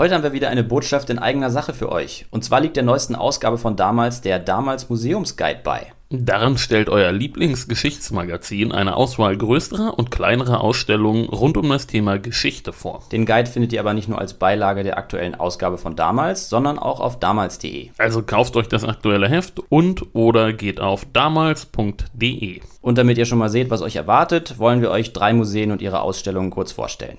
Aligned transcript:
Heute 0.00 0.14
haben 0.14 0.22
wir 0.22 0.32
wieder 0.32 0.48
eine 0.48 0.64
Botschaft 0.64 1.10
in 1.10 1.18
eigener 1.18 1.50
Sache 1.50 1.74
für 1.74 1.92
euch. 1.92 2.24
Und 2.30 2.42
zwar 2.42 2.62
liegt 2.62 2.76
der 2.76 2.82
neuesten 2.82 3.14
Ausgabe 3.14 3.58
von 3.58 3.76
damals 3.76 4.22
der 4.22 4.38
Damals 4.38 4.88
Museumsguide 4.88 5.60
bei. 5.62 5.92
Darin 6.08 6.56
stellt 6.56 6.88
euer 6.88 7.12
Lieblingsgeschichtsmagazin 7.12 8.72
eine 8.72 8.96
Auswahl 8.96 9.36
größerer 9.36 9.98
und 9.98 10.10
kleinerer 10.10 10.62
Ausstellungen 10.62 11.28
rund 11.28 11.58
um 11.58 11.68
das 11.68 11.86
Thema 11.86 12.18
Geschichte 12.18 12.72
vor. 12.72 13.02
Den 13.12 13.26
Guide 13.26 13.50
findet 13.50 13.74
ihr 13.74 13.80
aber 13.80 13.92
nicht 13.92 14.08
nur 14.08 14.18
als 14.18 14.32
Beilage 14.32 14.84
der 14.84 14.96
aktuellen 14.96 15.34
Ausgabe 15.34 15.76
von 15.76 15.96
damals, 15.96 16.48
sondern 16.48 16.78
auch 16.78 17.00
auf 17.00 17.18
damals.de. 17.20 17.90
Also 17.98 18.22
kauft 18.22 18.56
euch 18.56 18.68
das 18.68 18.84
aktuelle 18.84 19.28
Heft 19.28 19.60
und 19.68 20.14
oder 20.14 20.54
geht 20.54 20.80
auf 20.80 21.04
damals.de. 21.12 22.62
Und 22.80 22.96
damit 22.96 23.18
ihr 23.18 23.26
schon 23.26 23.36
mal 23.36 23.50
seht, 23.50 23.68
was 23.68 23.82
euch 23.82 23.96
erwartet, 23.96 24.58
wollen 24.58 24.80
wir 24.80 24.90
euch 24.90 25.12
drei 25.12 25.34
Museen 25.34 25.70
und 25.70 25.82
ihre 25.82 26.00
Ausstellungen 26.00 26.48
kurz 26.48 26.72
vorstellen. 26.72 27.18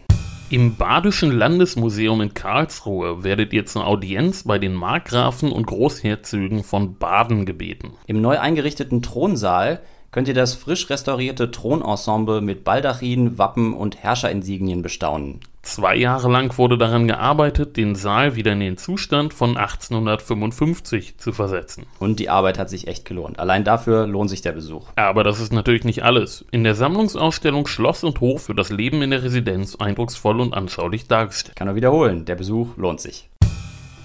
Im 0.51 0.75
Badischen 0.75 1.31
Landesmuseum 1.31 2.19
in 2.19 2.33
Karlsruhe 2.33 3.23
werdet 3.23 3.53
ihr 3.53 3.65
zur 3.65 3.87
Audienz 3.87 4.43
bei 4.43 4.59
den 4.59 4.73
Markgrafen 4.73 5.49
und 5.49 5.65
Großherzögen 5.65 6.65
von 6.65 6.97
Baden 6.97 7.45
gebeten. 7.45 7.93
Im 8.05 8.19
neu 8.19 8.37
eingerichteten 8.37 9.01
Thronsaal 9.01 9.79
könnt 10.11 10.27
ihr 10.27 10.33
das 10.33 10.53
frisch 10.53 10.89
restaurierte 10.89 11.51
Thronensemble 11.51 12.41
mit 12.41 12.63
Baldachin, 12.63 13.37
Wappen 13.37 13.73
und 13.73 13.97
Herrscherinsignien 13.97 14.81
bestaunen. 14.81 15.39
Zwei 15.63 15.95
Jahre 15.95 16.29
lang 16.29 16.57
wurde 16.57 16.77
daran 16.77 17.07
gearbeitet, 17.07 17.77
den 17.77 17.93
Saal 17.93 18.35
wieder 18.35 18.53
in 18.53 18.59
den 18.59 18.77
Zustand 18.77 19.33
von 19.33 19.57
1855 19.57 21.17
zu 21.17 21.31
versetzen. 21.31 21.85
Und 21.99 22.19
die 22.19 22.29
Arbeit 22.29 22.57
hat 22.57 22.69
sich 22.69 22.87
echt 22.87 23.05
gelohnt. 23.05 23.39
Allein 23.39 23.63
dafür 23.63 24.07
lohnt 24.07 24.31
sich 24.31 24.41
der 24.41 24.53
Besuch. 24.53 24.87
Aber 24.95 25.23
das 25.23 25.39
ist 25.39 25.53
natürlich 25.53 25.83
nicht 25.83 26.03
alles. 26.03 26.45
In 26.51 26.63
der 26.63 26.73
Sammlungsausstellung 26.73 27.67
Schloss 27.67 28.03
und 28.03 28.19
Hof 28.21 28.47
wird 28.47 28.57
das 28.57 28.71
Leben 28.71 29.03
in 29.03 29.11
der 29.11 29.23
Residenz 29.23 29.75
eindrucksvoll 29.75 30.41
und 30.41 30.55
anschaulich 30.55 31.07
dargestellt. 31.07 31.55
Kann 31.55 31.67
nur 31.67 31.75
wiederholen, 31.75 32.25
der 32.25 32.35
Besuch 32.35 32.75
lohnt 32.75 32.99
sich. 32.99 33.30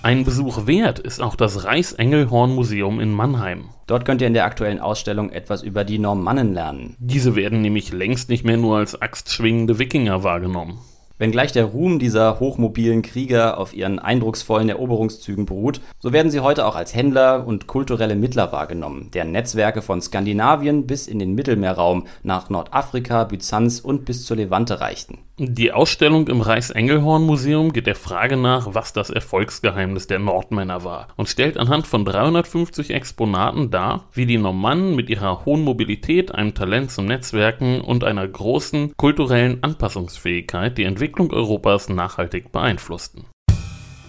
Ein 0.06 0.22
Besuch 0.22 0.68
wert 0.68 1.00
ist 1.00 1.20
auch 1.20 1.34
das 1.34 1.64
Reichsengelhorn-Museum 1.64 3.00
in 3.00 3.12
Mannheim. 3.12 3.70
Dort 3.88 4.04
könnt 4.04 4.20
ihr 4.20 4.28
in 4.28 4.34
der 4.34 4.44
aktuellen 4.44 4.78
Ausstellung 4.78 5.30
etwas 5.30 5.64
über 5.64 5.82
die 5.82 5.98
Normannen 5.98 6.54
lernen. 6.54 6.94
Diese 7.00 7.34
werden 7.34 7.60
nämlich 7.60 7.92
längst 7.92 8.28
nicht 8.28 8.44
mehr 8.44 8.56
nur 8.56 8.76
als 8.76 9.02
axtschwingende 9.02 9.80
Wikinger 9.80 10.22
wahrgenommen. 10.22 10.78
Wenngleich 11.18 11.50
der 11.50 11.64
Ruhm 11.64 11.98
dieser 11.98 12.38
hochmobilen 12.38 13.02
Krieger 13.02 13.58
auf 13.58 13.74
ihren 13.74 13.98
eindrucksvollen 13.98 14.68
Eroberungszügen 14.68 15.44
beruht, 15.44 15.80
so 15.98 16.12
werden 16.12 16.30
sie 16.30 16.38
heute 16.38 16.66
auch 16.66 16.76
als 16.76 16.94
Händler 16.94 17.44
und 17.44 17.66
kulturelle 17.66 18.14
Mittler 18.14 18.52
wahrgenommen, 18.52 19.10
deren 19.12 19.32
Netzwerke 19.32 19.82
von 19.82 20.00
Skandinavien 20.00 20.86
bis 20.86 21.08
in 21.08 21.18
den 21.18 21.34
Mittelmeerraum 21.34 22.06
nach 22.22 22.48
Nordafrika, 22.48 23.24
Byzanz 23.24 23.80
und 23.80 24.04
bis 24.04 24.24
zur 24.24 24.36
Levante 24.36 24.78
reichten. 24.78 25.18
Die 25.38 25.70
Ausstellung 25.70 26.28
im 26.28 26.40
Reichsengelhorn-Museum 26.40 27.74
geht 27.74 27.86
der 27.86 27.94
Frage 27.94 28.38
nach, 28.38 28.74
was 28.74 28.94
das 28.94 29.10
Erfolgsgeheimnis 29.10 30.06
der 30.06 30.18
Nordmänner 30.18 30.82
war 30.82 31.08
und 31.16 31.28
stellt 31.28 31.58
anhand 31.58 31.86
von 31.86 32.06
350 32.06 32.94
Exponaten 32.94 33.70
dar, 33.70 34.08
wie 34.14 34.24
die 34.24 34.38
Normannen 34.38 34.96
mit 34.96 35.10
ihrer 35.10 35.44
hohen 35.44 35.60
Mobilität, 35.60 36.34
einem 36.34 36.54
Talent 36.54 36.90
zum 36.90 37.04
Netzwerken 37.04 37.82
und 37.82 38.02
einer 38.02 38.26
großen 38.26 38.96
kulturellen 38.96 39.62
Anpassungsfähigkeit 39.62 40.78
die 40.78 40.84
Entwicklung 40.84 41.30
Europas 41.34 41.90
nachhaltig 41.90 42.50
beeinflussten. 42.50 43.26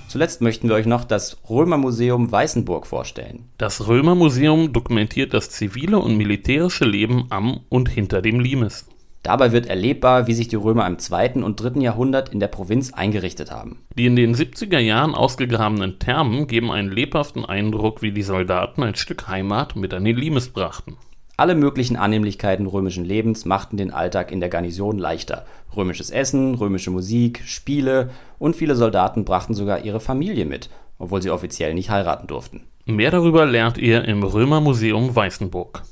Zuletzt 0.08 0.41
möchten 0.41 0.69
wir 0.69 0.75
euch 0.75 0.86
noch 0.86 1.03
das 1.03 1.41
Römermuseum 1.50 2.31
Weißenburg 2.31 2.88
vorstellen. 2.88 3.50
Das 3.58 3.89
Römermuseum 3.89 4.72
dokumentiert 4.72 5.34
das 5.34 5.50
zivile 5.50 6.00
und 6.00 6.16
militärische 6.16 6.86
Leben 6.86 7.25
am 7.30 7.59
und 7.67 7.89
hinter 7.89 8.22
dem 8.22 8.39
Limes. 8.39 8.87
Dabei 9.28 9.52
wird 9.52 9.66
erlebbar, 9.66 10.28
wie 10.28 10.33
sich 10.33 10.47
die 10.47 10.56
Römer 10.56 10.88
im 10.88 11.00
2. 11.00 11.44
und 11.44 11.58
3. 11.58 11.81
Jahrhundert 11.81 12.30
in 12.30 12.39
der 12.39 12.47
Provinz 12.47 12.94
eingerichtet 12.94 13.52
haben. 13.52 13.80
Die 13.97 14.06
in 14.06 14.16
den 14.16 14.34
70er 14.34 14.80
Jahren 14.80 15.14
ausgegrabenen 15.14 16.00
Thermen 16.00 16.47
geben 16.47 16.72
einen 16.72 16.89
lebhaften 16.89 17.44
Eindruck, 17.44 18.02
wie 18.02 18.14
die 18.14 18.23
Soldaten 18.23 18.84
ein 18.84 18.95
Stück 18.95 19.28
Heimat 19.28 19.75
mit 19.75 19.94
an 19.94 20.06
den 20.06 20.16
Limes 20.16 20.47
brachten. 20.47 20.96
Alle 21.35 21.56
möglichen 21.56 21.97
Annehmlichkeiten 21.97 22.68
römischen 22.68 23.03
Lebens 23.03 23.44
machten 23.44 23.75
den 23.75 23.91
Alltag 23.91 24.31
in 24.31 24.40
der 24.40 24.47
Garnison 24.47 24.97
leichter. 24.97 25.46
Römisches 25.75 26.09
Essen, 26.09 26.56
römische 26.56 26.91
Musik, 26.91 27.41
Spiele 27.46 28.12
und 28.40 28.56
viele 28.56 28.78
Soldaten 28.78 29.25
brachten 29.25 29.53
sogar 29.53 29.84
ihre 29.84 30.00
Familie 30.00 30.46
mit, 30.46 30.69
obwohl 31.00 31.22
sie 31.22 31.31
offiziell 31.31 31.73
nicht 31.73 31.90
heiraten 31.90 32.28
durften. 32.28 32.62
Mehr 32.85 33.12
darüber 33.12 33.46
lernt 33.46 33.78
ihr 33.78 34.06
im 34.06 34.23
Römermuseum 34.23 35.13
Weißenburg. 35.13 35.84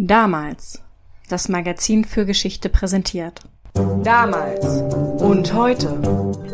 Damals. 0.00 0.80
Das 1.28 1.48
Magazin 1.48 2.04
für 2.04 2.24
Geschichte 2.24 2.68
präsentiert. 2.68 3.40
Damals 4.04 4.64
und 5.20 5.52
heute. 5.54 5.88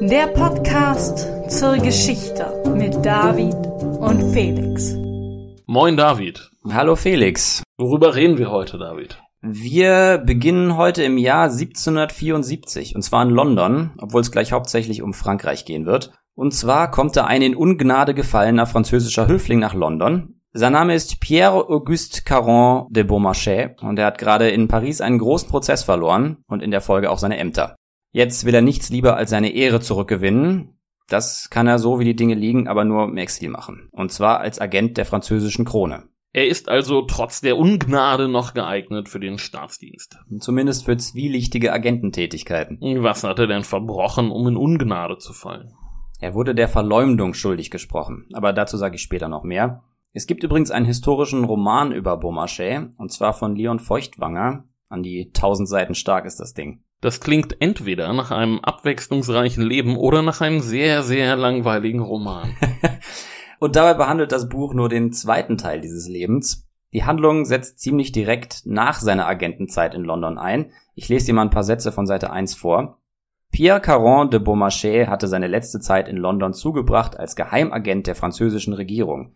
Der 0.01 0.29
Podcast 0.29 1.29
zur 1.51 1.77
Geschichte 1.77 2.47
mit 2.75 3.05
David 3.05 3.55
und 4.01 4.33
Felix. 4.33 4.95
Moin 5.67 5.95
David. 5.99 6.53
Hallo 6.71 6.97
Felix. 6.97 7.63
Worüber 7.77 8.15
reden 8.15 8.39
wir 8.39 8.51
heute, 8.51 8.79
David? 8.79 9.19
Wir 9.43 10.23
beginnen 10.25 10.79
heute 10.79 11.03
im 11.03 11.19
Jahr 11.19 11.51
1774 11.51 12.95
und 12.95 13.03
zwar 13.03 13.25
in 13.25 13.29
London, 13.29 13.93
obwohl 13.99 14.23
es 14.23 14.33
gleich 14.33 14.53
hauptsächlich 14.53 15.03
um 15.03 15.13
Frankreich 15.13 15.67
gehen 15.67 15.85
wird. 15.85 16.13
Und 16.35 16.55
zwar 16.55 16.91
kommt 16.91 17.15
da 17.15 17.27
ein 17.27 17.43
in 17.43 17.55
Ungnade 17.55 18.15
gefallener 18.15 18.65
französischer 18.65 19.29
Höfling 19.29 19.59
nach 19.59 19.75
London, 19.75 20.41
sein 20.57 20.73
Name 20.73 20.95
ist 20.95 21.19
Pierre-Auguste 21.19 22.23
Caron 22.23 22.87
de 22.89 23.03
Beaumarchais 23.03 23.71
und 23.81 23.99
er 23.99 24.07
hat 24.07 24.19
gerade 24.19 24.51
in 24.51 24.69
Paris 24.69 25.01
einen 25.01 25.19
großen 25.19 25.49
Prozess 25.49 25.83
verloren 25.83 26.45
und 26.47 26.63
in 26.63 26.71
der 26.71 26.81
Folge 26.81 27.11
auch 27.11 27.19
seine 27.19 27.39
Ämter. 27.39 27.75
Jetzt 28.13 28.45
will 28.45 28.55
er 28.55 28.63
nichts 28.63 28.89
lieber 28.89 29.17
als 29.17 29.31
seine 29.31 29.53
Ehre 29.53 29.81
zurückgewinnen. 29.81 30.79
Das 31.09 31.51
kann 31.51 31.67
er 31.67 31.81
so, 31.81 31.99
wie 31.99 32.05
die 32.05 32.15
Dinge 32.15 32.37
liegen, 32.37 32.69
aber 32.69 32.85
nur 32.85 33.03
im 33.03 33.17
Exil 33.17 33.51
machen. 33.51 33.89
Und 33.91 34.13
zwar 34.13 34.39
als 34.39 34.61
Agent 34.61 34.97
der 34.97 35.07
französischen 35.07 35.65
Krone. 35.65 36.05
Er 36.33 36.47
ist 36.47 36.69
also 36.69 37.03
trotz 37.03 37.41
der 37.41 37.59
Ungnade 37.59 38.29
noch 38.29 38.55
geeignet 38.55 39.09
für 39.09 39.19
den 39.19 39.39
Staatsdienst. 39.39 40.19
Zumindest 40.39 40.85
für 40.85 40.97
zwielichtige 40.97 41.73
Agententätigkeiten. 41.73 42.79
Was 43.03 43.25
hat 43.25 43.41
er 43.41 43.49
denn 43.49 43.65
verbrochen, 43.65 44.31
um 44.31 44.47
in 44.47 44.57
Ungnade 44.57 45.19
zu 45.19 45.33
fallen? 45.33 45.73
Er 46.21 46.35
wurde 46.35 46.55
der 46.55 46.69
Verleumdung 46.69 47.35
schuldig 47.35 47.73
gesprochen, 47.73 48.29
aber 48.33 48.53
dazu 48.53 48.77
sage 48.77 48.95
ich 48.95 49.03
später 49.03 49.29
noch 49.29 49.43
mehr. 49.43 49.83
Es 50.17 50.29
gibt 50.29 50.45
übrigens 50.45 50.71
einen 50.71 50.87
historischen 50.87 51.43
Roman 51.43 51.91
über 51.91 52.17
Beaumarchais, 52.17 52.83
und 52.99 53.11
zwar 53.11 53.33
von 53.33 53.57
Leon 53.57 53.81
Feuchtwanger. 53.81 54.63
An 54.89 55.03
die 55.03 55.33
tausend 55.33 55.69
Seiten 55.69 55.97
stark 55.97 56.25
ist 56.25 56.39
das 56.39 56.55
Ding. 56.55 56.85
Das 57.01 57.19
klingt 57.19 57.61
entweder 57.61 58.13
nach 58.13 58.31
einem 58.31 58.61
abwechslungsreichen 58.61 59.65
Leben 59.65 59.97
oder 59.97 60.23
nach 60.23 60.41
einem 60.41 60.61
sehr, 60.61 61.03
sehr 61.03 61.35
langweiligen 61.35 61.99
Roman. 61.99 62.57
und 63.59 63.75
dabei 63.75 63.95
behandelt 63.95 64.31
das 64.31 64.49
Buch 64.49 64.73
nur 64.73 64.89
den 64.89 65.13
zweiten 65.13 65.59
Teil 65.59 65.81
dieses 65.81 66.09
Lebens. 66.09 66.69
Die 66.93 67.03
Handlung 67.03 67.45
setzt 67.45 67.81
ziemlich 67.81 68.13
direkt 68.13 68.63
nach 68.67 69.01
seiner 69.01 69.27
Agentenzeit 69.27 69.95
in 69.95 70.05
London 70.05 70.39
ein. 70.39 70.71
Ich 70.95 71.09
lese 71.09 71.27
dir 71.27 71.35
mal 71.35 71.43
ein 71.43 71.51
paar 71.51 71.65
Sätze 71.65 71.91
von 71.91 72.07
Seite 72.07 72.31
1 72.31 72.55
vor. 72.55 73.01
Pierre 73.51 73.81
Caron 73.81 74.31
de 74.31 74.39
Beaumarchais 74.39 75.09
hatte 75.09 75.27
seine 75.27 75.49
letzte 75.49 75.81
Zeit 75.81 76.09
in 76.09 76.19
London 76.19 76.55
zugebracht 76.55 77.19
als 77.19 77.35
Geheimagent 77.35 78.07
der 78.07 78.15
französischen 78.15 78.75
Regierung. 78.75 79.35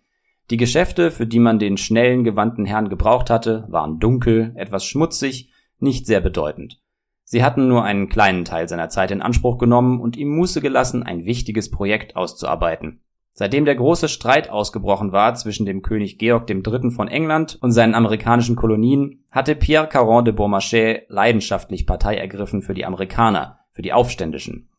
Die 0.50 0.56
Geschäfte, 0.56 1.10
für 1.10 1.26
die 1.26 1.40
man 1.40 1.58
den 1.58 1.76
schnellen, 1.76 2.24
gewandten 2.24 2.64
Herrn 2.64 2.88
gebraucht 2.88 3.28
hatte, 3.28 3.66
waren 3.68 3.98
dunkel, 3.98 4.52
etwas 4.56 4.84
schmutzig, 4.84 5.50
nicht 5.78 6.06
sehr 6.06 6.20
bedeutend. 6.20 6.80
Sie 7.24 7.44
hatten 7.44 7.68
nur 7.68 7.84
einen 7.84 8.08
kleinen 8.08 8.46
Teil 8.46 8.66
seiner 8.68 8.88
Zeit 8.88 9.10
in 9.10 9.20
Anspruch 9.20 9.58
genommen 9.58 10.00
und 10.00 10.16
ihm 10.16 10.34
Muße 10.34 10.62
gelassen, 10.62 11.02
ein 11.02 11.26
wichtiges 11.26 11.70
Projekt 11.70 12.16
auszuarbeiten. 12.16 13.02
Seitdem 13.34 13.66
der 13.66 13.76
große 13.76 14.08
Streit 14.08 14.48
ausgebrochen 14.48 15.12
war 15.12 15.34
zwischen 15.34 15.66
dem 15.66 15.82
König 15.82 16.18
Georg 16.18 16.50
III. 16.50 16.90
von 16.90 17.06
England 17.06 17.58
und 17.60 17.72
seinen 17.72 17.94
amerikanischen 17.94 18.56
Kolonien, 18.56 19.24
hatte 19.30 19.54
Pierre 19.54 19.86
Caron 19.86 20.24
de 20.24 20.32
Beaumarchais 20.32 21.02
leidenschaftlich 21.08 21.86
Partei 21.86 22.16
ergriffen 22.16 22.62
für 22.62 22.74
die 22.74 22.86
Amerikaner, 22.86 23.60
für 23.70 23.82
die 23.82 23.92
Aufständischen. 23.92 24.70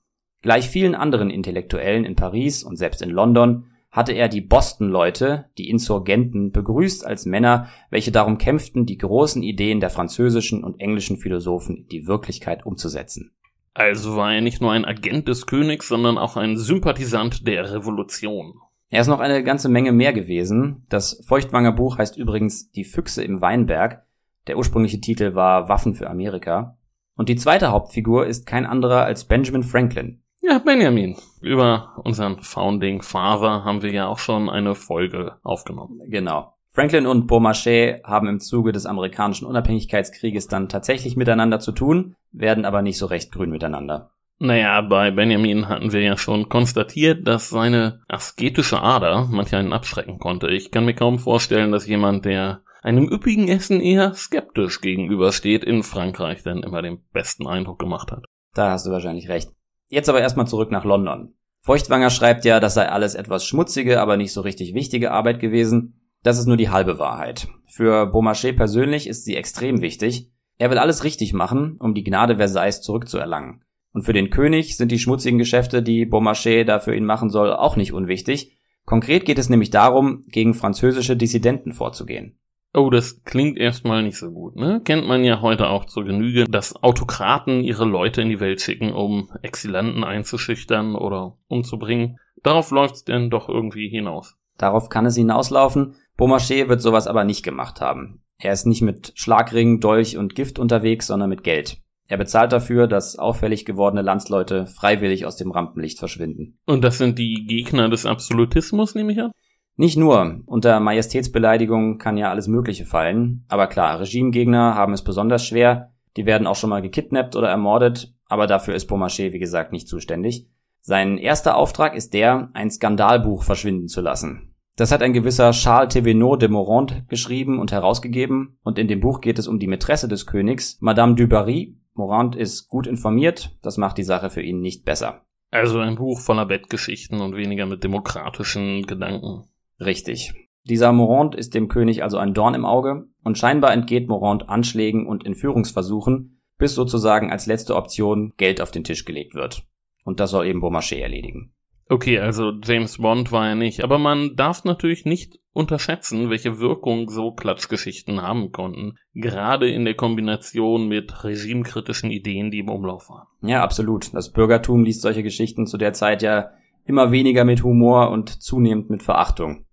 Gleich 0.41 0.67
vielen 0.67 0.95
anderen 0.95 1.29
Intellektuellen 1.29 2.03
in 2.03 2.15
Paris 2.15 2.63
und 2.63 2.75
selbst 2.75 3.01
in 3.01 3.11
London 3.11 3.68
hatte 3.91 4.13
er 4.13 4.29
die 4.29 4.41
Boston-Leute, 4.41 5.45
die 5.57 5.69
Insurgenten, 5.69 6.51
begrüßt 6.51 7.05
als 7.05 7.25
Männer, 7.25 7.67
welche 7.89 8.11
darum 8.11 8.37
kämpften, 8.37 8.85
die 8.85 8.97
großen 8.97 9.41
Ideen 9.41 9.79
der 9.79 9.89
französischen 9.89 10.63
und 10.63 10.79
englischen 10.79 11.17
Philosophen 11.17 11.77
in 11.77 11.87
die 11.87 12.07
Wirklichkeit 12.07 12.65
umzusetzen. 12.65 13.31
Also 13.73 14.15
war 14.15 14.33
er 14.33 14.41
nicht 14.41 14.61
nur 14.61 14.71
ein 14.71 14.85
Agent 14.85 15.27
des 15.27 15.47
Königs, 15.47 15.87
sondern 15.87 16.17
auch 16.17 16.37
ein 16.37 16.57
Sympathisant 16.57 17.47
der 17.47 17.71
Revolution. 17.71 18.55
Er 18.89 19.01
ist 19.01 19.07
noch 19.07 19.19
eine 19.19 19.43
ganze 19.43 19.69
Menge 19.69 19.91
mehr 19.91 20.13
gewesen. 20.13 20.85
Das 20.89 21.23
Feuchtwanger 21.27 21.71
Buch 21.71 21.97
heißt 21.97 22.17
übrigens 22.17 22.71
Die 22.71 22.83
Füchse 22.83 23.23
im 23.23 23.39
Weinberg. 23.41 24.03
Der 24.47 24.57
ursprüngliche 24.57 24.99
Titel 24.99 25.35
war 25.35 25.69
Waffen 25.69 25.93
für 25.93 26.09
Amerika. 26.09 26.77
Und 27.15 27.29
die 27.29 27.35
zweite 27.35 27.71
Hauptfigur 27.71 28.25
ist 28.25 28.45
kein 28.45 28.65
anderer 28.65 29.03
als 29.03 29.25
Benjamin 29.25 29.63
Franklin. 29.63 30.21
Ja, 30.41 30.59
Benjamin. 30.59 31.17
Über 31.41 31.99
unseren 32.03 32.41
Founding 32.41 33.01
Father 33.01 33.63
haben 33.63 33.81
wir 33.81 33.91
ja 33.91 34.07
auch 34.07 34.19
schon 34.19 34.49
eine 34.49 34.75
Folge 34.75 35.37
aufgenommen. 35.43 35.99
Genau. 36.07 36.53
Franklin 36.71 37.07
und 37.07 37.27
Beaumarchais 37.27 38.01
haben 38.03 38.27
im 38.27 38.39
Zuge 38.39 38.71
des 38.71 38.85
amerikanischen 38.85 39.45
Unabhängigkeitskrieges 39.47 40.47
dann 40.47 40.69
tatsächlich 40.69 41.17
miteinander 41.17 41.59
zu 41.59 41.71
tun, 41.71 42.15
werden 42.31 42.63
aber 42.63 42.81
nicht 42.81 42.97
so 42.97 43.07
recht 43.07 43.31
grün 43.31 43.49
miteinander. 43.49 44.11
Naja, 44.37 44.79
bei 44.81 45.11
Benjamin 45.11 45.67
hatten 45.67 45.91
wir 45.91 46.01
ja 46.01 46.15
schon 46.15 46.47
konstatiert, 46.47 47.27
dass 47.27 47.49
seine 47.49 48.01
asketische 48.07 48.81
Ader 48.81 49.27
manch 49.29 49.53
einen 49.53 49.73
abschrecken 49.73 50.19
konnte. 50.19 50.47
Ich 50.47 50.71
kann 50.71 50.85
mir 50.85 50.93
kaum 50.93 51.19
vorstellen, 51.19 51.73
dass 51.73 51.87
jemand, 51.87 52.23
der 52.23 52.61
einem 52.81 53.09
üppigen 53.09 53.49
Essen 53.49 53.81
eher 53.81 54.13
skeptisch 54.13 54.79
gegenübersteht, 54.79 55.65
in 55.65 55.83
Frankreich 55.83 56.43
denn 56.43 56.63
immer 56.63 56.81
den 56.81 57.03
besten 57.11 57.47
Eindruck 57.47 57.79
gemacht 57.79 58.11
hat. 58.13 58.23
Da 58.53 58.71
hast 58.71 58.85
du 58.85 58.91
wahrscheinlich 58.91 59.27
recht. 59.27 59.51
Jetzt 59.89 60.07
aber 60.07 60.21
erstmal 60.21 60.47
zurück 60.47 60.71
nach 60.71 60.85
London. 60.85 61.33
Feuchtwanger 61.61 62.09
schreibt 62.09 62.45
ja, 62.45 62.59
das 62.59 62.75
sei 62.75 62.87
alles 62.87 63.15
etwas 63.15 63.45
schmutzige, 63.45 63.99
aber 63.99 64.17
nicht 64.17 64.31
so 64.31 64.41
richtig 64.41 64.73
wichtige 64.73 65.11
Arbeit 65.11 65.39
gewesen. 65.39 65.99
Das 66.23 66.37
ist 66.37 66.45
nur 66.45 66.57
die 66.57 66.69
halbe 66.69 66.99
Wahrheit. 66.99 67.47
Für 67.65 68.05
Beaumarchais 68.05 68.55
persönlich 68.55 69.07
ist 69.07 69.25
sie 69.25 69.35
extrem 69.35 69.81
wichtig. 69.81 70.31
Er 70.57 70.69
will 70.69 70.77
alles 70.77 71.03
richtig 71.03 71.33
machen, 71.33 71.77
um 71.79 71.93
die 71.93 72.03
Gnade 72.03 72.37
Versailles 72.37 72.81
zurückzuerlangen. 72.81 73.63
Und 73.93 74.03
für 74.03 74.13
den 74.13 74.29
König 74.29 74.77
sind 74.77 74.91
die 74.91 74.99
schmutzigen 74.99 75.39
Geschäfte, 75.39 75.81
die 75.81 76.05
Beaumarchais 76.05 76.65
da 76.65 76.79
für 76.79 76.95
ihn 76.95 77.05
machen 77.05 77.29
soll, 77.29 77.51
auch 77.53 77.75
nicht 77.75 77.93
unwichtig. 77.93 78.57
Konkret 78.85 79.25
geht 79.25 79.39
es 79.39 79.49
nämlich 79.49 79.69
darum, 79.69 80.25
gegen 80.27 80.53
französische 80.53 81.15
Dissidenten 81.15 81.73
vorzugehen. 81.73 82.39
Oh, 82.73 82.91
das 82.91 83.23
klingt 83.23 83.57
erstmal 83.57 84.03
nicht 84.03 84.17
so 84.17 84.29
gut, 84.29 84.55
ne? 84.55 84.81
Kennt 84.83 85.07
man 85.07 85.23
ja 85.23 85.41
heute 85.41 85.69
auch 85.69 85.85
zur 85.85 86.05
Genüge, 86.05 86.45
dass 86.45 86.75
Autokraten 86.83 87.63
ihre 87.63 87.85
Leute 87.85 88.21
in 88.21 88.29
die 88.29 88.39
Welt 88.39 88.61
schicken, 88.61 88.93
um 88.93 89.31
Exilanten 89.41 90.03
einzuschüchtern 90.03 90.95
oder 90.95 91.37
umzubringen. 91.47 92.19
Darauf 92.43 92.69
läuft's 92.69 93.03
denn 93.03 93.31
doch 93.31 93.49
irgendwie 93.49 93.89
hinaus. 93.89 94.35
Darauf 94.57 94.89
kann 94.89 95.07
es 95.07 95.15
hinauslaufen. 95.15 95.95
Beaumarchais 96.15 96.67
wird 96.67 96.81
sowas 96.81 97.07
aber 97.07 97.23
nicht 97.23 97.43
gemacht 97.43 97.81
haben. 97.81 98.21
Er 98.37 98.53
ist 98.53 98.67
nicht 98.67 98.81
mit 98.81 99.13
Schlagring, 99.15 99.79
Dolch 99.79 100.17
und 100.17 100.35
Gift 100.35 100.59
unterwegs, 100.59 101.07
sondern 101.07 101.29
mit 101.29 101.43
Geld. 101.43 101.81
Er 102.07 102.17
bezahlt 102.17 102.51
dafür, 102.51 102.87
dass 102.87 103.17
auffällig 103.17 103.65
gewordene 103.65 104.01
Landsleute 104.01 104.65
freiwillig 104.65 105.25
aus 105.25 105.37
dem 105.37 105.51
Rampenlicht 105.51 105.99
verschwinden. 105.99 106.59
Und 106.65 106.83
das 106.83 106.97
sind 106.97 107.19
die 107.19 107.45
Gegner 107.47 107.89
des 107.89 108.05
Absolutismus, 108.05 108.95
nehme 108.95 109.11
ich 109.11 109.21
an? 109.21 109.31
Nicht 109.79 109.95
nur, 109.95 110.41
unter 110.45 110.81
Majestätsbeleidigung 110.81 111.99
kann 111.99 112.17
ja 112.17 112.29
alles 112.29 112.49
Mögliche 112.49 112.83
fallen, 112.83 113.45
aber 113.47 113.67
klar, 113.67 114.01
Regimegegner 114.01 114.75
haben 114.75 114.91
es 114.91 115.05
besonders 115.05 115.45
schwer, 115.45 115.93
die 116.17 116.25
werden 116.25 116.47
auch 116.47 116.57
schon 116.57 116.69
mal 116.69 116.81
gekidnappt 116.81 117.37
oder 117.37 117.47
ermordet, 117.47 118.13
aber 118.25 118.45
dafür 118.45 118.75
ist 118.75 118.87
Beaumarchais, 118.87 119.31
wie 119.31 119.39
gesagt, 119.39 119.71
nicht 119.71 119.87
zuständig. 119.87 120.49
Sein 120.81 121.17
erster 121.17 121.55
Auftrag 121.55 121.95
ist 121.95 122.13
der, 122.13 122.49
ein 122.51 122.69
Skandalbuch 122.69 123.43
verschwinden 123.43 123.87
zu 123.87 124.01
lassen. 124.01 124.53
Das 124.75 124.91
hat 124.91 125.01
ein 125.01 125.13
gewisser 125.13 125.51
Charles 125.51 125.95
Thévenot 125.95 126.41
de 126.41 126.49
Morand 126.49 127.07
geschrieben 127.07 127.57
und 127.57 127.71
herausgegeben, 127.71 128.57
und 128.63 128.79
in 128.79 128.89
dem 128.89 128.99
Buch 128.99 129.21
geht 129.21 129.39
es 129.39 129.47
um 129.47 129.59
die 129.59 129.67
Mätresse 129.67 130.09
des 130.09 130.25
Königs, 130.25 130.77
Madame 130.81 131.15
du 131.15 131.25
Barry, 131.25 131.77
Morant 131.93 132.35
ist 132.35 132.67
gut 132.67 132.85
informiert, 132.85 133.57
das 133.61 133.77
macht 133.77 133.97
die 133.97 134.03
Sache 134.03 134.29
für 134.29 134.41
ihn 134.41 134.59
nicht 134.59 134.83
besser. 134.83 135.21
Also 135.51 135.79
ein 135.79 135.95
Buch 135.95 136.19
voller 136.19 136.45
Bettgeschichten 136.45 137.21
und 137.21 137.37
weniger 137.37 137.65
mit 137.65 137.81
demokratischen 137.85 138.85
Gedanken. 138.85 139.45
Richtig. 139.79 140.33
Dieser 140.65 140.91
Morant 140.91 141.35
ist 141.35 141.53
dem 141.55 141.67
König 141.67 142.03
also 142.03 142.17
ein 142.17 142.33
Dorn 142.33 142.53
im 142.53 142.65
Auge 142.65 143.05
und 143.23 143.37
scheinbar 143.37 143.73
entgeht 143.73 144.07
Morant 144.07 144.49
Anschlägen 144.49 145.07
und 145.07 145.25
Entführungsversuchen, 145.25 146.41
bis 146.57 146.75
sozusagen 146.75 147.31
als 147.31 147.45
letzte 147.45 147.75
Option 147.75 148.33
Geld 148.37 148.61
auf 148.61 148.71
den 148.71 148.83
Tisch 148.83 149.05
gelegt 149.05 149.33
wird. 149.33 149.63
Und 150.03 150.19
das 150.19 150.31
soll 150.31 150.45
eben 150.47 150.61
Beaumarchais 150.61 151.01
erledigen. 151.01 151.53
Okay, 151.91 152.19
also 152.19 152.51
James 152.63 152.99
Bond 152.99 153.31
war 153.31 153.47
er 153.49 153.55
nicht, 153.55 153.83
aber 153.83 153.97
man 153.97 154.35
darf 154.35 154.63
natürlich 154.63 155.05
nicht 155.05 155.39
unterschätzen, 155.53 156.29
welche 156.29 156.59
Wirkung 156.59 157.09
so 157.09 157.31
Klatschgeschichten 157.31 158.21
haben 158.21 158.51
konnten, 158.51 158.93
gerade 159.15 159.67
in 159.67 159.85
der 159.85 159.95
Kombination 159.95 160.87
mit 160.87 161.23
regimekritischen 161.23 162.11
Ideen, 162.11 162.51
die 162.51 162.59
im 162.59 162.69
Umlauf 162.69 163.09
waren. 163.09 163.25
Ja, 163.41 163.63
absolut. 163.63 164.13
Das 164.13 164.31
Bürgertum 164.31 164.83
liest 164.83 165.01
solche 165.01 165.23
Geschichten 165.23 165.65
zu 165.65 165.77
der 165.77 165.93
Zeit 165.93 166.21
ja 166.21 166.51
immer 166.85 167.11
weniger 167.11 167.43
mit 167.43 167.63
Humor 167.63 168.11
und 168.11 168.29
zunehmend 168.29 168.91
mit 168.91 169.01
Verachtung. 169.01 169.65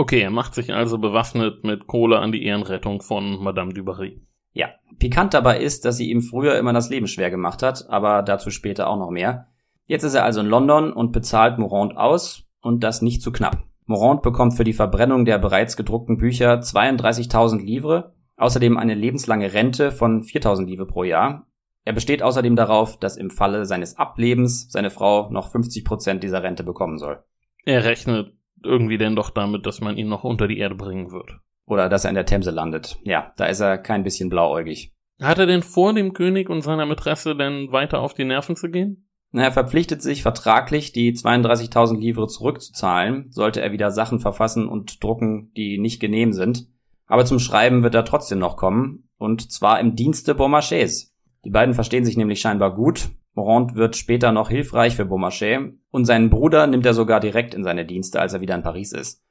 Okay, 0.00 0.22
er 0.22 0.30
macht 0.30 0.54
sich 0.54 0.72
also 0.72 0.96
bewaffnet 0.96 1.62
mit 1.62 1.86
Kohle 1.86 2.20
an 2.20 2.32
die 2.32 2.46
Ehrenrettung 2.46 3.02
von 3.02 3.38
Madame 3.38 3.74
du 3.74 3.84
Barry. 3.84 4.22
Ja, 4.54 4.70
pikant 4.98 5.34
dabei 5.34 5.60
ist, 5.60 5.84
dass 5.84 5.98
sie 5.98 6.10
ihm 6.10 6.22
früher 6.22 6.56
immer 6.56 6.72
das 6.72 6.88
Leben 6.88 7.06
schwer 7.06 7.30
gemacht 7.30 7.62
hat, 7.62 7.84
aber 7.90 8.22
dazu 8.22 8.48
später 8.48 8.88
auch 8.88 8.96
noch 8.96 9.10
mehr. 9.10 9.48
Jetzt 9.84 10.04
ist 10.04 10.14
er 10.14 10.24
also 10.24 10.40
in 10.40 10.46
London 10.46 10.94
und 10.94 11.12
bezahlt 11.12 11.58
Morand 11.58 11.98
aus 11.98 12.48
und 12.62 12.82
das 12.82 13.02
nicht 13.02 13.20
zu 13.20 13.30
knapp. 13.30 13.62
Morand 13.84 14.22
bekommt 14.22 14.54
für 14.54 14.64
die 14.64 14.72
Verbrennung 14.72 15.26
der 15.26 15.36
bereits 15.36 15.76
gedruckten 15.76 16.16
Bücher 16.16 16.60
32.000 16.60 17.62
Livre, 17.62 18.14
außerdem 18.38 18.78
eine 18.78 18.94
lebenslange 18.94 19.52
Rente 19.52 19.92
von 19.92 20.22
4.000 20.22 20.64
Livre 20.64 20.86
pro 20.86 21.04
Jahr. 21.04 21.46
Er 21.84 21.92
besteht 21.92 22.22
außerdem 22.22 22.56
darauf, 22.56 22.98
dass 22.98 23.18
im 23.18 23.28
Falle 23.28 23.66
seines 23.66 23.98
Ablebens 23.98 24.72
seine 24.72 24.88
Frau 24.88 25.28
noch 25.30 25.50
50 25.50 25.84
Prozent 25.84 26.22
dieser 26.22 26.42
Rente 26.42 26.64
bekommen 26.64 26.96
soll. 26.96 27.22
Er 27.66 27.84
rechnet 27.84 28.39
irgendwie 28.62 28.98
denn 28.98 29.16
doch 29.16 29.30
damit, 29.30 29.66
dass 29.66 29.80
man 29.80 29.96
ihn 29.96 30.08
noch 30.08 30.24
unter 30.24 30.48
die 30.48 30.58
Erde 30.58 30.74
bringen 30.74 31.10
wird. 31.10 31.38
Oder 31.66 31.88
dass 31.88 32.04
er 32.04 32.10
in 32.10 32.16
der 32.16 32.26
Themse 32.26 32.50
landet. 32.50 32.98
Ja, 33.04 33.32
da 33.36 33.46
ist 33.46 33.60
er 33.60 33.78
kein 33.78 34.02
bisschen 34.02 34.28
blauäugig. 34.28 34.92
Hat 35.20 35.38
er 35.38 35.46
denn 35.46 35.62
vor, 35.62 35.92
dem 35.92 36.14
König 36.14 36.48
und 36.48 36.62
seiner 36.62 36.86
Mätresse 36.86 37.36
denn 37.36 37.72
weiter 37.72 38.00
auf 38.00 38.14
die 38.14 38.24
Nerven 38.24 38.56
zu 38.56 38.70
gehen? 38.70 39.08
Na, 39.32 39.44
er 39.44 39.52
verpflichtet 39.52 40.02
sich 40.02 40.22
vertraglich, 40.22 40.92
die 40.92 41.12
32.000 41.12 41.98
Livre 41.98 42.26
zurückzuzahlen, 42.26 43.30
sollte 43.30 43.60
er 43.60 43.70
wieder 43.70 43.92
Sachen 43.92 44.18
verfassen 44.18 44.66
und 44.66 45.02
drucken, 45.04 45.52
die 45.56 45.78
nicht 45.78 46.00
genehm 46.00 46.32
sind. 46.32 46.66
Aber 47.06 47.24
zum 47.24 47.38
Schreiben 47.38 47.82
wird 47.82 47.94
er 47.94 48.04
trotzdem 48.04 48.38
noch 48.38 48.56
kommen, 48.56 49.08
und 49.18 49.52
zwar 49.52 49.78
im 49.78 49.94
Dienste 49.94 50.34
Beaumarchais. 50.34 51.14
Die 51.44 51.50
beiden 51.50 51.74
verstehen 51.74 52.04
sich 52.04 52.16
nämlich 52.16 52.40
scheinbar 52.40 52.74
gut. 52.74 53.10
Morand 53.34 53.74
wird 53.74 53.96
später 53.96 54.32
noch 54.32 54.48
hilfreich 54.48 54.96
für 54.96 55.04
Beaumarchais 55.04 55.72
und 55.90 56.04
seinen 56.04 56.30
Bruder 56.30 56.66
nimmt 56.66 56.86
er 56.86 56.94
sogar 56.94 57.20
direkt 57.20 57.54
in 57.54 57.62
seine 57.62 57.84
Dienste, 57.84 58.20
als 58.20 58.32
er 58.32 58.40
wieder 58.40 58.54
in 58.54 58.62
Paris 58.62 58.92
ist. 58.92 59.22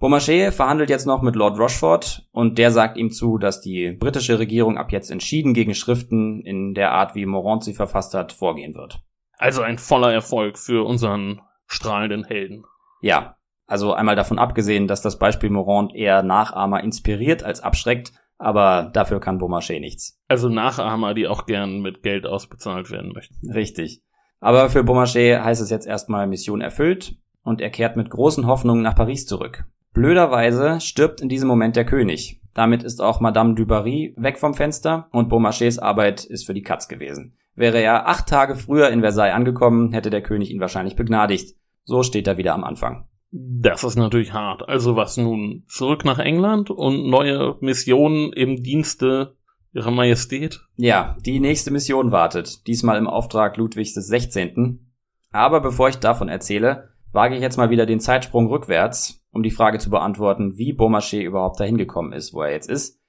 Beaumarchais 0.00 0.50
verhandelt 0.50 0.90
jetzt 0.90 1.06
noch 1.06 1.22
mit 1.22 1.36
Lord 1.36 1.58
Rochford 1.58 2.26
und 2.32 2.58
der 2.58 2.70
sagt 2.72 2.96
ihm 2.96 3.10
zu, 3.10 3.38
dass 3.38 3.60
die 3.60 3.92
britische 3.92 4.38
Regierung 4.38 4.76
ab 4.76 4.90
jetzt 4.92 5.10
entschieden 5.10 5.54
gegen 5.54 5.74
Schriften 5.74 6.42
in 6.42 6.74
der 6.74 6.92
Art, 6.92 7.14
wie 7.14 7.26
Morand 7.26 7.62
sie 7.64 7.74
verfasst 7.74 8.12
hat, 8.12 8.32
vorgehen 8.32 8.74
wird. 8.74 9.00
Also 9.38 9.62
ein 9.62 9.78
voller 9.78 10.12
Erfolg 10.12 10.58
für 10.58 10.84
unseren 10.84 11.40
strahlenden 11.66 12.24
Helden. 12.24 12.64
Ja, 13.00 13.36
also 13.66 13.94
einmal 13.94 14.16
davon 14.16 14.38
abgesehen, 14.38 14.88
dass 14.88 15.00
das 15.00 15.18
Beispiel 15.18 15.50
Morand 15.50 15.94
eher 15.94 16.22
Nachahmer 16.22 16.82
inspiriert 16.82 17.42
als 17.42 17.60
abschreckt, 17.60 18.12
aber 18.38 18.90
dafür 18.92 19.20
kann 19.20 19.38
Beaumarchais 19.38 19.80
nichts. 19.80 20.20
Also 20.28 20.48
Nachahmer, 20.48 21.14
die 21.14 21.26
auch 21.26 21.46
gern 21.46 21.80
mit 21.80 22.02
Geld 22.02 22.26
ausbezahlt 22.26 22.90
werden 22.90 23.12
möchten. 23.12 23.50
Richtig. 23.50 24.02
Aber 24.40 24.68
für 24.68 24.84
Beaumarchais 24.84 25.40
heißt 25.40 25.62
es 25.62 25.70
jetzt 25.70 25.86
erstmal 25.86 26.26
Mission 26.26 26.60
erfüllt 26.60 27.16
und 27.42 27.60
er 27.60 27.70
kehrt 27.70 27.96
mit 27.96 28.10
großen 28.10 28.46
Hoffnungen 28.46 28.82
nach 28.82 28.96
Paris 28.96 29.26
zurück. 29.26 29.64
Blöderweise 29.92 30.80
stirbt 30.80 31.20
in 31.20 31.28
diesem 31.28 31.48
Moment 31.48 31.76
der 31.76 31.86
König. 31.86 32.40
Damit 32.52 32.82
ist 32.82 33.00
auch 33.00 33.20
Madame 33.20 33.54
du 33.54 33.66
Barry 33.66 34.14
weg 34.16 34.38
vom 34.38 34.54
Fenster 34.54 35.08
und 35.12 35.28
Beaumarchais 35.28 35.78
Arbeit 35.78 36.24
ist 36.24 36.46
für 36.46 36.54
die 36.54 36.62
Katz 36.62 36.88
gewesen. 36.88 37.36
Wäre 37.54 37.80
er 37.80 38.08
acht 38.08 38.28
Tage 38.28 38.56
früher 38.56 38.90
in 38.90 39.00
Versailles 39.00 39.34
angekommen, 39.34 39.92
hätte 39.92 40.10
der 40.10 40.22
König 40.22 40.50
ihn 40.50 40.60
wahrscheinlich 40.60 40.96
begnadigt. 40.96 41.56
So 41.84 42.02
steht 42.02 42.26
er 42.26 42.36
wieder 42.36 42.54
am 42.54 42.64
Anfang. 42.64 43.06
Das 43.36 43.82
ist 43.82 43.96
natürlich 43.96 44.32
hart. 44.32 44.68
Also 44.68 44.94
was 44.94 45.16
nun? 45.16 45.64
Zurück 45.66 46.04
nach 46.04 46.20
England 46.20 46.70
und 46.70 47.10
neue 47.10 47.56
Missionen 47.60 48.32
im 48.32 48.62
Dienste 48.62 49.34
Ihrer 49.72 49.90
Majestät? 49.90 50.60
Ja, 50.76 51.16
die 51.26 51.40
nächste 51.40 51.72
Mission 51.72 52.12
wartet. 52.12 52.64
Diesmal 52.68 52.96
im 52.96 53.08
Auftrag 53.08 53.56
Ludwigs 53.56 53.92
des 53.92 54.06
16. 54.06 54.88
Aber 55.32 55.60
bevor 55.60 55.88
ich 55.88 55.96
davon 55.96 56.28
erzähle, 56.28 56.90
wage 57.10 57.34
ich 57.34 57.42
jetzt 57.42 57.56
mal 57.56 57.70
wieder 57.70 57.86
den 57.86 57.98
Zeitsprung 57.98 58.46
rückwärts, 58.46 59.26
um 59.32 59.42
die 59.42 59.50
Frage 59.50 59.78
zu 59.78 59.90
beantworten, 59.90 60.56
wie 60.56 60.72
Beaumarchais 60.72 61.24
überhaupt 61.24 61.58
dahin 61.58 61.76
gekommen 61.76 62.12
ist, 62.12 62.34
wo 62.34 62.42
er 62.42 62.52
jetzt 62.52 62.70
ist. 62.70 63.00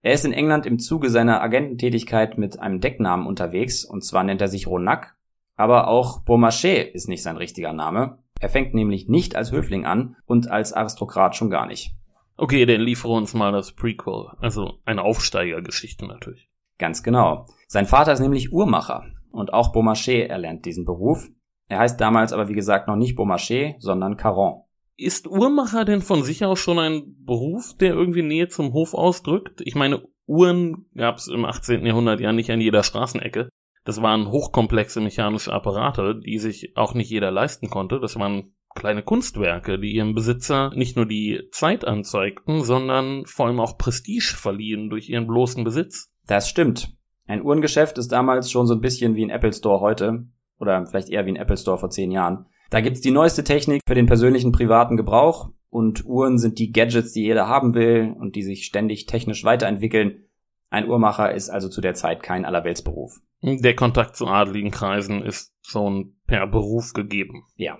Er 0.00 0.12
ist 0.12 0.24
in 0.24 0.32
England 0.32 0.64
im 0.64 0.78
Zuge 0.78 1.10
seiner 1.10 1.42
Agententätigkeit 1.42 2.38
mit 2.38 2.60
einem 2.60 2.80
Decknamen 2.80 3.26
unterwegs, 3.26 3.84
und 3.84 4.04
zwar 4.04 4.22
nennt 4.22 4.40
er 4.40 4.46
sich 4.46 4.68
Ronac, 4.68 5.16
aber 5.56 5.88
auch 5.88 6.20
Beaumarchais 6.20 6.88
ist 6.94 7.08
nicht 7.08 7.24
sein 7.24 7.36
richtiger 7.36 7.72
Name. 7.72 8.18
Er 8.40 8.48
fängt 8.48 8.74
nämlich 8.74 9.08
nicht 9.08 9.36
als 9.36 9.52
Höfling 9.52 9.86
an 9.86 10.16
und 10.26 10.50
als 10.50 10.72
Aristokrat 10.72 11.36
schon 11.36 11.50
gar 11.50 11.66
nicht. 11.66 11.94
Okay, 12.36 12.66
dann 12.66 12.82
liefere 12.82 13.12
uns 13.12 13.32
mal 13.32 13.52
das 13.52 13.72
Prequel, 13.72 14.26
also 14.40 14.74
eine 14.84 15.02
Aufsteigergeschichte 15.02 16.06
natürlich. 16.06 16.50
Ganz 16.78 17.02
genau. 17.02 17.46
Sein 17.66 17.86
Vater 17.86 18.12
ist 18.12 18.20
nämlich 18.20 18.52
Uhrmacher 18.52 19.06
und 19.30 19.54
auch 19.54 19.72
Beaumarchais 19.72 20.28
erlernt 20.28 20.66
diesen 20.66 20.84
Beruf. 20.84 21.28
Er 21.68 21.78
heißt 21.78 22.00
damals 22.00 22.32
aber 22.32 22.48
wie 22.48 22.54
gesagt 22.54 22.88
noch 22.88 22.96
nicht 22.96 23.16
Beaumarchais, 23.16 23.76
sondern 23.78 24.18
Caron. 24.18 24.62
Ist 24.98 25.26
Uhrmacher 25.26 25.84
denn 25.84 26.02
von 26.02 26.22
sich 26.22 26.44
aus 26.44 26.58
schon 26.58 26.78
ein 26.78 27.16
Beruf, 27.24 27.74
der 27.78 27.94
irgendwie 27.94 28.22
Nähe 28.22 28.48
zum 28.48 28.72
Hof 28.72 28.94
ausdrückt? 28.94 29.62
Ich 29.64 29.74
meine, 29.74 30.02
Uhren 30.26 30.86
gab 30.94 31.16
es 31.16 31.28
im 31.28 31.44
18. 31.44 31.84
Jahrhundert 31.84 32.20
ja 32.20 32.32
nicht 32.32 32.50
an 32.50 32.60
jeder 32.60 32.82
Straßenecke. 32.82 33.48
Das 33.86 34.02
waren 34.02 34.32
hochkomplexe 34.32 35.00
mechanische 35.00 35.52
Apparate, 35.52 36.20
die 36.20 36.38
sich 36.38 36.76
auch 36.76 36.94
nicht 36.94 37.08
jeder 37.08 37.30
leisten 37.30 37.70
konnte. 37.70 38.00
Das 38.00 38.16
waren 38.16 38.52
kleine 38.74 39.04
Kunstwerke, 39.04 39.78
die 39.78 39.94
ihrem 39.94 40.12
Besitzer 40.12 40.72
nicht 40.74 40.96
nur 40.96 41.06
die 41.06 41.42
Zeit 41.52 41.86
anzeigten, 41.86 42.64
sondern 42.64 43.24
vor 43.26 43.46
allem 43.46 43.60
auch 43.60 43.78
Prestige 43.78 44.34
verliehen 44.36 44.90
durch 44.90 45.08
ihren 45.08 45.28
bloßen 45.28 45.62
Besitz. 45.62 46.12
Das 46.26 46.48
stimmt. 46.48 46.94
Ein 47.28 47.42
Uhrengeschäft 47.42 47.96
ist 47.96 48.10
damals 48.10 48.50
schon 48.50 48.66
so 48.66 48.74
ein 48.74 48.80
bisschen 48.80 49.14
wie 49.14 49.24
ein 49.24 49.30
Apple 49.30 49.52
Store 49.52 49.80
heute. 49.80 50.26
Oder 50.58 50.84
vielleicht 50.86 51.08
eher 51.08 51.24
wie 51.24 51.30
ein 51.30 51.36
Apple 51.36 51.56
Store 51.56 51.78
vor 51.78 51.90
zehn 51.90 52.10
Jahren. 52.10 52.46
Da 52.70 52.80
gibt's 52.80 53.00
die 53.00 53.12
neueste 53.12 53.44
Technik 53.44 53.82
für 53.86 53.94
den 53.94 54.06
persönlichen 54.06 54.50
privaten 54.50 54.96
Gebrauch 54.96 55.50
und 55.70 56.04
Uhren 56.04 56.38
sind 56.38 56.58
die 56.58 56.72
Gadgets, 56.72 57.12
die 57.12 57.22
jeder 57.22 57.46
haben 57.46 57.74
will 57.74 58.14
und 58.18 58.34
die 58.34 58.42
sich 58.42 58.64
ständig 58.64 59.06
technisch 59.06 59.44
weiterentwickeln. 59.44 60.24
Ein 60.70 60.88
Uhrmacher 60.88 61.32
ist 61.32 61.50
also 61.50 61.68
zu 61.68 61.80
der 61.80 61.94
Zeit 61.94 62.22
kein 62.22 62.44
Allerweltsberuf. 62.44 63.20
Der 63.42 63.76
Kontakt 63.76 64.16
zu 64.16 64.26
adligen 64.26 64.70
Kreisen 64.70 65.22
ist 65.22 65.52
schon 65.62 66.16
per 66.26 66.46
Beruf 66.46 66.92
gegeben. 66.92 67.44
Ja. 67.56 67.78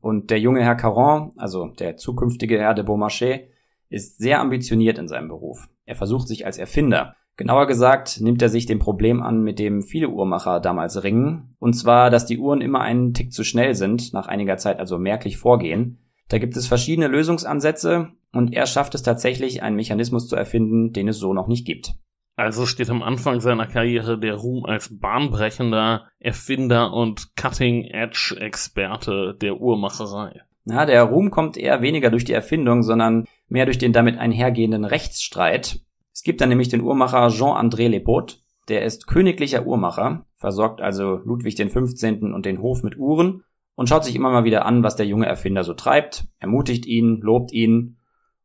Und 0.00 0.30
der 0.30 0.40
junge 0.40 0.62
Herr 0.62 0.74
Caron, 0.74 1.32
also 1.36 1.68
der 1.78 1.96
zukünftige 1.96 2.58
Herr 2.58 2.74
de 2.74 2.84
Beaumarchais, 2.84 3.48
ist 3.88 4.18
sehr 4.18 4.40
ambitioniert 4.40 4.98
in 4.98 5.08
seinem 5.08 5.28
Beruf. 5.28 5.68
Er 5.84 5.94
versucht 5.94 6.28
sich 6.28 6.46
als 6.46 6.58
Erfinder. 6.58 7.14
Genauer 7.36 7.66
gesagt 7.66 8.20
nimmt 8.20 8.42
er 8.42 8.48
sich 8.48 8.66
dem 8.66 8.78
Problem 8.78 9.22
an, 9.22 9.42
mit 9.42 9.58
dem 9.58 9.82
viele 9.82 10.08
Uhrmacher 10.08 10.60
damals 10.60 11.02
ringen, 11.02 11.54
und 11.58 11.74
zwar, 11.74 12.10
dass 12.10 12.26
die 12.26 12.38
Uhren 12.38 12.60
immer 12.60 12.80
einen 12.80 13.12
Tick 13.12 13.32
zu 13.32 13.42
schnell 13.42 13.74
sind, 13.74 14.12
nach 14.12 14.26
einiger 14.28 14.56
Zeit 14.56 14.78
also 14.78 14.98
merklich 14.98 15.36
vorgehen. 15.36 15.98
Da 16.28 16.38
gibt 16.38 16.56
es 16.56 16.66
verschiedene 16.66 17.08
Lösungsansätze, 17.08 18.10
und 18.32 18.52
er 18.52 18.66
schafft 18.66 18.94
es 18.94 19.02
tatsächlich, 19.02 19.62
einen 19.62 19.76
Mechanismus 19.76 20.28
zu 20.28 20.36
erfinden, 20.36 20.92
den 20.92 21.08
es 21.08 21.18
so 21.18 21.32
noch 21.32 21.48
nicht 21.48 21.66
gibt. 21.66 21.94
Also 22.36 22.66
steht 22.66 22.90
am 22.90 23.02
Anfang 23.02 23.40
seiner 23.40 23.66
Karriere 23.66 24.18
der 24.18 24.34
Ruhm 24.34 24.64
als 24.64 24.98
bahnbrechender 24.98 26.08
Erfinder 26.18 26.92
und 26.92 27.36
Cutting-Edge-Experte 27.36 29.36
der 29.40 29.60
Uhrmacherei. 29.60 30.40
Na, 30.64 30.86
der 30.86 31.04
Ruhm 31.04 31.30
kommt 31.30 31.56
eher 31.56 31.82
weniger 31.82 32.10
durch 32.10 32.24
die 32.24 32.32
Erfindung, 32.32 32.82
sondern 32.82 33.26
mehr 33.48 33.66
durch 33.66 33.78
den 33.78 33.92
damit 33.92 34.18
einhergehenden 34.18 34.84
Rechtsstreit. 34.84 35.80
Es 36.12 36.22
gibt 36.22 36.40
dann 36.40 36.48
nämlich 36.48 36.68
den 36.68 36.80
Uhrmacher 36.80 37.28
Jean-André 37.28 37.88
Lepot, 37.88 38.42
der 38.68 38.84
ist 38.84 39.06
königlicher 39.06 39.66
Uhrmacher, 39.66 40.24
versorgt 40.34 40.80
also 40.80 41.20
Ludwig 41.24 41.56
15. 41.56 42.32
und 42.32 42.46
den 42.46 42.60
Hof 42.60 42.82
mit 42.82 42.96
Uhren 42.96 43.44
und 43.74 43.88
schaut 43.88 44.04
sich 44.04 44.16
immer 44.16 44.30
mal 44.30 44.44
wieder 44.44 44.64
an, 44.64 44.82
was 44.82 44.96
der 44.96 45.06
junge 45.06 45.26
Erfinder 45.26 45.64
so 45.64 45.74
treibt, 45.74 46.26
ermutigt 46.38 46.86
ihn, 46.86 47.20
lobt 47.20 47.52
ihn 47.52 47.98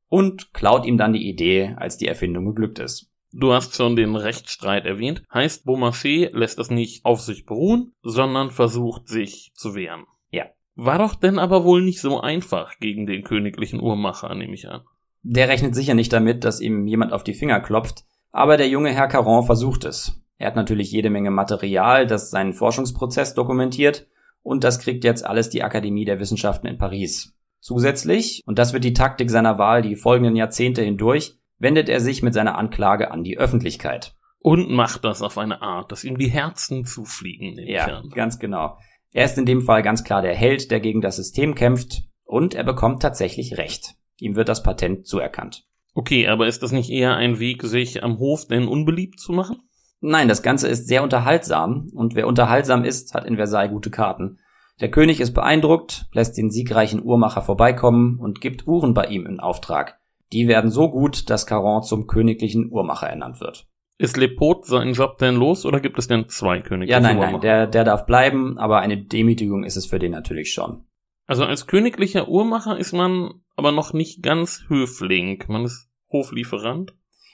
und 0.09 0.53
klaut 0.53 0.85
ihm 0.85 0.97
dann 0.97 1.13
die 1.13 1.27
Idee, 1.27 1.75
als 1.77 1.97
die 1.97 2.07
Erfindung 2.07 2.45
geglückt 2.45 2.79
ist. 2.79 3.08
Du 3.31 3.53
hast 3.53 3.75
schon 3.75 3.95
den 3.95 4.15
Rechtsstreit 4.15 4.85
erwähnt. 4.85 5.23
Heißt, 5.31 5.65
Beaumarchais 5.65 6.29
lässt 6.31 6.57
das 6.57 6.71
nicht 6.71 7.05
auf 7.05 7.21
sich 7.21 7.45
beruhen, 7.45 7.93
sondern 8.01 8.49
versucht 8.49 9.07
sich 9.07 9.51
zu 9.53 9.75
wehren. 9.75 10.05
Ja. 10.31 10.45
War 10.75 10.97
doch 10.97 11.15
denn 11.15 11.37
aber 11.37 11.63
wohl 11.63 11.81
nicht 11.83 12.01
so 12.01 12.21
einfach 12.21 12.79
gegen 12.79 13.05
den 13.05 13.23
königlichen 13.23 13.81
Uhrmacher, 13.81 14.33
nehme 14.33 14.53
ich 14.53 14.67
an. 14.67 14.81
Der 15.21 15.49
rechnet 15.49 15.75
sicher 15.75 15.93
nicht 15.93 16.13
damit, 16.13 16.43
dass 16.43 16.61
ihm 16.61 16.87
jemand 16.87 17.11
auf 17.13 17.23
die 17.23 17.33
Finger 17.33 17.59
klopft, 17.59 18.05
aber 18.31 18.57
der 18.57 18.69
junge 18.69 18.91
Herr 18.91 19.07
Caron 19.07 19.45
versucht 19.45 19.83
es. 19.83 20.19
Er 20.37 20.47
hat 20.47 20.55
natürlich 20.55 20.91
jede 20.91 21.09
Menge 21.09 21.31
Material, 21.31 22.07
das 22.07 22.31
seinen 22.31 22.53
Forschungsprozess 22.53 23.33
dokumentiert, 23.33 24.07
und 24.41 24.63
das 24.63 24.79
kriegt 24.79 25.03
jetzt 25.03 25.25
alles 25.25 25.49
die 25.49 25.63
Akademie 25.63 26.05
der 26.05 26.19
Wissenschaften 26.19 26.67
in 26.67 26.77
Paris. 26.77 27.35
Zusätzlich, 27.59 28.41
und 28.45 28.57
das 28.57 28.71
wird 28.71 28.85
die 28.85 28.93
Taktik 28.93 29.29
seiner 29.29 29.57
Wahl 29.57 29.81
die 29.81 29.97
folgenden 29.97 30.37
Jahrzehnte 30.37 30.81
hindurch, 30.81 31.38
wendet 31.59 31.89
er 31.89 31.99
sich 31.99 32.23
mit 32.23 32.33
seiner 32.33 32.57
Anklage 32.57 33.11
an 33.11 33.23
die 33.23 33.37
Öffentlichkeit. 33.37 34.15
Und 34.41 34.71
macht 34.71 35.03
das 35.03 35.21
auf 35.21 35.37
eine 35.37 35.61
Art, 35.61 35.91
dass 35.91 36.05
ihm 36.05 36.17
die 36.17 36.29
Herzen 36.29 36.85
zufliegen. 36.85 37.57
Ja, 37.67 38.01
ganz 38.13 38.39
genau. 38.39 38.77
Er 39.11 39.25
ist 39.25 39.37
in 39.37 39.45
dem 39.45 39.61
Fall 39.61 39.81
ganz 39.81 40.03
klar 40.03 40.21
der 40.21 40.35
Held, 40.35 40.71
der 40.71 40.79
gegen 40.79 41.01
das 41.01 41.17
System 41.17 41.55
kämpft, 41.55 42.03
und 42.23 42.53
er 42.53 42.63
bekommt 42.63 43.01
tatsächlich 43.01 43.57
Recht. 43.57 43.95
Ihm 44.17 44.35
wird 44.35 44.49
das 44.49 44.63
Patent 44.63 45.07
zuerkannt. 45.07 45.65
Okay, 45.93 46.27
aber 46.27 46.47
ist 46.47 46.63
das 46.63 46.71
nicht 46.71 46.89
eher 46.89 47.15
ein 47.15 47.39
Weg, 47.39 47.63
sich 47.63 48.03
am 48.03 48.19
Hof 48.19 48.45
denn 48.47 48.67
unbeliebt 48.67 49.19
zu 49.19 49.33
machen? 49.33 49.57
Nein, 49.99 50.29
das 50.29 50.43
Ganze 50.43 50.67
ist 50.67 50.87
sehr 50.87 51.03
unterhaltsam, 51.03 51.89
und 51.93 52.15
wer 52.15 52.27
unterhaltsam 52.27 52.85
ist, 52.85 53.13
hat 53.13 53.25
in 53.25 53.35
Versailles 53.35 53.71
gute 53.71 53.89
Karten. 53.89 54.39
Der 54.79 54.91
König 54.91 55.19
ist 55.19 55.33
beeindruckt, 55.33 56.05
lässt 56.13 56.37
den 56.37 56.51
siegreichen 56.51 57.03
Uhrmacher 57.03 57.41
vorbeikommen 57.41 58.17
und 58.19 58.39
gibt 58.39 58.65
Uhren 58.65 58.93
bei 58.93 59.07
ihm 59.07 59.25
in 59.25 59.41
Auftrag. 59.41 59.99
Die 60.31 60.47
werden 60.47 60.69
so 60.69 60.89
gut, 60.89 61.29
dass 61.29 61.45
Caron 61.47 61.83
zum 61.83 62.07
königlichen 62.07 62.71
Uhrmacher 62.71 63.07
ernannt 63.07 63.39
wird. 63.41 63.67
Ist 63.97 64.15
Lepot 64.15 64.65
seinen 64.65 64.93
Job 64.93 65.17
denn 65.17 65.35
los 65.35 65.65
oder 65.65 65.79
gibt 65.81 65.99
es 65.99 66.07
denn 66.07 66.29
zwei 66.29 66.61
königliche 66.61 66.93
Ja, 66.93 66.99
nein, 66.99 67.17
Uhrmacher? 67.17 67.31
nein, 67.33 67.41
der, 67.41 67.67
der 67.67 67.83
darf 67.83 68.05
bleiben, 68.05 68.57
aber 68.57 68.79
eine 68.79 68.97
Demütigung 68.97 69.63
ist 69.63 69.75
es 69.75 69.87
für 69.87 69.99
den 69.99 70.11
natürlich 70.11 70.53
schon. 70.53 70.85
Also 71.27 71.43
als 71.45 71.67
königlicher 71.67 72.29
Uhrmacher 72.29 72.77
ist 72.77 72.93
man 72.93 73.41
aber 73.55 73.71
noch 73.71 73.93
nicht 73.93 74.23
ganz 74.23 74.63
Höfling. 74.67 75.43
Man 75.47 75.65
ist 75.65 75.89
Hoflieferant. 76.11 76.93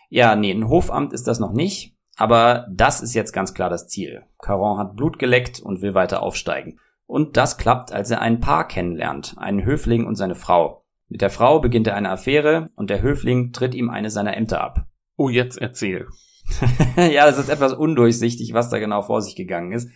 Ja, 0.10 0.36
nee, 0.36 0.52
ein 0.52 0.68
Hofamt 0.68 1.14
ist 1.14 1.28
das 1.28 1.40
noch 1.40 1.54
nicht, 1.54 1.96
aber 2.18 2.68
das 2.72 3.02
ist 3.02 3.14
jetzt 3.14 3.32
ganz 3.32 3.54
klar 3.54 3.70
das 3.70 3.88
Ziel. 3.88 4.24
Caron 4.40 4.78
hat 4.78 4.96
Blut 4.96 5.20
geleckt 5.20 5.60
und 5.60 5.82
will 5.82 5.94
weiter 5.94 6.22
aufsteigen. 6.24 6.80
Und 7.06 7.38
das 7.38 7.58
klappt, 7.58 7.92
als 7.92 8.10
er 8.12 8.22
ein 8.22 8.40
Paar 8.40 8.68
kennenlernt, 8.68 9.36
einen 9.38 9.64
Höfling 9.64 10.06
und 10.06 10.16
seine 10.16 10.36
Frau. 10.36 10.85
Mit 11.08 11.22
der 11.22 11.30
Frau 11.30 11.60
beginnt 11.60 11.88
er 11.88 11.96
eine 11.96 12.10
Affäre 12.10 12.70
und 12.76 12.90
der 12.90 13.02
Höfling 13.02 13.52
tritt 13.52 13.76
ihm 13.76 13.90
eine 13.90 14.10
seiner 14.10 14.36
Ämter 14.36 14.62
ab. 14.62 14.88
Oh, 15.18 15.30
jetzt 15.30 15.58
erzähl. 15.58 16.08
ja, 16.98 17.28
es 17.28 17.38
ist 17.38 17.50
etwas 17.50 17.74
undurchsichtig, 17.74 18.54
was 18.54 18.70
da 18.70 18.80
genau 18.80 19.02
vor 19.02 19.22
sich 19.22 19.36
gegangen 19.36 19.72
ist. 19.72 19.90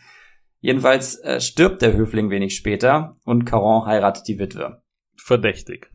Jedenfalls 0.62 1.20
äh, 1.20 1.40
stirbt 1.40 1.82
der 1.82 1.94
Höfling 1.94 2.30
wenig 2.30 2.56
später 2.56 3.16
und 3.24 3.46
Caron 3.46 3.86
heiratet 3.86 4.28
die 4.28 4.40
Witwe. 4.40 4.82
Verdächtig. 5.16 5.92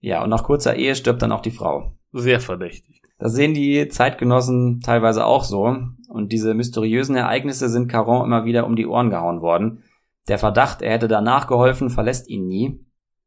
Ja, 0.00 0.22
und 0.22 0.30
nach 0.30 0.44
kurzer 0.44 0.76
Ehe 0.76 0.94
stirbt 0.94 1.22
dann 1.22 1.32
auch 1.32 1.42
die 1.42 1.50
Frau. 1.50 1.96
Sehr 2.12 2.40
verdächtig. 2.40 3.02
Das 3.18 3.34
sehen 3.34 3.54
die 3.54 3.88
Zeitgenossen 3.88 4.80
teilweise 4.80 5.24
auch 5.24 5.44
so. 5.44 5.76
Und 6.08 6.32
diese 6.32 6.54
mysteriösen 6.54 7.16
Ereignisse 7.16 7.68
sind 7.68 7.88
Caron 7.88 8.24
immer 8.24 8.44
wieder 8.44 8.66
um 8.66 8.76
die 8.76 8.86
Ohren 8.86 9.10
gehauen 9.10 9.40
worden. 9.40 9.82
Der 10.28 10.38
Verdacht, 10.38 10.82
er 10.82 10.92
hätte 10.92 11.08
da 11.08 11.20
nachgeholfen, 11.20 11.90
verlässt 11.90 12.28
ihn 12.28 12.46
nie. 12.46 12.85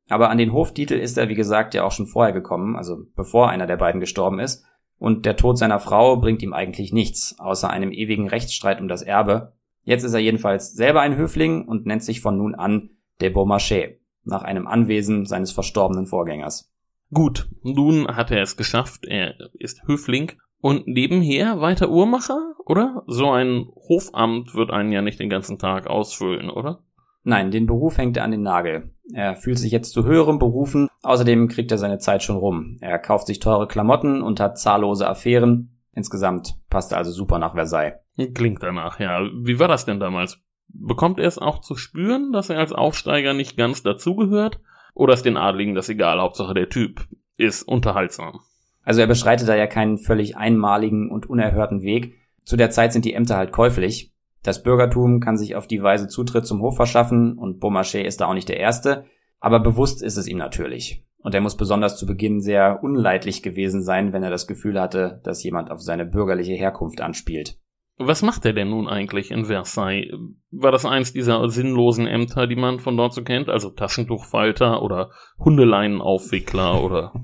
Aber 0.10 0.30
an 0.30 0.39
den 0.39 0.51
Hoftitel 0.51 0.96
ist 0.96 1.18
er, 1.18 1.30
wie 1.30 1.36
gesagt, 1.36 1.74
ja 1.74 1.84
auch 1.84 1.92
schon 1.92 2.08
vorher 2.08 2.34
gekommen, 2.34 2.75
also 2.75 3.06
bevor 3.16 3.50
einer 3.50 3.68
der 3.68 3.78
beiden 3.78 4.01
gestorben 4.01 4.39
ist. 4.39 4.66
Und 4.98 5.25
der 5.25 5.38
Tod 5.38 5.58
seiner 5.58 5.80
Frau 5.80 6.18
bringt 6.18 6.42
ihm 6.42 6.51
eigentlich 6.51 6.92
nichts, 6.92 7.36
außer 7.39 7.70
einem 7.70 7.92
ewigen 7.92 8.28
Rechtsstreit 8.28 8.82
um 8.82 8.88
das 8.88 9.01
Erbe. 9.01 9.54
Jetzt 9.84 10.04
ist 10.04 10.13
er 10.13 10.20
jedenfalls 10.20 10.74
selber 10.74 11.01
ein 11.01 11.16
Höfling 11.16 11.66
und 11.66 11.86
nennt 11.86 12.04
sich 12.04 12.22
von 12.22 12.38
nun 12.38 12.56
an 12.56 12.89
de 13.22 13.30
Beaumarchais, 13.30 13.98
nach 14.24 14.44
einem 14.44 14.68
Anwesen 14.68 15.25
seines 15.25 15.51
verstorbenen 15.51 16.06
Vorgängers. 16.06 16.74
Gut, 17.13 17.50
nun 17.63 18.08
hat 18.08 18.32
er 18.32 18.42
es 18.42 18.58
geschafft. 18.58 19.06
Er 19.06 19.36
ist 19.54 19.88
Höfling 19.88 20.34
und 20.60 20.88
nebenher 20.88 21.62
weiter 21.62 21.89
Uhrmacher, 21.89 22.56
oder? 22.66 23.04
So 23.08 23.32
ein 23.32 23.68
Hofamt 23.88 24.54
wird 24.54 24.72
einen 24.72 24.92
ja 24.92 25.01
nicht 25.01 25.20
den 25.20 25.30
ganzen 25.30 25.58
Tag 25.58 25.88
ausfüllen, 25.88 26.50
oder? 26.50 26.84
Nein, 27.24 27.52
den 27.52 27.66
Beruf 27.66 27.98
hängt 27.98 28.18
er 28.18 28.24
an 28.24 28.32
den 28.32 28.42
Nagel. 28.42 28.92
Er 29.14 29.36
fühlt 29.36 29.58
sich 29.58 29.72
jetzt 29.72 29.92
zu 29.92 30.06
höherem 30.06 30.40
berufen, 30.40 30.88
außerdem 31.04 31.48
kriegt 31.48 31.72
er 31.72 31.78
seine 31.78 31.98
Zeit 31.98 32.24
schon 32.24 32.38
rum. 32.38 32.78
Er 32.82 33.00
kauft 33.00 33.28
sich 33.28 33.40
teure 33.40 33.68
Klamotten 33.68 34.22
und 34.22 34.40
hat 34.40 34.60
zahllose 34.60 35.08
Affären. 35.08 35.80
Insgesamt 35.94 36.56
passt 36.70 36.92
er 36.92 37.00
also 37.00 37.12
super 37.12 37.40
nach 37.40 37.56
Versailles. 37.56 37.96
Klingt 38.34 38.62
danach, 38.62 39.00
ja. 39.00 39.22
Wie 39.44 39.60
war 39.60 39.68
das 39.68 39.86
denn 39.86 40.00
damals? 40.00 40.40
Bekommt 40.68 41.20
er 41.20 41.28
es 41.28 41.40
auch 41.40 41.60
zu 41.60 41.76
spüren, 41.76 42.32
dass 42.32 42.50
er 42.50 42.60
als 42.60 42.72
Aufsteiger 42.72 43.34
nicht 43.34 43.58
ganz 43.58 43.82
dazugehört? 43.82 44.60
Oder 44.94 45.14
ist 45.14 45.26
den 45.26 45.38
Adligen 45.38 45.76
das 45.76 45.90
egal? 45.90 46.20
Hauptsache 46.20 46.54
der 46.54 46.70
Typ 46.70 47.08
ist 47.38 47.64
unterhaltsam. 47.64 48.42
Also 48.84 49.02
er 49.02 49.08
beschreitet 49.08 49.48
da 49.48 49.56
ja 49.56 49.68
keinen 49.68 49.98
völlig 49.98 50.38
einmaligen 50.38 51.10
und 51.10 51.30
unerhörten 51.30 51.82
Weg. 51.82 52.16
Zu 52.44 52.58
der 52.58 52.70
Zeit 52.70 52.94
sind 52.94 53.06
die 53.06 53.14
Ämter 53.14 53.38
halt 53.38 53.52
käuflich. 53.52 54.14
Das 54.43 54.63
Bürgertum 54.63 55.19
kann 55.19 55.38
sich 55.38 55.55
auf 55.55 55.67
die 55.67 55.81
Weise 55.81 56.08
Zutritt 56.08 56.46
zum 56.46 56.62
Hof 56.62 56.75
verschaffen 56.75 57.38
und 57.38 57.60
Beaumarchais 57.60 58.05
ist 58.05 58.22
da 58.22 58.27
auch 58.27 58.34
nicht 58.34 58.50
der 58.50 58.60
Erste, 58.60 59.05
aber 59.39 59.60
bewusst 59.60 60.01
ist 60.01 60.17
es 60.17 60.27
ihm 60.27 60.38
natürlich. 60.38 61.05
Und 61.22 61.36
er 61.36 61.41
muss 61.41 61.58
besonders 61.58 61.98
zu 61.98 62.05
Beginn 62.05 62.39
sehr 62.39 62.79
unleidlich 62.81 63.43
gewesen 63.43 63.84
sein, 63.84 64.13
wenn 64.13 64.24
er 64.24 64.29
das 64.29 64.48
Gefühl 64.48 64.79
hatte, 64.79 65.19
dass 65.24 65.43
jemand 65.43 65.69
auf 65.69 65.81
seine 65.81 66.05
bürgerliche 66.05 66.53
Herkunft 66.53 67.01
anspielt. 67.01 67.60
Was 68.01 68.22
macht 68.22 68.46
er 68.46 68.53
denn 68.53 68.69
nun 68.69 68.88
eigentlich 68.88 69.29
in 69.29 69.43
Versailles? 69.43 70.13
War 70.51 70.72
das 70.72 70.86
eins 70.86 71.12
dieser 71.12 71.50
sinnlosen 71.50 72.08
Ämter, 72.08 72.48
die 72.48 72.55
man 72.55 72.79
von 72.79 72.96
dort 72.96 73.13
so 73.13 73.24
kennt? 73.24 73.50
Also 73.50 73.72
Taschentuchfalter 73.72 74.81
oder 74.81 75.12
Hundeleinenaufwickler 75.38 76.81
oder? 76.81 77.13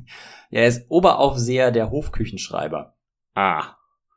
Ja, 0.52 0.62
er 0.62 0.68
ist 0.68 0.86
Oberaufseher 0.90 1.72
der 1.72 1.90
Hofküchenschreiber. 1.90 2.96
Ah. 3.34 3.76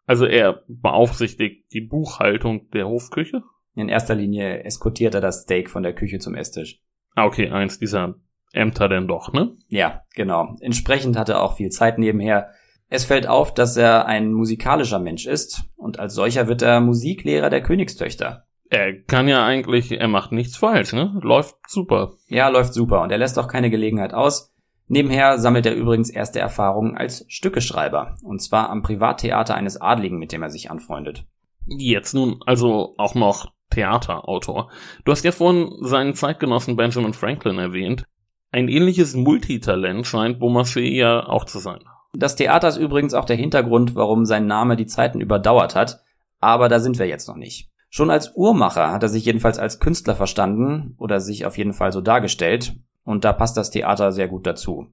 Also 0.09 0.25
er 0.25 0.63
beaufsichtigt 0.69 1.71
die 1.75 1.83
Buchhaltung 1.83 2.71
der 2.71 2.89
Hofküche? 2.89 3.43
In 3.75 3.91
erster 3.91 4.15
Linie 4.15 4.65
eskortiert 4.65 5.15
er 5.15 5.21
das 5.21 5.43
Steak 5.43 5.69
von 5.69 5.83
der 5.83 5.93
Küche 5.93 6.19
zum 6.19 6.35
Esstisch. 6.35 6.83
Ah, 7.15 7.27
okay, 7.27 7.51
eins 7.51 7.79
dieser 7.79 8.15
Ämter 8.55 8.89
denn 8.89 9.07
doch, 9.07 9.35
ne? 9.35 9.55
Ja, 9.67 10.05
genau. 10.15 10.57
Entsprechend 10.61 11.19
hat 11.19 11.29
er 11.29 11.43
auch 11.43 11.57
viel 11.57 11.69
Zeit 11.69 11.99
nebenher. 11.99 12.49
Es 12.89 13.05
fällt 13.05 13.27
auf, 13.27 13.53
dass 13.53 13.77
er 13.77 14.07
ein 14.07 14.33
musikalischer 14.33 14.99
Mensch 14.99 15.27
ist 15.27 15.65
und 15.77 15.99
als 15.99 16.15
solcher 16.15 16.49
wird 16.49 16.63
er 16.63 16.81
Musiklehrer 16.81 17.51
der 17.51 17.63
Königstöchter. 17.63 18.47
Er 18.71 19.03
kann 19.03 19.29
ja 19.29 19.45
eigentlich, 19.45 19.93
er 19.93 20.09
macht 20.09 20.33
nichts 20.33 20.57
falsch, 20.57 20.95
ne? 20.95 21.19
Läuft 21.21 21.55
super. 21.67 22.15
Ja, 22.29 22.49
läuft 22.49 22.73
super 22.73 23.03
und 23.03 23.13
er 23.13 23.19
lässt 23.19 23.39
auch 23.39 23.49
keine 23.49 23.69
Gelegenheit 23.69 24.15
aus. 24.15 24.55
Nebenher 24.89 25.39
sammelt 25.39 25.67
er 25.67 25.75
übrigens 25.75 26.11
erste 26.11 26.41
Erfahrungen 26.41 26.97
als 26.97 27.25
Stückeschreiber 27.29 28.17
und 28.23 28.41
zwar 28.41 28.71
am 28.71 28.83
Privattheater 28.83 29.55
eines 29.55 29.81
Adligen, 29.81 30.19
mit 30.19 30.33
dem 30.33 30.43
er 30.43 30.51
sich 30.51 30.71
anfreundet. 30.71 31.27
Jetzt 31.67 32.15
nun 32.15 32.41
also 32.47 32.95
auch 32.97 33.15
noch 33.15 33.53
Theaterautor. 33.71 34.71
Du 35.05 35.13
hast 35.13 35.25
ja 35.25 35.33
vorhin 35.33 35.71
seinen 35.83 36.15
Zeitgenossen 36.15 36.77
Benjamin 36.77 37.13
Franklin 37.13 37.59
erwähnt. 37.59 38.05
Ein 38.51 38.69
ähnliches 38.69 39.15
Multitalent 39.15 40.07
scheint 40.07 40.39
Beaumarchais 40.39 40.97
ja 40.97 41.27
auch 41.29 41.45
zu 41.45 41.59
sein. 41.59 41.81
Das 42.15 42.37
Theater 42.37 42.69
ist 42.69 42.79
übrigens 42.79 43.13
auch 43.13 43.27
der 43.27 43.37
Hintergrund, 43.37 43.95
warum 43.95 44.25
sein 44.25 44.47
Name 44.47 44.77
die 44.77 44.87
Zeiten 44.87 45.21
überdauert 45.21 45.75
hat, 45.75 46.01
aber 46.41 46.71
da 46.71 46.81
sind 46.81 46.99
wir 46.99 47.07
jetzt 47.07 47.29
noch 47.29 47.37
nicht. 47.37 47.71
Schon 47.91 48.11
als 48.11 48.35
Uhrmacher 48.35 48.91
hat 48.91 49.03
er 49.03 49.11
sich 49.11 49.27
jedenfalls 49.27 49.59
als 49.59 49.81
Künstler 49.81 50.15
verstanden 50.15 50.95
oder 50.99 51.21
sich 51.21 51.45
auf 51.45 51.59
jeden 51.59 51.75
Fall 51.75 51.93
so 51.93 52.01
dargestellt, 52.01 52.75
und 53.09 53.25
da 53.25 53.33
passt 53.33 53.57
das 53.57 53.71
Theater 53.71 54.13
sehr 54.13 54.29
gut 54.29 54.47
dazu. 54.47 54.89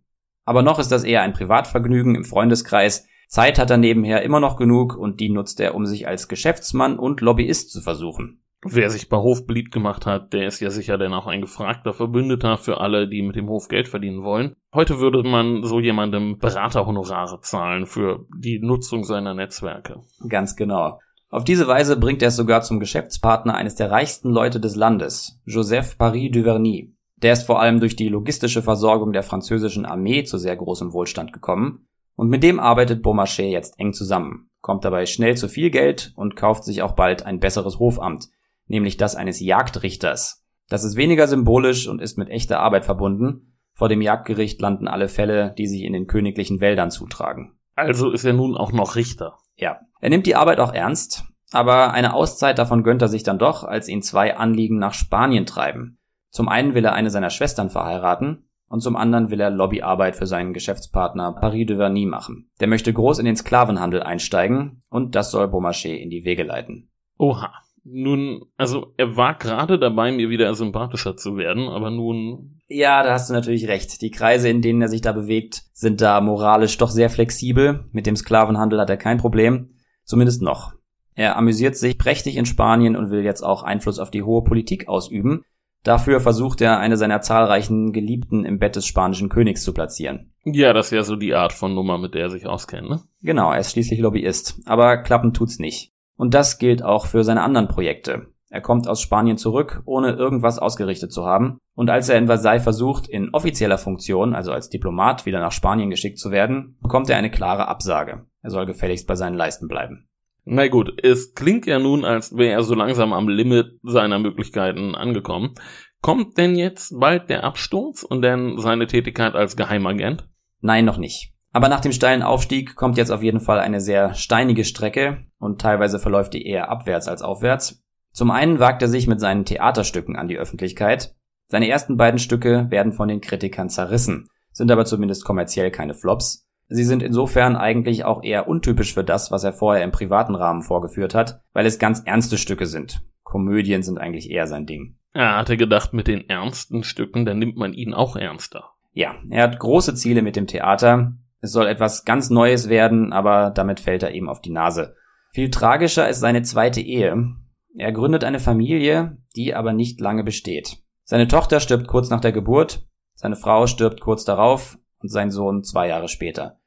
Aber 0.45 0.62
noch 0.62 0.79
ist 0.79 0.91
das 0.91 1.03
eher 1.03 1.22
ein 1.22 1.34
Privatvergnügen 1.34 2.15
im 2.15 2.24
Freundeskreis. 2.24 3.07
Zeit 3.27 3.60
hat 3.60 3.69
er 3.69 3.77
nebenher 3.77 4.22
immer 4.22 4.39
noch 4.39 4.55
genug 4.55 4.95
und 4.95 5.19
die 5.19 5.29
nutzt 5.29 5.60
er, 5.60 5.75
um 5.75 5.86
sich 5.86 6.07
als 6.07 6.29
Geschäftsmann 6.29 6.98
und 6.98 7.19
Lobbyist 7.19 7.72
zu 7.72 7.81
versuchen. 7.81 8.41
Wer 8.63 8.89
sich 8.89 9.10
bei 9.10 9.17
Hof 9.17 9.45
beliebt 9.45 9.72
gemacht 9.72 10.05
hat, 10.05 10.31
der 10.31 10.48
ist 10.48 10.62
ja 10.62 10.69
sicher 10.69 10.98
dann 10.98 11.13
auch 11.13 11.27
ein 11.27 11.41
gefragter 11.41 11.93
Verbündeter 11.93 12.57
für 12.57 12.79
alle, 12.79 13.10
die 13.10 13.22
mit 13.22 13.36
dem 13.36 13.50
Hof 13.50 13.67
Geld 13.67 13.89
verdienen 13.89 14.24
wollen. 14.24 14.55
Heute 14.74 15.00
würde 15.00 15.22
man 15.22 15.63
so 15.63 15.81
jemandem 15.81 16.39
Beraterhonorare 16.39 17.41
zahlen 17.41 17.86
für 17.86 18.25
die 18.36 18.60
Nutzung 18.60 19.03
seiner 19.03 19.34
Netzwerke. 19.34 20.01
Ganz 20.27 20.55
genau. 20.55 21.00
Auf 21.29 21.43
diese 21.43 21.67
Weise 21.67 21.98
bringt 21.98 22.22
er 22.22 22.29
es 22.29 22.38
sogar 22.38 22.62
zum 22.62 22.79
Geschäftspartner 22.79 23.55
eines 23.55 23.75
der 23.75 23.91
reichsten 23.91 24.29
Leute 24.29 24.62
des 24.62 24.75
Landes, 24.75 25.41
Joseph 25.45 25.98
Paris 25.98 26.31
Duvernay. 26.31 26.94
Der 27.17 27.34
ist 27.34 27.43
vor 27.43 27.62
allem 27.62 27.79
durch 27.79 27.95
die 27.95 28.10
logistische 28.10 28.62
Versorgung 28.62 29.13
der 29.13 29.24
französischen 29.24 29.86
Armee 29.86 30.24
zu 30.24 30.38
sehr 30.38 30.55
großem 30.55 30.93
Wohlstand 30.93 31.34
gekommen 31.34 31.88
und 32.15 32.29
mit 32.29 32.43
dem 32.43 32.60
arbeitet 32.60 33.03
Beaumarchais 33.03 33.51
jetzt 33.51 33.79
eng 33.79 33.93
zusammen, 33.93 34.50
kommt 34.62 34.86
dabei 34.86 35.05
schnell 35.05 35.36
zu 35.38 35.48
viel 35.48 35.69
Geld 35.69 36.13
und 36.15 36.36
kauft 36.36 36.63
sich 36.63 36.81
auch 36.81 36.93
bald 36.93 37.25
ein 37.25 37.39
besseres 37.39 37.79
Hofamt, 37.79 38.27
nämlich 38.67 38.98
das 38.98 39.15
eines 39.15 39.39
Jagdrichters. 39.39 40.43
Das 40.69 40.84
ist 40.84 40.95
weniger 40.95 41.27
symbolisch 41.27 41.88
und 41.88 42.01
ist 42.01 42.17
mit 42.17 42.29
echter 42.29 42.60
Arbeit 42.60 42.86
verbunden. 42.86 43.53
Vor 43.74 43.89
dem 43.89 44.01
Jagdgericht 44.01 44.62
landen 44.62 44.88
alle 44.88 45.10
Fälle, 45.10 45.53
die 45.57 45.67
sich 45.67 45.84
in 45.84 45.93
den 45.93 46.07
königlichen 46.07 46.62
Wäldern 46.62 46.89
zutragen. 46.89 47.57
Also 47.75 48.12
ist 48.12 48.24
er 48.24 48.34
nun 48.34 48.55
auch 48.55 48.72
noch 48.72 48.95
Richter. 48.95 49.38
Ja, 49.57 49.81
er 50.00 50.10
nimmt 50.10 50.25
die 50.25 50.36
Arbeit 50.36 50.60
auch 50.60 50.74
ernst, 50.74 51.25
aber 51.51 51.91
eine 51.91 52.13
Auszeit 52.13 52.57
davon 52.57 52.84
gönnt 52.84 53.01
er 53.01 53.10
sich 53.10 53.24
dann 53.24 53.38
doch, 53.38 53.63
als 53.63 53.89
ihn 53.89 54.01
zwei 54.01 54.38
Anliegen 54.38 54.79
nach 54.79 54.93
Spanien 54.93 55.45
treiben. 55.45 55.98
Zum 56.36 56.50
einen 56.50 56.74
will 56.74 56.84
er 56.84 56.92
eine 56.92 57.12
seiner 57.12 57.30
Schwestern 57.30 57.70
verheiraten 57.70 58.44
und 58.68 58.82
zum 58.82 58.98
anderen 58.98 59.30
will 59.30 59.39
er 59.39 59.50
Lobbyarbeit 59.50 60.18
für 60.18 60.27
seinen 60.27 60.51
Geschäftspartner 60.51 61.32
Paris 61.32 61.65
de 61.65 61.77
Verny 61.77 62.06
machen. 62.06 62.50
Der 62.60 62.68
möchte 62.68 62.92
groß 62.92 63.20
in 63.20 63.25
den 63.25 63.38
Sklavenhandel 63.38 64.04
einsteigen 64.04 64.84
und 64.89 65.15
das 65.15 65.32
soll 65.32 65.48
Beaumarchais 65.48 65.98
in 65.98 66.10
die 66.10 66.25
Wege 66.25 66.44
leiten. 66.44 66.89
Oha. 67.18 67.54
Nun, 67.86 68.48
also 68.58 68.94
er 68.98 69.15
war 69.15 69.38
gerade 69.38 69.80
dabei, 69.80 70.12
mir 70.12 70.30
wieder 70.30 70.54
sympathischer 70.56 71.15
zu 71.15 71.38
werden, 71.38 71.70
aber 71.70 71.89
nun. 71.89 72.60
Ja, 72.68 73.01
da 73.01 73.13
hast 73.13 73.30
du 73.30 73.34
natürlich 73.34 73.70
recht. 73.70 74.01
Die 74.01 74.12
Kreise, 74.12 74.50
in 74.50 74.62
denen 74.62 74.82
er 74.82 74.89
sich 74.89 75.00
da 75.00 75.13
bewegt, 75.13 75.63
sind 75.72 76.01
da 76.01 76.20
moralisch 76.20 76.77
doch 76.77 76.89
sehr 76.89 77.10
flexibel. 77.10 77.86
Mit 77.94 78.08
dem 78.08 78.18
Sklavenhandel 78.18 78.82
hat 78.82 78.89
er 78.89 78.98
kein 78.98 79.20
Problem. 79.20 79.75
Zumindest 80.04 80.42
noch. 80.42 80.74
Er 81.13 81.38
amüsiert 81.38 81.77
sich 81.77 81.98
prächtig 81.98 82.36
in 82.36 82.46
Spanien 82.46 82.98
und 82.98 83.10
will 83.10 83.24
jetzt 83.24 83.42
auch 83.44 83.63
Einfluss 83.63 84.00
auf 84.00 84.12
die 84.12 84.24
hohe 84.24 84.44
Politik 84.44 84.89
ausüben. 84.89 85.46
Dafür 85.86 86.20
versucht 86.20 86.62
er, 86.62 86.80
eine 86.80 86.98
seiner 86.98 87.22
zahlreichen 87.22 87.94
Geliebten 87.94 88.44
im 88.44 88.58
Bett 88.58 88.75
des 88.75 88.88
spanischen 88.88 89.30
Königs 89.30 89.63
zu 89.63 89.72
platzieren. 89.72 90.34
Ja, 90.44 90.74
das 90.74 90.88
ist 90.88 90.92
ja 90.94 91.04
so 91.04 91.15
die 91.15 91.36
Art 91.36 91.54
von 91.54 91.75
Nummer, 91.75 92.00
mit 92.00 92.15
der 92.15 92.24
er 92.24 92.30
sich 92.32 92.48
auskennt, 92.48 92.89
ne? 92.89 93.04
Genau, 93.22 93.51
er 93.51 93.60
ist 93.60 93.72
schließlich 93.72 94.00
Lobbyist. 94.00 94.62
Aber 94.65 94.98
klappen 94.98 95.32
tut's 95.34 95.60
nicht. 95.60 95.92
Und 96.18 96.34
das 96.34 96.58
gilt 96.58 96.84
auch 96.84 97.06
für 97.06 97.24
seine 97.24 97.44
anderen 97.44 97.68
Projekte. 97.68 98.27
Er 98.50 98.62
kommt 98.62 98.88
aus 98.88 99.00
Spanien 99.00 99.38
zurück, 99.38 99.84
ohne 99.86 100.13
irgendwas 100.13 100.58
ausgerichtet 100.58 101.12
zu 101.12 101.24
haben. 101.24 101.60
Und 101.76 101.91
als 101.91 102.10
er 102.10 102.17
in 102.17 102.28
Versailles 102.28 102.63
versucht, 102.63 103.08
in 103.08 103.30
offizieller 103.32 103.78
Funktion, 103.78 104.34
also 104.34 104.54
als 104.54 104.69
Diplomat, 104.69 105.28
wieder 105.28 105.39
nach 105.39 105.52
Spanien 105.52 105.91
geschickt 105.91 106.17
zu 106.17 106.32
werden, 106.32 106.80
bekommt 106.82 107.12
er 107.12 107.17
eine 107.17 107.30
klare 107.30 107.67
Absage. 107.67 108.26
Er 108.41 108.50
soll 108.50 108.65
gefälligst 108.65 109.06
bei 109.06 109.15
seinen 109.15 109.36
Leisten 109.36 109.67
bleiben. 109.67 110.08
Na 110.45 110.67
gut, 110.67 111.03
es 111.03 111.34
klingt 111.34 111.65
ja 111.65 111.79
nun, 111.79 112.05
als 112.05 112.38
wäre 112.38 112.51
er 112.51 112.63
so 112.63 112.75
langsam 112.75 113.13
am 113.13 113.27
Limit 113.27 113.79
seiner 113.81 114.19
Möglichkeiten 114.19 114.93
angekommen. 114.93 115.55
Kommt 116.01 116.38
denn 116.38 116.55
jetzt 116.55 116.99
bald 116.99 117.31
der 117.31 117.43
Absturz 117.43 118.03
und 118.03 118.21
dann 118.21 118.60
seine 118.60 118.86
Tätigkeit 118.86 119.34
als 119.34 119.55
Geheimagent? 119.55 120.29
Nein, 120.62 120.86
noch 120.86 120.99
nicht. 120.99 121.34
Aber 121.51 121.67
nach 121.67 121.79
dem 121.79 121.93
steilen 121.93 122.21
Aufstieg 122.21 122.75
kommt 122.75 122.97
jetzt 122.97 123.12
auf 123.12 123.23
jeden 123.23 123.39
Fall 123.39 123.60
eine 123.60 123.81
sehr 123.81 124.13
steinige 124.13 124.65
Strecke 124.65 125.25
und 125.39 125.60
teilweise 125.60 125.97
verläuft 125.97 126.34
die 126.34 126.45
eher 126.45 126.69
abwärts 126.69 127.08
als 127.08 127.23
aufwärts. 127.23 127.84
Zum 128.12 128.29
einen 128.29 128.60
wagt 128.60 128.84
er 128.84 128.88
sich 128.88 129.08
mit 129.08 129.19
seinen 129.19 129.45
Theaterstücken 129.45 130.15
an 130.15 130.27
die 130.27 130.38
Öffentlichkeit. 130.38 131.15
Seine 131.47 131.69
ersten 131.69 131.97
beiden 131.97 132.19
Stücke 132.19 132.67
werden 132.69 132.93
von 132.93 133.08
den 133.08 133.21
Kritikern 133.21 133.69
zerrissen, 133.69 134.27
sind 134.51 134.69
aber 134.69 134.86
zumindest 134.86 135.25
kommerziell 135.25 135.71
keine 135.71 135.95
Flops. 135.95 136.44
Sie 136.67 136.84
sind 136.84 137.04
insofern 137.04 137.56
eigentlich 137.56 138.06
auch 138.06 138.23
eher 138.23 138.47
untypisch 138.47 138.93
für 138.93 139.04
das, 139.04 139.32
was 139.32 139.43
er 139.43 139.54
vorher 139.54 139.84
im 139.84 139.91
privaten 139.91 140.36
Rahmen 140.36 140.63
vorgeführt 140.63 141.13
hat, 141.13 141.41
weil 141.54 141.65
es 141.65 141.80
ganz 141.80 142.01
ernste 142.06 142.38
Stücke 142.38 142.65
sind. 142.65 143.01
Komödien 143.23 143.84
sind 143.84 143.99
eigentlich 143.99 144.32
eher 144.32 144.47
sein 144.47 144.65
Ding. 144.65 144.97
Er 145.13 145.38
hatte 145.38 145.58
gedacht, 145.58 145.93
mit 145.93 146.08
den 146.08 146.28
ernsten 146.30 146.84
Stücken, 146.84 147.25
dann 147.25 147.39
nimmt 147.39 147.58
man 147.58 147.73
ihn 147.73 147.93
auch 147.93 148.15
ernster. 148.15 148.71
Ja, 148.93 149.15
er 149.30 149.43
hat 149.43 149.60
große 149.60 149.93
Ziele 149.95 150.21
mit 150.21 150.36
dem 150.36 150.47
Theater, 150.47 151.13
es 151.41 151.51
soll 151.51 151.67
etwas 151.67 152.06
ganz 152.06 152.30
Neues 152.30 152.69
werden, 152.69 153.13
aber 153.13 153.51
damit 153.51 153.80
fällt 153.80 154.04
er 154.04 154.13
eben 154.13 154.30
auf 154.30 154.41
die 154.41 154.51
Nase. 154.51 154.95
Viel 155.32 155.51
tragischer 155.51 156.10
ist 156.10 156.19
seine 156.19 156.41
zweite 156.41 156.82
Ehe. 156.82 157.36
Er 157.78 157.91
gründet 157.91 158.23
eine 158.23 158.39
Familie, 158.39 159.17
die 159.36 159.54
aber 159.54 159.73
nicht 159.73 159.99
lange 159.99 160.23
besteht. 160.23 160.78
Seine 161.04 161.28
Tochter 161.28 161.60
stirbt 161.60 161.88
kurz 161.88 162.10
nach 162.10 162.21
der 162.21 162.32
Geburt, 162.32 162.88
seine 163.13 163.36
Frau 163.36 163.67
stirbt 163.67 164.01
kurz 164.01 164.23
darauf 164.25 164.78
und 165.06 165.10
sein 165.10 165.30
Sohn 165.30 165.63
zwei 165.63 165.88
Jahre 165.88 166.08
später. 166.08 166.60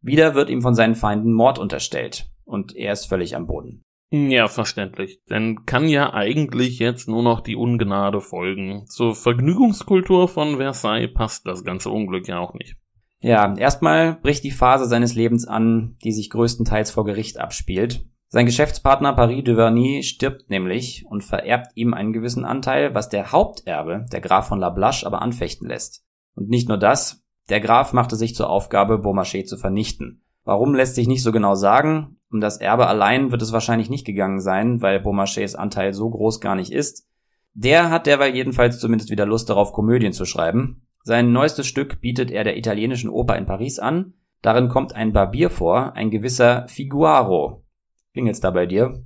Wieder 0.00 0.34
wird 0.34 0.50
ihm 0.50 0.62
von 0.62 0.74
seinen 0.74 0.96
Feinden 0.96 1.32
Mord 1.32 1.60
unterstellt 1.60 2.28
und 2.44 2.74
er 2.74 2.92
ist 2.92 3.06
völlig 3.06 3.36
am 3.36 3.46
Boden. 3.46 3.82
Ja, 4.10 4.48
verständlich. 4.48 5.20
Denn 5.30 5.64
kann 5.64 5.88
ja 5.88 6.12
eigentlich 6.12 6.80
jetzt 6.80 7.08
nur 7.08 7.22
noch 7.22 7.40
die 7.40 7.54
Ungnade 7.54 8.20
folgen. 8.20 8.84
Zur 8.86 9.14
Vergnügungskultur 9.14 10.26
von 10.26 10.56
Versailles 10.56 11.14
passt 11.14 11.46
das 11.46 11.62
ganze 11.62 11.90
Unglück 11.90 12.26
ja 12.26 12.40
auch 12.40 12.54
nicht. 12.54 12.76
Ja, 13.20 13.56
erstmal 13.56 14.16
bricht 14.16 14.42
die 14.42 14.50
Phase 14.50 14.86
seines 14.86 15.14
Lebens 15.14 15.46
an, 15.46 15.96
die 16.02 16.12
sich 16.12 16.30
größtenteils 16.30 16.90
vor 16.90 17.04
Gericht 17.04 17.38
abspielt. 17.38 18.04
Sein 18.28 18.46
Geschäftspartner 18.46 19.12
Paris 19.14 19.44
Duvernay 19.44 20.02
stirbt 20.02 20.50
nämlich 20.50 21.06
und 21.08 21.22
vererbt 21.22 21.68
ihm 21.76 21.94
einen 21.94 22.12
gewissen 22.12 22.44
Anteil, 22.44 22.94
was 22.94 23.08
der 23.08 23.30
Haupterbe, 23.30 24.06
der 24.12 24.20
Graf 24.20 24.48
von 24.48 24.58
La 24.58 24.70
Blache, 24.70 25.06
aber 25.06 25.22
anfechten 25.22 25.68
lässt. 25.68 26.04
Und 26.34 26.48
nicht 26.48 26.68
nur 26.68 26.78
das, 26.78 27.23
der 27.48 27.60
Graf 27.60 27.92
machte 27.92 28.16
sich 28.16 28.34
zur 28.34 28.48
Aufgabe, 28.48 28.98
Beaumarchais 28.98 29.46
zu 29.46 29.56
vernichten. 29.56 30.22
Warum 30.44 30.74
lässt 30.74 30.94
sich 30.94 31.08
nicht 31.08 31.22
so 31.22 31.32
genau 31.32 31.54
sagen? 31.54 32.18
Um 32.30 32.40
das 32.40 32.58
Erbe 32.58 32.86
allein 32.86 33.30
wird 33.30 33.42
es 33.42 33.52
wahrscheinlich 33.52 33.90
nicht 33.90 34.04
gegangen 34.04 34.40
sein, 34.40 34.82
weil 34.82 35.00
Beaumarchais 35.00 35.54
Anteil 35.54 35.92
so 35.94 36.10
groß 36.10 36.40
gar 36.40 36.54
nicht 36.54 36.72
ist. 36.72 37.08
Der 37.54 37.90
hat 37.90 38.06
derweil 38.06 38.34
jedenfalls 38.34 38.78
zumindest 38.78 39.10
wieder 39.10 39.26
Lust 39.26 39.48
darauf, 39.48 39.72
Komödien 39.72 40.12
zu 40.12 40.24
schreiben. 40.24 40.86
Sein 41.02 41.32
neuestes 41.32 41.66
Stück 41.66 42.00
bietet 42.00 42.30
er 42.30 42.44
der 42.44 42.56
italienischen 42.56 43.10
Oper 43.10 43.36
in 43.36 43.46
Paris 43.46 43.78
an. 43.78 44.14
Darin 44.42 44.68
kommt 44.68 44.94
ein 44.94 45.12
Barbier 45.12 45.50
vor, 45.50 45.94
ein 45.94 46.10
gewisser 46.10 46.66
Figuaro. 46.68 47.64
Klingelt's 48.12 48.40
da 48.40 48.50
bei 48.50 48.66
dir? 48.66 49.04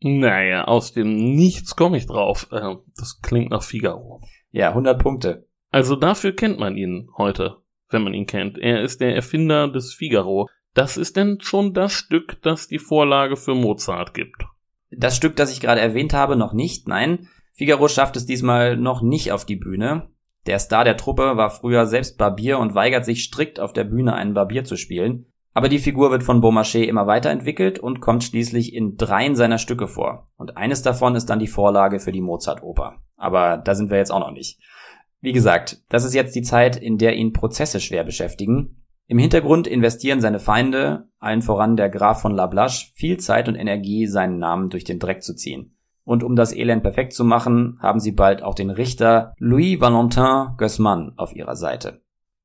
Naja, 0.00 0.64
aus 0.64 0.92
dem 0.92 1.14
Nichts 1.34 1.76
komme 1.76 1.96
ich 1.96 2.06
drauf. 2.06 2.48
Äh, 2.50 2.76
das 2.96 3.20
klingt 3.22 3.50
nach 3.50 3.62
Figaro. 3.62 4.20
Ja, 4.50 4.70
100 4.70 5.00
Punkte. 5.00 5.48
Also 5.70 5.96
dafür 5.96 6.34
kennt 6.34 6.58
man 6.58 6.76
ihn 6.76 7.08
heute, 7.16 7.56
wenn 7.90 8.02
man 8.02 8.14
ihn 8.14 8.26
kennt. 8.26 8.58
Er 8.58 8.82
ist 8.82 9.00
der 9.00 9.14
Erfinder 9.14 9.68
des 9.68 9.92
Figaro. 9.92 10.48
Das 10.74 10.96
ist 10.96 11.16
denn 11.16 11.38
schon 11.40 11.72
das 11.72 11.92
Stück, 11.92 12.42
das 12.42 12.66
die 12.66 12.78
Vorlage 12.78 13.36
für 13.36 13.54
Mozart 13.54 14.14
gibt. 14.14 14.44
Das 14.90 15.16
Stück, 15.16 15.36
das 15.36 15.52
ich 15.52 15.60
gerade 15.60 15.80
erwähnt 15.80 16.12
habe, 16.12 16.36
noch 16.36 16.52
nicht, 16.52 16.88
nein. 16.88 17.28
Figaro 17.52 17.88
schafft 17.88 18.16
es 18.16 18.26
diesmal 18.26 18.76
noch 18.76 19.02
nicht 19.02 19.30
auf 19.32 19.44
die 19.44 19.56
Bühne. 19.56 20.08
Der 20.46 20.58
Star 20.58 20.84
der 20.84 20.96
Truppe 20.96 21.36
war 21.36 21.50
früher 21.50 21.86
selbst 21.86 22.18
Barbier 22.18 22.58
und 22.58 22.74
weigert 22.74 23.04
sich 23.04 23.24
strikt 23.24 23.60
auf 23.60 23.72
der 23.72 23.84
Bühne 23.84 24.14
einen 24.14 24.34
Barbier 24.34 24.64
zu 24.64 24.76
spielen. 24.76 25.26
Aber 25.54 25.68
die 25.68 25.78
Figur 25.78 26.10
wird 26.10 26.24
von 26.24 26.40
Beaumarchais 26.40 26.88
immer 26.88 27.06
weiterentwickelt 27.06 27.78
und 27.78 28.00
kommt 28.00 28.24
schließlich 28.24 28.74
in 28.74 28.96
dreien 28.96 29.36
seiner 29.36 29.58
Stücke 29.58 29.86
vor. 29.86 30.26
Und 30.36 30.56
eines 30.56 30.82
davon 30.82 31.14
ist 31.14 31.26
dann 31.26 31.38
die 31.38 31.46
Vorlage 31.46 32.00
für 32.00 32.10
die 32.10 32.20
Mozart-Oper. 32.20 32.96
Aber 33.16 33.56
da 33.58 33.76
sind 33.76 33.88
wir 33.90 33.98
jetzt 33.98 34.10
auch 34.10 34.18
noch 34.18 34.32
nicht. 34.32 34.60
Wie 35.24 35.32
gesagt, 35.32 35.78
das 35.88 36.04
ist 36.04 36.12
jetzt 36.12 36.36
die 36.36 36.42
Zeit, 36.42 36.76
in 36.76 36.98
der 36.98 37.16
ihn 37.16 37.32
Prozesse 37.32 37.80
schwer 37.80 38.04
beschäftigen. 38.04 38.84
Im 39.06 39.16
Hintergrund 39.16 39.66
investieren 39.66 40.20
seine 40.20 40.38
Feinde, 40.38 41.08
allen 41.18 41.40
voran 41.40 41.78
der 41.78 41.88
Graf 41.88 42.20
von 42.20 42.34
La 42.34 42.46
Blache, 42.46 42.88
viel 42.94 43.16
Zeit 43.16 43.48
und 43.48 43.54
Energie, 43.54 44.06
seinen 44.06 44.38
Namen 44.38 44.68
durch 44.68 44.84
den 44.84 44.98
Dreck 44.98 45.22
zu 45.22 45.34
ziehen. 45.34 45.78
Und 46.04 46.24
um 46.24 46.36
das 46.36 46.54
Elend 46.54 46.82
perfekt 46.82 47.14
zu 47.14 47.24
machen, 47.24 47.78
haben 47.80 48.00
sie 48.00 48.12
bald 48.12 48.42
auch 48.42 48.54
den 48.54 48.68
Richter 48.68 49.32
Louis 49.38 49.80
Valentin 49.80 50.58
Gossman 50.58 51.14
auf 51.16 51.34
ihrer 51.34 51.56
Seite. 51.56 52.02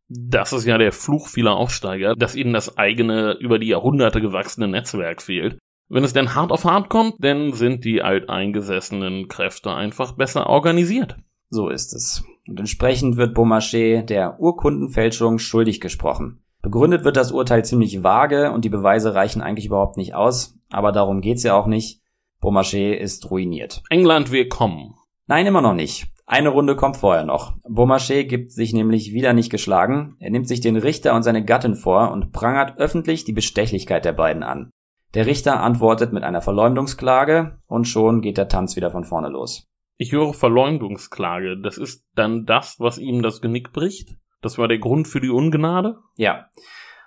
Das 0.07 0.53
ist 0.53 0.65
ja 0.65 0.77
der 0.77 0.93
Fluch 0.93 1.27
vieler 1.27 1.57
Aufsteiger, 1.57 2.15
dass 2.15 2.37
ihnen 2.37 2.53
das 2.53 2.77
eigene, 2.77 3.33
über 3.41 3.59
die 3.59 3.67
Jahrhunderte 3.67 4.21
gewachsene 4.21 4.69
Netzwerk 4.69 5.21
fehlt. 5.21 5.59
Wenn 5.89 6.05
es 6.05 6.13
denn 6.13 6.33
hart 6.33 6.53
auf 6.53 6.63
hart 6.63 6.87
kommt, 6.87 7.15
dann 7.19 7.51
sind 7.51 7.83
die 7.83 8.01
alteingesessenen 8.01 9.27
Kräfte 9.27 9.73
einfach 9.73 10.13
besser 10.13 10.47
organisiert. 10.47 11.17
So 11.49 11.67
ist 11.67 11.93
es. 11.93 12.23
Und 12.49 12.59
entsprechend 12.59 13.15
wird 13.15 13.35
Beaumarchais 13.35 14.03
der 14.05 14.39
Urkundenfälschung 14.39 15.37
schuldig 15.37 15.79
gesprochen. 15.79 16.41
Begründet 16.63 17.03
wird 17.03 17.15
das 17.15 17.31
Urteil 17.31 17.63
ziemlich 17.63 18.03
vage 18.03 18.51
und 18.51 18.65
die 18.65 18.69
Beweise 18.69 19.13
reichen 19.13 19.41
eigentlich 19.41 19.67
überhaupt 19.67 19.97
nicht 19.97 20.15
aus, 20.15 20.57
aber 20.71 20.91
darum 20.91 21.21
geht's 21.21 21.43
ja 21.43 21.53
auch 21.53 21.67
nicht. 21.67 22.01
Beaumarchais 22.41 22.99
ist 22.99 23.29
ruiniert. 23.29 23.83
England 23.91 24.31
willkommen. 24.31 24.95
Nein, 25.27 25.45
immer 25.45 25.61
noch 25.61 25.75
nicht. 25.75 26.07
Eine 26.25 26.49
Runde 26.49 26.75
kommt 26.75 26.97
vorher 26.97 27.23
noch. 27.23 27.53
Beaumarchais 27.67 28.27
gibt 28.27 28.51
sich 28.51 28.73
nämlich 28.73 29.13
wieder 29.13 29.33
nicht 29.33 29.51
geschlagen. 29.51 30.15
Er 30.19 30.31
nimmt 30.31 30.47
sich 30.47 30.59
den 30.59 30.75
Richter 30.75 31.13
und 31.13 31.21
seine 31.21 31.45
Gattin 31.45 31.75
vor 31.75 32.11
und 32.11 32.31
prangert 32.31 32.79
öffentlich 32.79 33.25
die 33.25 33.33
Bestechlichkeit 33.33 34.05
der 34.05 34.13
beiden 34.13 34.41
an. 34.41 34.71
Der 35.13 35.27
Richter 35.27 35.61
antwortet 35.61 36.13
mit 36.13 36.23
einer 36.23 36.41
Verleumdungsklage 36.41 37.59
und 37.67 37.87
schon 37.87 38.21
geht 38.21 38.37
der 38.37 38.47
Tanz 38.47 38.75
wieder 38.75 38.89
von 38.89 39.03
vorne 39.03 39.29
los. 39.29 39.67
Ich 40.01 40.13
höre 40.13 40.33
Verleumdungsklage. 40.33 41.61
Das 41.61 41.77
ist 41.77 42.05
dann 42.15 42.45
das, 42.45 42.79
was 42.79 42.97
ihm 42.97 43.21
das 43.21 43.41
Genick 43.41 43.73
bricht? 43.73 44.15
Das 44.41 44.57
war 44.57 44.69
der 44.69 44.79
Grund 44.79 45.09
für 45.09 45.19
die 45.19 45.29
Ungnade? 45.29 45.97
Ja. 46.15 46.45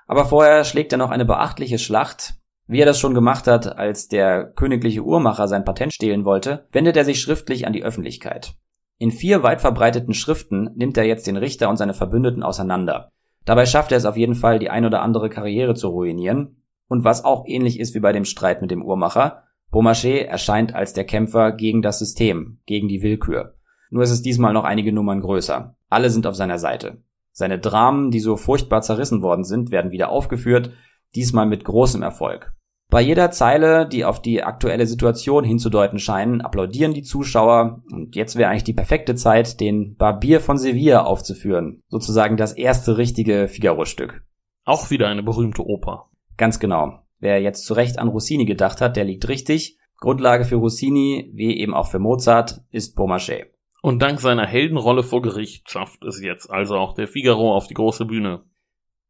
Aber 0.07 0.26
vorher 0.26 0.64
schlägt 0.64 0.92
er 0.92 0.98
noch 0.98 1.11
eine 1.11 1.24
beachtliche 1.24 1.78
Schlacht. 1.78 2.35
Wie 2.66 2.81
er 2.81 2.87
das 2.87 3.00
schon 3.00 3.14
gemacht 3.14 3.46
hat, 3.46 3.78
als 3.78 4.09
der 4.09 4.44
königliche 4.44 5.02
Uhrmacher 5.02 5.48
sein 5.48 5.64
Patent 5.64 5.94
stehlen 5.94 6.26
wollte, 6.26 6.68
wendet 6.70 6.98
er 6.98 7.07
sich 7.07 7.22
schriftlich 7.22 7.66
an 7.66 7.72
die 7.72 7.83
Öffentlichkeit. 7.83 8.57
In 8.98 9.11
vier 9.11 9.42
weit 9.42 9.62
verbreiteten 9.62 10.12
Schriften 10.12 10.68
nimmt 10.74 10.98
er 10.98 11.05
jetzt 11.05 11.26
den 11.26 11.38
Richter 11.38 11.70
und 11.70 11.78
seine 11.78 11.94
Verbündeten 11.94 12.42
auseinander. 12.42 13.09
Dabei 13.46 13.64
schafft 13.64 13.92
er 13.92 13.98
es 13.98 14.05
auf 14.05 14.18
jeden 14.18 14.35
Fall, 14.35 14.59
die 14.59 14.68
ein 14.68 14.85
oder 14.85 15.00
andere 15.00 15.31
Karriere 15.31 15.74
zu 15.74 15.88
ruinieren. 15.88 16.62
Und 16.88 17.05
was 17.05 17.24
auch 17.24 17.46
ähnlich 17.46 17.81
ist 17.81 17.94
wie 17.94 18.00
bei 18.00 18.12
dem 18.12 18.26
Streit 18.26 18.61
mit 18.61 18.70
dem 18.70 18.85
Uhrmacher, 18.85 19.44
Beaumarchais 19.72 20.26
erscheint 20.26 20.74
als 20.74 20.92
der 20.92 21.04
Kämpfer 21.04 21.50
gegen 21.50 21.80
das 21.80 21.98
System, 21.98 22.58
gegen 22.66 22.88
die 22.88 23.02
Willkür. 23.02 23.54
Nur 23.90 24.02
ist 24.02 24.11
es 24.11 24.22
diesmal 24.22 24.52
noch 24.52 24.64
einige 24.64 24.92
Nummern 24.92 25.20
größer. 25.20 25.74
Alle 25.88 26.11
sind 26.11 26.26
auf 26.26 26.37
seiner 26.37 26.58
Seite. 26.58 27.02
Seine 27.32 27.58
Dramen, 27.58 28.11
die 28.11 28.20
so 28.20 28.37
furchtbar 28.37 28.82
zerrissen 28.82 29.22
worden 29.22 29.44
sind, 29.44 29.70
werden 29.70 29.90
wieder 29.90 30.11
aufgeführt, 30.11 30.72
diesmal 31.14 31.46
mit 31.46 31.64
großem 31.64 32.02
Erfolg. 32.02 32.52
Bei 32.90 33.00
jeder 33.00 33.30
Zeile, 33.30 33.88
die 33.88 34.04
auf 34.04 34.20
die 34.20 34.42
aktuelle 34.42 34.87
Situation 34.87 35.44
hinzudeuten 35.44 35.98
scheinen, 35.98 36.42
applaudieren 36.42 36.92
die 36.92 37.02
Zuschauer 37.02 37.80
und 37.90 38.14
jetzt 38.14 38.37
wäre 38.37 38.50
eigentlich 38.50 38.64
die 38.64 38.74
perfekte 38.74 39.14
Zeit, 39.14 39.61
den 39.61 39.96
Barbier 39.96 40.40
von 40.40 40.58
Sevilla 40.58 41.04
aufzuführen. 41.04 41.80
Sozusagen 41.88 42.37
das 42.37 42.52
erste 42.52 42.98
richtige 42.98 43.48
Figaro-Stück. 43.48 44.22
Auch 44.66 44.90
wieder 44.90 45.08
eine 45.08 45.22
berühmte 45.22 45.66
Oper. 45.66 46.11
Ganz 46.37 46.61
genau. 46.61 47.01
Wer 47.22 47.40
jetzt 47.40 47.66
zu 47.66 47.74
Recht 47.74 48.00
an 48.00 48.08
Rossini 48.08 48.46
gedacht 48.46 48.80
hat, 48.80 48.96
der 48.96 49.04
liegt 49.04 49.28
richtig. 49.28 49.78
Grundlage 50.00 50.44
für 50.44 50.56
Rossini, 50.56 51.30
wie 51.32 51.56
eben 51.56 51.72
auch 51.72 51.87
für 51.87 52.00
Mozart, 52.00 52.62
ist 52.72 52.96
Beaumarchais. 52.96 53.46
Und 53.80 54.02
dank 54.02 54.20
seiner 54.20 54.44
Heldenrolle 54.44 55.04
vor 55.04 55.22
Gericht 55.22 55.70
schafft 55.70 56.02
es 56.02 56.20
jetzt 56.20 56.50
also 56.50 56.74
auch 56.74 56.94
der 56.94 57.06
Figaro 57.06 57.54
auf 57.54 57.68
die 57.68 57.74
große 57.74 58.06
Bühne. 58.06 58.42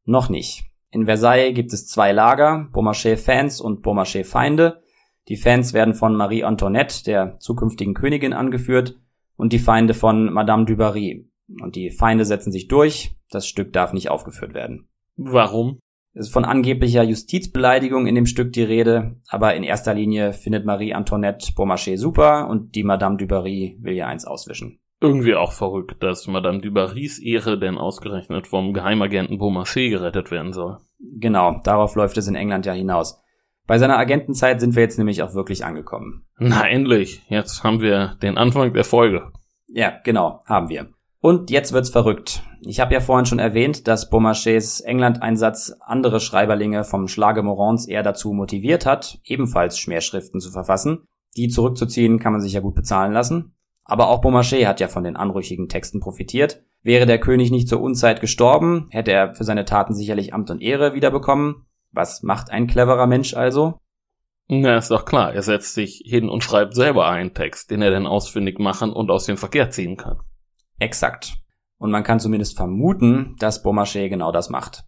Noch 0.04 0.28
nicht. 0.28 0.64
In 0.90 1.06
Versailles 1.06 1.54
gibt 1.54 1.72
es 1.72 1.86
zwei 1.86 2.12
Lager, 2.12 2.68
Beaumarchais-Fans 2.74 3.62
und 3.62 3.80
Beaumarchais-Feinde. 3.80 4.82
Die 5.28 5.36
Fans 5.36 5.72
werden 5.72 5.94
von 5.94 6.14
Marie 6.14 6.44
Antoinette, 6.44 7.04
der 7.04 7.38
zukünftigen 7.38 7.94
Königin, 7.94 8.34
angeführt 8.34 9.00
und 9.36 9.54
die 9.54 9.58
Feinde 9.58 9.94
von 9.94 10.30
Madame 10.30 10.66
du 10.66 10.76
Barry. 10.76 11.30
Und 11.62 11.76
die 11.76 11.90
Feinde 11.90 12.26
setzen 12.26 12.52
sich 12.52 12.68
durch, 12.68 13.16
das 13.30 13.46
Stück 13.46 13.72
darf 13.72 13.94
nicht 13.94 14.10
aufgeführt 14.10 14.52
werden. 14.52 14.90
Warum? 15.16 15.78
Es 16.14 16.26
ist 16.26 16.32
von 16.32 16.44
angeblicher 16.44 17.02
Justizbeleidigung 17.02 18.06
in 18.06 18.14
dem 18.14 18.26
Stück 18.26 18.52
die 18.52 18.62
Rede, 18.62 19.16
aber 19.28 19.54
in 19.54 19.62
erster 19.62 19.94
Linie 19.94 20.34
findet 20.34 20.66
Marie 20.66 20.92
Antoinette 20.92 21.52
Beaumarchais 21.56 21.96
super 21.96 22.48
und 22.48 22.74
die 22.74 22.84
Madame 22.84 23.16
du 23.16 23.26
Barry 23.26 23.78
will 23.80 23.94
ihr 23.94 24.06
eins 24.06 24.26
auswischen. 24.26 24.78
Irgendwie 25.00 25.34
auch 25.34 25.52
verrückt, 25.52 26.02
dass 26.02 26.26
Madame 26.26 26.60
du 26.60 26.70
Barrys 26.70 27.18
Ehre 27.18 27.58
denn 27.58 27.78
ausgerechnet 27.78 28.46
vom 28.46 28.74
Geheimagenten 28.74 29.38
Beaumarchais 29.38 29.90
gerettet 29.90 30.30
werden 30.30 30.52
soll. 30.52 30.78
Genau, 31.00 31.60
darauf 31.64 31.96
läuft 31.96 32.18
es 32.18 32.28
in 32.28 32.34
England 32.34 32.66
ja 32.66 32.72
hinaus. 32.72 33.20
Bei 33.66 33.78
seiner 33.78 33.96
Agentenzeit 33.96 34.60
sind 34.60 34.76
wir 34.76 34.82
jetzt 34.82 34.98
nämlich 34.98 35.22
auch 35.22 35.34
wirklich 35.34 35.64
angekommen. 35.64 36.26
Na 36.38 36.68
endlich, 36.68 37.22
jetzt 37.28 37.64
haben 37.64 37.80
wir 37.80 38.16
den 38.22 38.36
Anfang 38.36 38.74
der 38.74 38.84
Folge. 38.84 39.32
Ja, 39.66 39.98
genau, 40.04 40.42
haben 40.44 40.68
wir. 40.68 40.88
Und 41.22 41.52
jetzt 41.52 41.72
wird's 41.72 41.90
verrückt. 41.90 42.42
Ich 42.62 42.80
habe 42.80 42.92
ja 42.92 42.98
vorhin 42.98 43.26
schon 43.26 43.38
erwähnt, 43.38 43.86
dass 43.86 44.10
Beaumarchais 44.10 44.80
England-Einsatz 44.80 45.72
andere 45.78 46.18
Schreiberlinge 46.18 46.82
vom 46.82 47.06
Schlage 47.06 47.44
Morons 47.44 47.86
eher 47.86 48.02
dazu 48.02 48.32
motiviert 48.32 48.86
hat, 48.86 49.20
ebenfalls 49.24 49.78
Schmähschriften 49.78 50.40
zu 50.40 50.50
verfassen. 50.50 51.06
Die 51.36 51.46
zurückzuziehen 51.46 52.18
kann 52.18 52.32
man 52.32 52.40
sich 52.40 52.54
ja 52.54 52.60
gut 52.60 52.74
bezahlen 52.74 53.12
lassen. 53.12 53.54
Aber 53.84 54.08
auch 54.08 54.20
Beaumarchais 54.20 54.66
hat 54.66 54.80
ja 54.80 54.88
von 54.88 55.04
den 55.04 55.14
anrüchigen 55.14 55.68
Texten 55.68 56.00
profitiert. 56.00 56.64
Wäre 56.82 57.06
der 57.06 57.20
König 57.20 57.52
nicht 57.52 57.68
zur 57.68 57.80
Unzeit 57.80 58.20
gestorben, 58.20 58.88
hätte 58.90 59.12
er 59.12 59.32
für 59.34 59.44
seine 59.44 59.64
Taten 59.64 59.94
sicherlich 59.94 60.34
Amt 60.34 60.50
und 60.50 60.60
Ehre 60.60 60.92
wiederbekommen. 60.92 61.66
Was 61.92 62.24
macht 62.24 62.50
ein 62.50 62.66
cleverer 62.66 63.06
Mensch 63.06 63.34
also? 63.34 63.78
Na, 64.48 64.76
ist 64.76 64.90
doch 64.90 65.04
klar, 65.04 65.32
er 65.32 65.42
setzt 65.42 65.74
sich 65.74 66.02
hin 66.04 66.28
und 66.28 66.42
schreibt 66.42 66.74
selber 66.74 67.06
einen 67.06 67.32
Text, 67.32 67.70
den 67.70 67.80
er 67.80 67.92
dann 67.92 68.08
ausfindig 68.08 68.58
machen 68.58 68.92
und 68.92 69.08
aus 69.12 69.26
dem 69.26 69.36
Verkehr 69.36 69.70
ziehen 69.70 69.96
kann. 69.96 70.18
Exakt. 70.82 71.34
Und 71.78 71.92
man 71.92 72.02
kann 72.02 72.18
zumindest 72.18 72.56
vermuten, 72.56 73.36
dass 73.38 73.62
Beaumarchais 73.62 74.08
genau 74.08 74.32
das 74.32 74.50
macht. 74.50 74.84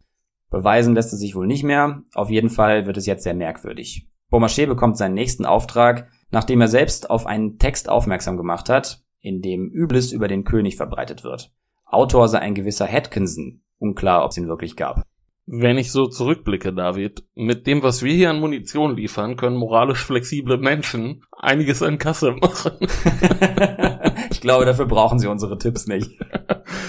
Beweisen 0.50 0.96
lässt 0.96 1.12
es 1.12 1.20
sich 1.20 1.36
wohl 1.36 1.46
nicht 1.46 1.62
mehr, 1.62 2.02
auf 2.14 2.30
jeden 2.30 2.50
Fall 2.50 2.86
wird 2.86 2.96
es 2.96 3.06
jetzt 3.06 3.22
sehr 3.22 3.34
merkwürdig. 3.34 4.08
Beaumarchais 4.28 4.66
bekommt 4.66 4.98
seinen 4.98 5.14
nächsten 5.14 5.46
Auftrag, 5.46 6.08
nachdem 6.32 6.60
er 6.60 6.66
selbst 6.66 7.10
auf 7.10 7.26
einen 7.26 7.58
Text 7.58 7.88
aufmerksam 7.88 8.36
gemacht 8.36 8.68
hat, 8.68 9.04
in 9.20 9.40
dem 9.40 9.70
Übles 9.70 10.10
über 10.10 10.26
den 10.26 10.42
König 10.42 10.76
verbreitet 10.76 11.22
wird. 11.22 11.52
Autor 11.86 12.26
sei 12.26 12.40
ein 12.40 12.56
gewisser 12.56 12.92
Atkinson. 12.92 13.62
Unklar, 13.78 14.24
ob 14.24 14.32
es 14.32 14.38
ihn 14.38 14.48
wirklich 14.48 14.74
gab. 14.74 15.04
Wenn 15.46 15.78
ich 15.78 15.92
so 15.92 16.08
zurückblicke, 16.08 16.72
David, 16.72 17.24
mit 17.36 17.68
dem, 17.68 17.84
was 17.84 18.02
wir 18.02 18.12
hier 18.12 18.30
an 18.30 18.40
Munition 18.40 18.96
liefern, 18.96 19.36
können 19.36 19.56
moralisch 19.56 20.04
flexible 20.04 20.58
Menschen 20.58 21.22
einiges 21.30 21.82
an 21.82 21.98
Kasse 21.98 22.32
machen. 22.32 22.78
ich 24.44 24.46
glaube, 24.46 24.66
dafür 24.66 24.84
brauchen 24.84 25.18
sie 25.18 25.26
unsere 25.26 25.56
Tipps 25.56 25.86
nicht. 25.86 26.20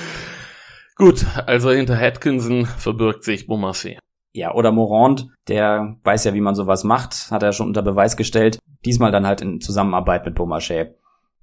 Gut, 0.98 1.26
also 1.46 1.72
hinter 1.72 1.98
Atkinson 1.98 2.66
verbirgt 2.66 3.24
sich 3.24 3.48
Beaumarchais. 3.48 3.98
Ja, 4.34 4.54
oder 4.54 4.74
Morand, 4.74 5.30
der 5.48 5.96
weiß 6.04 6.26
ja, 6.26 6.34
wie 6.34 6.42
man 6.42 6.54
sowas 6.54 6.84
macht, 6.84 7.32
hat 7.32 7.44
er 7.44 7.54
schon 7.54 7.68
unter 7.68 7.82
Beweis 7.82 8.18
gestellt. 8.18 8.60
Diesmal 8.84 9.14
dann 9.14 9.26
halt 9.26 9.40
in 9.40 9.62
Zusammenarbeit 9.62 10.26
mit 10.26 10.36
Beaumarchais. 10.36 10.88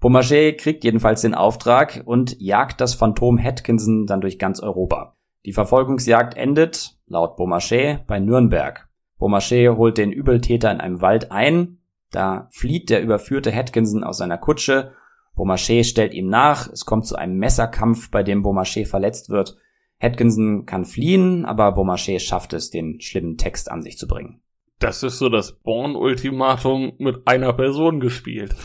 Beaumarchais 0.01 0.59
kriegt 0.59 0.85
jedenfalls 0.85 1.23
den 1.23 1.35
Auftrag 1.35 2.03
und 2.05 2.39
jagt 2.39 2.83
das 2.83 2.93
Phantom 2.93 3.41
Atkinson 3.43 4.05
dann 4.05 4.21
durch 4.21 4.39
ganz 4.39 4.61
Europa. 4.61 5.17
Die 5.47 5.55
Verfolgungsjagd 5.55 6.37
endet, 6.37 6.99
laut 7.07 7.37
Beaumarchais, 7.37 8.01
bei 8.07 8.21
Nürnberg. 8.21 8.87
Beaumarchais 9.19 9.71
holt 9.79 9.97
den 9.97 10.13
Übeltäter 10.13 10.71
in 10.71 10.81
einem 10.83 11.01
Wald 11.01 11.33
ein, 11.33 11.79
da 12.11 12.49
flieht 12.51 12.91
der 12.91 13.03
überführte 13.03 13.55
Atkinson 13.55 14.05
aus 14.05 14.19
seiner 14.19 14.37
Kutsche, 14.37 14.93
Beaumarchais 15.35 15.85
stellt 15.85 16.15
ihm 16.15 16.29
nach, 16.29 16.69
es 16.69 16.85
kommt 16.85 17.07
zu 17.07 17.17
einem 17.17 17.39
Messerkampf, 17.39 18.11
bei 18.11 18.23
dem 18.23 18.43
Beaumarchais 18.43 18.87
verletzt 18.87 19.31
wird. 19.31 19.57
Atkinson 20.01 20.67
kann 20.67 20.85
fliehen, 20.85 21.45
aber 21.45 21.73
Beaumarchais 21.73 22.21
schafft 22.21 22.53
es, 22.53 22.71
den 22.71 23.01
schlimmen 23.01 23.37
Text 23.37 23.71
an 23.71 23.83
sich 23.83 23.97
zu 23.97 24.07
bringen. 24.07 24.43
Das 24.79 25.05
ist 25.05 25.19
so 25.19 25.29
das 25.29 25.53
Born-Ultimatum 25.53 26.95
mit 26.99 27.29
einer 27.29 27.53
Person 27.53 28.01
gespielt. 28.01 28.57